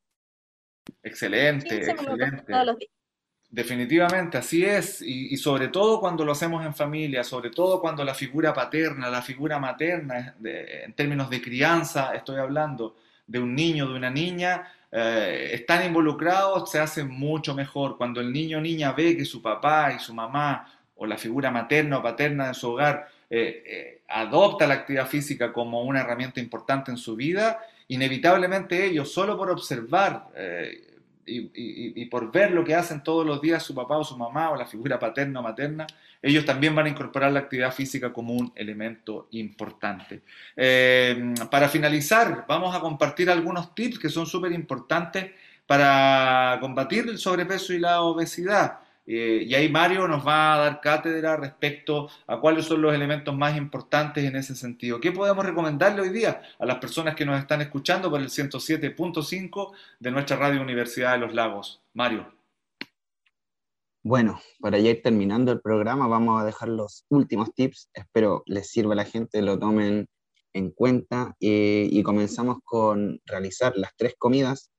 Excelente, 1.02 1.76
excelente. 1.76 2.44
Todos 2.46 2.66
los 2.66 2.78
días. 2.78 2.90
Definitivamente, 3.48 4.38
así 4.38 4.64
es, 4.64 5.02
y, 5.02 5.36
sobre 5.36 5.68
todo 5.68 6.00
cuando 6.00 6.24
lo 6.24 6.32
hacemos 6.32 6.64
en 6.64 6.74
familia, 6.74 7.22
sobre 7.22 7.50
todo 7.50 7.82
cuando 7.82 8.02
la 8.02 8.14
figura 8.14 8.54
paterna, 8.54 9.10
la 9.10 9.20
figura 9.20 9.58
materna, 9.58 10.36
en 10.42 10.94
términos 10.94 11.28
de 11.28 11.42
crianza, 11.42 12.14
estoy 12.14 12.38
hablando, 12.38 12.96
de 13.26 13.38
un 13.38 13.54
niño, 13.54 13.88
de 13.88 13.94
una 13.94 14.08
niña, 14.10 14.72
eh, 14.90 15.50
están 15.52 15.84
involucrados, 15.84 16.70
se 16.70 16.78
hace 16.78 17.04
mucho 17.04 17.54
mejor. 17.54 17.98
Cuando 17.98 18.22
el 18.22 18.32
niño 18.32 18.56
o 18.56 18.60
niña 18.62 18.92
ve 18.92 19.16
que 19.18 19.26
su 19.26 19.42
papá 19.42 19.92
y 19.94 19.98
su 19.98 20.14
mamá 20.14 20.81
o 21.02 21.06
la 21.06 21.18
figura 21.18 21.50
materna 21.50 21.98
o 21.98 22.02
paterna 22.02 22.48
de 22.48 22.54
su 22.54 22.70
hogar 22.70 23.08
eh, 23.28 23.62
eh, 23.66 24.02
adopta 24.08 24.66
la 24.66 24.74
actividad 24.74 25.06
física 25.06 25.52
como 25.52 25.82
una 25.82 26.00
herramienta 26.00 26.40
importante 26.40 26.90
en 26.90 26.96
su 26.96 27.16
vida, 27.16 27.60
inevitablemente 27.88 28.84
ellos, 28.84 29.12
solo 29.12 29.36
por 29.36 29.50
observar 29.50 30.28
y, 31.24 32.04
por 32.06 32.32
ver 32.32 32.50
lo 32.50 32.64
que 32.64 32.74
hacen 32.74 33.02
todos 33.02 33.24
los 33.24 33.40
días 33.40 33.62
su 33.62 33.74
papá 33.74 33.96
o 33.96 34.04
su 34.04 34.16
mamá 34.16 34.50
o 34.50 34.56
la 34.56 34.66
figura 34.66 34.98
paterna 34.98 35.40
o 35.40 35.42
materna, 35.42 35.86
ellos 36.20 36.44
también 36.44 36.74
van 36.74 36.86
a 36.86 36.88
incorporar 36.88 37.32
la 37.32 37.40
actividad 37.40 37.72
física 37.72 38.12
como 38.12 38.34
un 38.34 38.52
elemento 38.54 39.28
importante. 39.32 40.22
Eh, 40.56 41.34
para 41.50 41.68
finalizar, 41.68 42.44
vamos 42.46 42.74
a 42.74 42.80
compartir 42.80 43.30
algunos 43.30 43.74
tips 43.74 43.98
que 43.98 44.08
son 44.08 44.26
súper 44.26 44.52
importantes 44.52 45.32
para 45.66 46.58
combatir 46.60 47.08
el 47.08 47.18
sobrepeso 47.18 47.72
y 47.72 47.78
la 47.78 48.02
obesidad. 48.02 48.78
Eh, 49.04 49.44
y 49.46 49.54
ahí 49.54 49.68
Mario 49.68 50.06
nos 50.06 50.26
va 50.26 50.54
a 50.54 50.58
dar 50.58 50.80
cátedra 50.80 51.36
respecto 51.36 52.08
a 52.26 52.38
cuáles 52.38 52.66
son 52.66 52.82
los 52.82 52.94
elementos 52.94 53.36
más 53.36 53.56
importantes 53.56 54.24
en 54.24 54.36
ese 54.36 54.54
sentido. 54.54 55.00
¿Qué 55.00 55.10
podemos 55.10 55.44
recomendarle 55.44 56.02
hoy 56.02 56.10
día 56.10 56.42
a 56.58 56.66
las 56.66 56.76
personas 56.76 57.16
que 57.16 57.26
nos 57.26 57.38
están 57.38 57.60
escuchando 57.62 58.10
por 58.10 58.20
el 58.20 58.28
107.5 58.28 59.72
de 59.98 60.10
nuestra 60.10 60.36
Radio 60.36 60.62
Universidad 60.62 61.12
de 61.12 61.18
los 61.18 61.34
Lagos? 61.34 61.82
Mario. 61.94 62.32
Bueno, 64.04 64.40
para 64.60 64.78
ya 64.78 64.90
ir 64.90 65.02
terminando 65.02 65.52
el 65.52 65.60
programa, 65.60 66.06
vamos 66.06 66.40
a 66.40 66.44
dejar 66.44 66.68
los 66.68 67.04
últimos 67.08 67.54
tips. 67.54 67.88
Espero 67.94 68.42
les 68.46 68.70
sirva 68.70 68.94
a 68.94 68.96
la 68.96 69.04
gente, 69.04 69.42
lo 69.42 69.58
tomen 69.58 70.08
en 70.52 70.70
cuenta 70.70 71.34
eh, 71.40 71.88
y 71.90 72.02
comenzamos 72.02 72.58
con 72.64 73.20
realizar 73.24 73.72
las 73.76 73.96
tres 73.96 74.14
comidas 74.18 74.70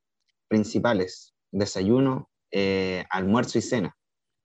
principales, 0.48 1.34
desayuno, 1.52 2.30
eh, 2.52 3.06
almuerzo 3.10 3.58
y 3.58 3.62
cena 3.62 3.98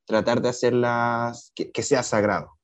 tratar 0.09 0.40
de 0.40 0.48
hacerlas 0.48 1.52
que, 1.54 1.82
sea 1.82 2.02
sagrado. 2.02 2.56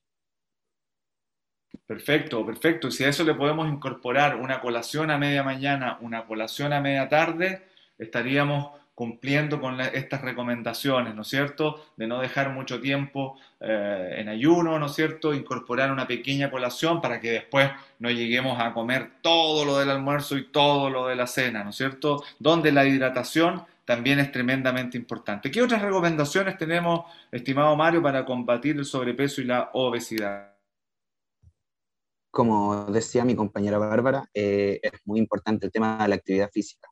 Perfecto, 1.87 2.45
perfecto. 2.45 2.89
Y 2.89 2.93
si 2.93 3.05
a 3.05 3.11
eso 3.11 3.23
le 3.23 3.35
podemos 3.35 3.69
incorporar 3.69 4.37
una 4.37 4.61
colación 4.61 5.11
a 5.11 5.19
media 5.19 5.43
mañana, 5.43 5.99
una 6.01 6.27
colación 6.27 6.73
a 6.73 6.81
media 6.81 7.09
tarde, 7.09 7.69
estaríamos 7.99 8.71
cumpliendo 8.95 9.61
con 9.61 9.81
estas 9.81 10.23
recomendaciones, 10.23 11.15
¿no 11.15 11.23
es 11.23 11.29
cierto? 11.29 11.85
De 11.97 12.07
no 12.07 12.21
dejar 12.21 12.51
mucho 12.51 12.81
tiempo 12.81 13.39
eh, 13.61 14.15
en 14.19 14.29
ayuno, 14.29 14.79
¿no 14.79 14.87
es 14.87 14.95
cierto? 14.95 15.35
Incorporar 15.35 15.91
una 15.91 16.07
pequeña 16.07 16.51
colación 16.51 17.03
para 17.03 17.21
que 17.21 17.33
después 17.33 17.71
no 17.99 18.11
lleguemos 18.11 18.59
a 18.61 18.73
comer 18.73 19.11
todo 19.21 19.65
lo 19.65 19.79
del 19.79 19.91
almuerzo 19.91 20.39
y 20.39 20.47
todo 20.47 20.89
lo 20.91 21.09
de 21.09 21.17
la 21.17 21.27
cena, 21.27 21.65
¿no 21.65 21.71
es 21.71 21.77
cierto? 21.77 22.23
Donde 22.39 22.73
la 22.73 22.87
hidratación 22.87 23.65
también 23.85 24.19
es 24.19 24.33
tremendamente 24.33 24.97
importante. 24.97 25.51
¿Qué 25.51 25.63
otras 25.63 25.83
recomendaciones 25.83 26.57
tenemos, 26.57 27.05
estimado 27.31 27.77
Mario, 27.77 28.03
para 28.03 28.25
combatir 28.25 28.77
el 28.77 28.85
sobrepeso 28.85 29.41
y 29.41 29.45
la 29.45 29.71
obesidad? 29.75 30.55
Como 32.31 32.87
decía 32.87 33.25
mi 33.25 33.37
compañera 33.37 33.79
Bárbara, 33.79 34.29
eh, 34.33 34.81
es 34.83 34.93
muy 35.05 35.21
importante 35.21 35.67
el 35.67 35.73
tema 35.73 36.03
de 36.03 36.09
la 36.09 36.15
actividad 36.17 36.51
física. 36.51 36.89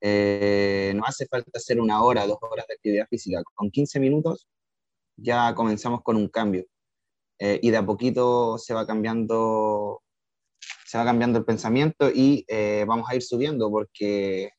Eh, 0.00 0.92
no 0.94 1.04
hace 1.06 1.26
falta 1.26 1.50
hacer 1.54 1.80
una 1.80 2.02
hora, 2.02 2.26
dos 2.26 2.38
horas 2.40 2.66
de 2.66 2.74
actividad 2.74 3.06
física. 3.08 3.42
Con 3.54 3.70
15 3.70 4.00
minutos 4.00 4.48
ya 5.16 5.54
comenzamos 5.54 6.02
con 6.02 6.16
un 6.16 6.28
cambio. 6.28 6.66
Eh, 7.38 7.60
y 7.62 7.70
de 7.70 7.76
a 7.76 7.86
poquito 7.86 8.58
se 8.58 8.74
va 8.74 8.86
cambiando, 8.86 10.02
se 10.84 10.98
va 10.98 11.04
cambiando 11.04 11.38
el 11.38 11.44
pensamiento 11.44 12.10
y 12.12 12.44
vamos 12.86 13.08
a 13.08 13.14
ir 13.14 13.22
subiendo 13.22 13.70
porque 13.70 14.50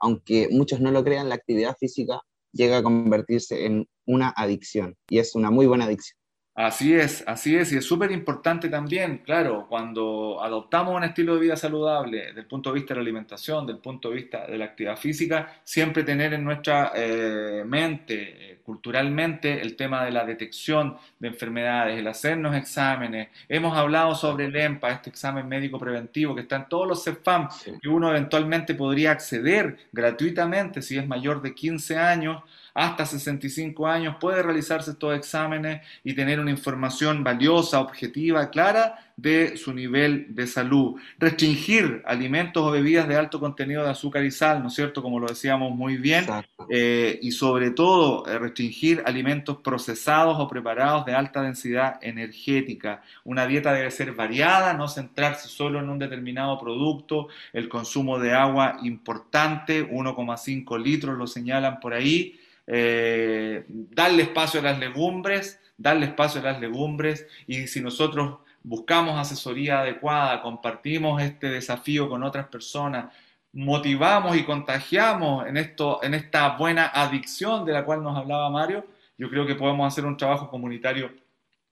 aunque 0.00 0.48
muchos 0.50 0.80
no 0.80 0.90
lo 0.90 1.04
crean, 1.04 1.28
la 1.28 1.34
actividad 1.34 1.76
física 1.78 2.20
llega 2.52 2.78
a 2.78 2.82
convertirse 2.82 3.66
en 3.66 3.88
una 4.06 4.30
adicción 4.30 4.96
y 5.08 5.18
es 5.18 5.34
una 5.34 5.50
muy 5.50 5.66
buena 5.66 5.84
adicción. 5.84 6.17
Así 6.60 6.92
es, 6.92 7.22
así 7.28 7.54
es, 7.54 7.72
y 7.72 7.76
es 7.76 7.84
súper 7.84 8.10
importante 8.10 8.68
también, 8.68 9.18
claro, 9.18 9.66
cuando 9.68 10.42
adoptamos 10.42 10.92
un 10.92 11.04
estilo 11.04 11.34
de 11.34 11.40
vida 11.40 11.54
saludable 11.54 12.26
desde 12.26 12.40
el 12.40 12.46
punto 12.46 12.70
de 12.70 12.80
vista 12.80 12.94
de 12.94 12.96
la 12.96 13.02
alimentación, 13.02 13.64
del 13.64 13.78
punto 13.78 14.08
de 14.08 14.16
vista 14.16 14.44
de 14.44 14.58
la 14.58 14.64
actividad 14.64 14.96
física, 14.96 15.60
siempre 15.62 16.02
tener 16.02 16.34
en 16.34 16.42
nuestra 16.42 16.90
eh, 16.96 17.62
mente, 17.64 18.54
eh, 18.54 18.58
culturalmente, 18.64 19.62
el 19.62 19.76
tema 19.76 20.04
de 20.04 20.10
la 20.10 20.24
detección 20.24 20.96
de 21.20 21.28
enfermedades, 21.28 21.96
el 21.96 22.08
hacernos 22.08 22.56
exámenes. 22.56 23.28
Hemos 23.48 23.78
hablado 23.78 24.16
sobre 24.16 24.46
el 24.46 24.56
EMPA, 24.56 24.90
este 24.90 25.10
examen 25.10 25.46
médico 25.46 25.78
preventivo 25.78 26.34
que 26.34 26.40
está 26.40 26.56
en 26.56 26.68
todos 26.68 26.88
los 26.88 27.04
CEFAM, 27.04 27.48
que 27.80 27.88
uno 27.88 28.10
eventualmente 28.10 28.74
podría 28.74 29.12
acceder 29.12 29.78
gratuitamente 29.92 30.82
si 30.82 30.98
es 30.98 31.06
mayor 31.06 31.40
de 31.40 31.54
15 31.54 31.98
años 31.98 32.42
hasta 32.74 33.06
65 33.06 33.86
años 33.86 34.16
puede 34.20 34.42
realizarse 34.42 34.92
estos 34.92 35.16
exámenes 35.16 35.82
y 36.04 36.14
tener 36.14 36.40
una 36.40 36.50
información 36.50 37.24
valiosa, 37.24 37.80
objetiva, 37.80 38.50
clara 38.50 39.08
de 39.18 39.56
su 39.56 39.74
nivel 39.74 40.26
de 40.28 40.46
salud. 40.46 40.94
Restringir 41.18 42.02
alimentos 42.06 42.62
o 42.62 42.70
bebidas 42.70 43.08
de 43.08 43.16
alto 43.16 43.40
contenido 43.40 43.82
de 43.82 43.90
azúcar 43.90 44.24
y 44.24 44.30
sal, 44.30 44.62
¿no 44.62 44.68
es 44.68 44.74
cierto? 44.74 45.02
Como 45.02 45.18
lo 45.18 45.26
decíamos 45.26 45.74
muy 45.74 45.96
bien. 45.96 46.24
Eh, 46.70 47.18
y 47.20 47.32
sobre 47.32 47.72
todo, 47.72 48.24
eh, 48.28 48.38
restringir 48.38 49.02
alimentos 49.04 49.56
procesados 49.56 50.38
o 50.38 50.46
preparados 50.46 51.04
de 51.04 51.14
alta 51.14 51.42
densidad 51.42 51.98
energética. 52.00 53.02
Una 53.24 53.48
dieta 53.48 53.72
debe 53.72 53.90
ser 53.90 54.12
variada, 54.12 54.72
no 54.74 54.86
centrarse 54.86 55.48
solo 55.48 55.80
en 55.80 55.90
un 55.90 55.98
determinado 55.98 56.56
producto. 56.60 57.26
El 57.52 57.68
consumo 57.68 58.20
de 58.20 58.34
agua 58.34 58.78
importante, 58.84 59.82
1,5 59.82 60.78
litros 60.80 61.18
lo 61.18 61.26
señalan 61.26 61.80
por 61.80 61.92
ahí. 61.92 62.38
Eh, 62.70 63.64
darle 63.66 64.24
espacio 64.24 64.60
a 64.60 64.62
las 64.62 64.78
legumbres, 64.78 65.58
darle 65.78 66.04
espacio 66.04 66.42
a 66.42 66.44
las 66.44 66.60
legumbres 66.60 67.26
y 67.46 67.66
si 67.66 67.80
nosotros 67.80 68.40
buscamos 68.62 69.18
asesoría 69.18 69.80
adecuada, 69.80 70.42
compartimos 70.42 71.22
este 71.22 71.48
desafío 71.48 72.10
con 72.10 72.22
otras 72.22 72.46
personas, 72.48 73.06
motivamos 73.54 74.36
y 74.36 74.44
contagiamos 74.44 75.46
en, 75.46 75.56
esto, 75.56 76.00
en 76.02 76.12
esta 76.12 76.58
buena 76.58 76.88
adicción 76.88 77.64
de 77.64 77.72
la 77.72 77.86
cual 77.86 78.02
nos 78.02 78.18
hablaba 78.18 78.50
Mario, 78.50 78.84
yo 79.16 79.30
creo 79.30 79.46
que 79.46 79.54
podemos 79.54 79.90
hacer 79.90 80.04
un 80.04 80.18
trabajo 80.18 80.50
comunitario 80.50 81.10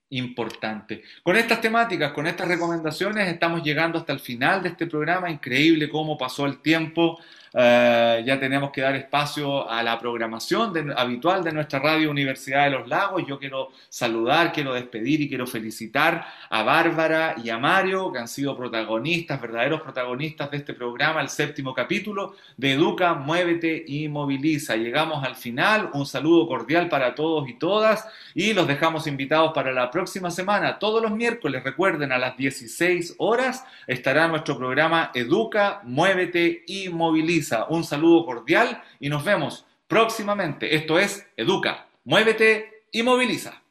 importante. 0.09 1.03
Con 1.21 1.35
estas 1.35 1.61
temáticas, 1.61 2.11
con 2.13 2.27
estas 2.27 2.47
recomendaciones, 2.47 3.27
estamos 3.27 3.61
llegando 3.63 3.99
hasta 3.99 4.13
el 4.13 4.19
final 4.19 4.63
de 4.63 4.69
este 4.69 4.87
programa. 4.87 5.29
Increíble 5.29 5.89
cómo 5.89 6.17
pasó 6.17 6.45
el 6.45 6.59
tiempo. 6.61 7.19
Eh, 7.59 8.23
ya 8.23 8.39
tenemos 8.39 8.69
que 8.69 8.81
dar 8.81 8.95
espacio 8.95 9.67
a 9.67 9.81
la 9.81 9.97
programación 9.97 10.93
habitual 10.95 11.43
de 11.43 11.51
nuestra 11.51 11.79
radio 11.79 12.11
Universidad 12.11 12.65
de 12.65 12.69
los 12.69 12.87
Lagos. 12.87 13.23
Yo 13.27 13.39
quiero 13.39 13.71
saludar, 13.89 14.53
quiero 14.53 14.75
despedir 14.75 15.21
y 15.21 15.27
quiero 15.27 15.47
felicitar 15.47 16.23
a 16.51 16.61
Bárbara 16.61 17.33
y 17.43 17.49
a 17.49 17.57
Mario, 17.57 18.11
que 18.11 18.19
han 18.19 18.27
sido 18.27 18.55
protagonistas, 18.55 19.41
verdaderos 19.41 19.81
protagonistas 19.81 20.51
de 20.51 20.57
este 20.57 20.75
programa, 20.75 21.19
el 21.19 21.29
séptimo 21.29 21.73
capítulo 21.73 22.35
de 22.57 22.73
Educa, 22.73 23.15
Muévete 23.15 23.83
y 23.87 24.07
Moviliza. 24.07 24.75
Llegamos 24.75 25.23
al 25.23 25.35
final. 25.35 25.89
Un 25.93 26.05
saludo 26.05 26.47
cordial 26.47 26.89
para 26.89 27.15
todos 27.15 27.49
y 27.49 27.55
todas 27.55 28.07
y 28.35 28.53
los 28.53 28.67
dejamos 28.67 29.07
invitados 29.07 29.51
para 29.55 29.71
la 29.71 29.89
próxima 29.89 30.29
semana. 30.29 30.77
Todos 30.77 31.01
los 31.01 31.11
miércoles, 31.11 31.63
recuerden, 31.63 32.11
a 32.11 32.19
las 32.19 32.37
16 32.37 33.15
horas 33.17 33.65
estará 33.87 34.27
nuestro 34.27 34.59
programa 34.59 35.09
Educa, 35.15 35.81
Muévete 35.85 36.63
y 36.67 36.89
Moviliza. 36.89 37.46
Un 37.69 37.83
saludo 37.83 38.25
cordial 38.25 38.81
y 38.99 39.09
nos 39.09 39.23
vemos 39.23 39.65
próximamente. 39.87 40.75
Esto 40.75 40.99
es 40.99 41.25
Educa, 41.37 41.87
muévete 42.03 42.83
y 42.91 43.03
moviliza. 43.03 43.61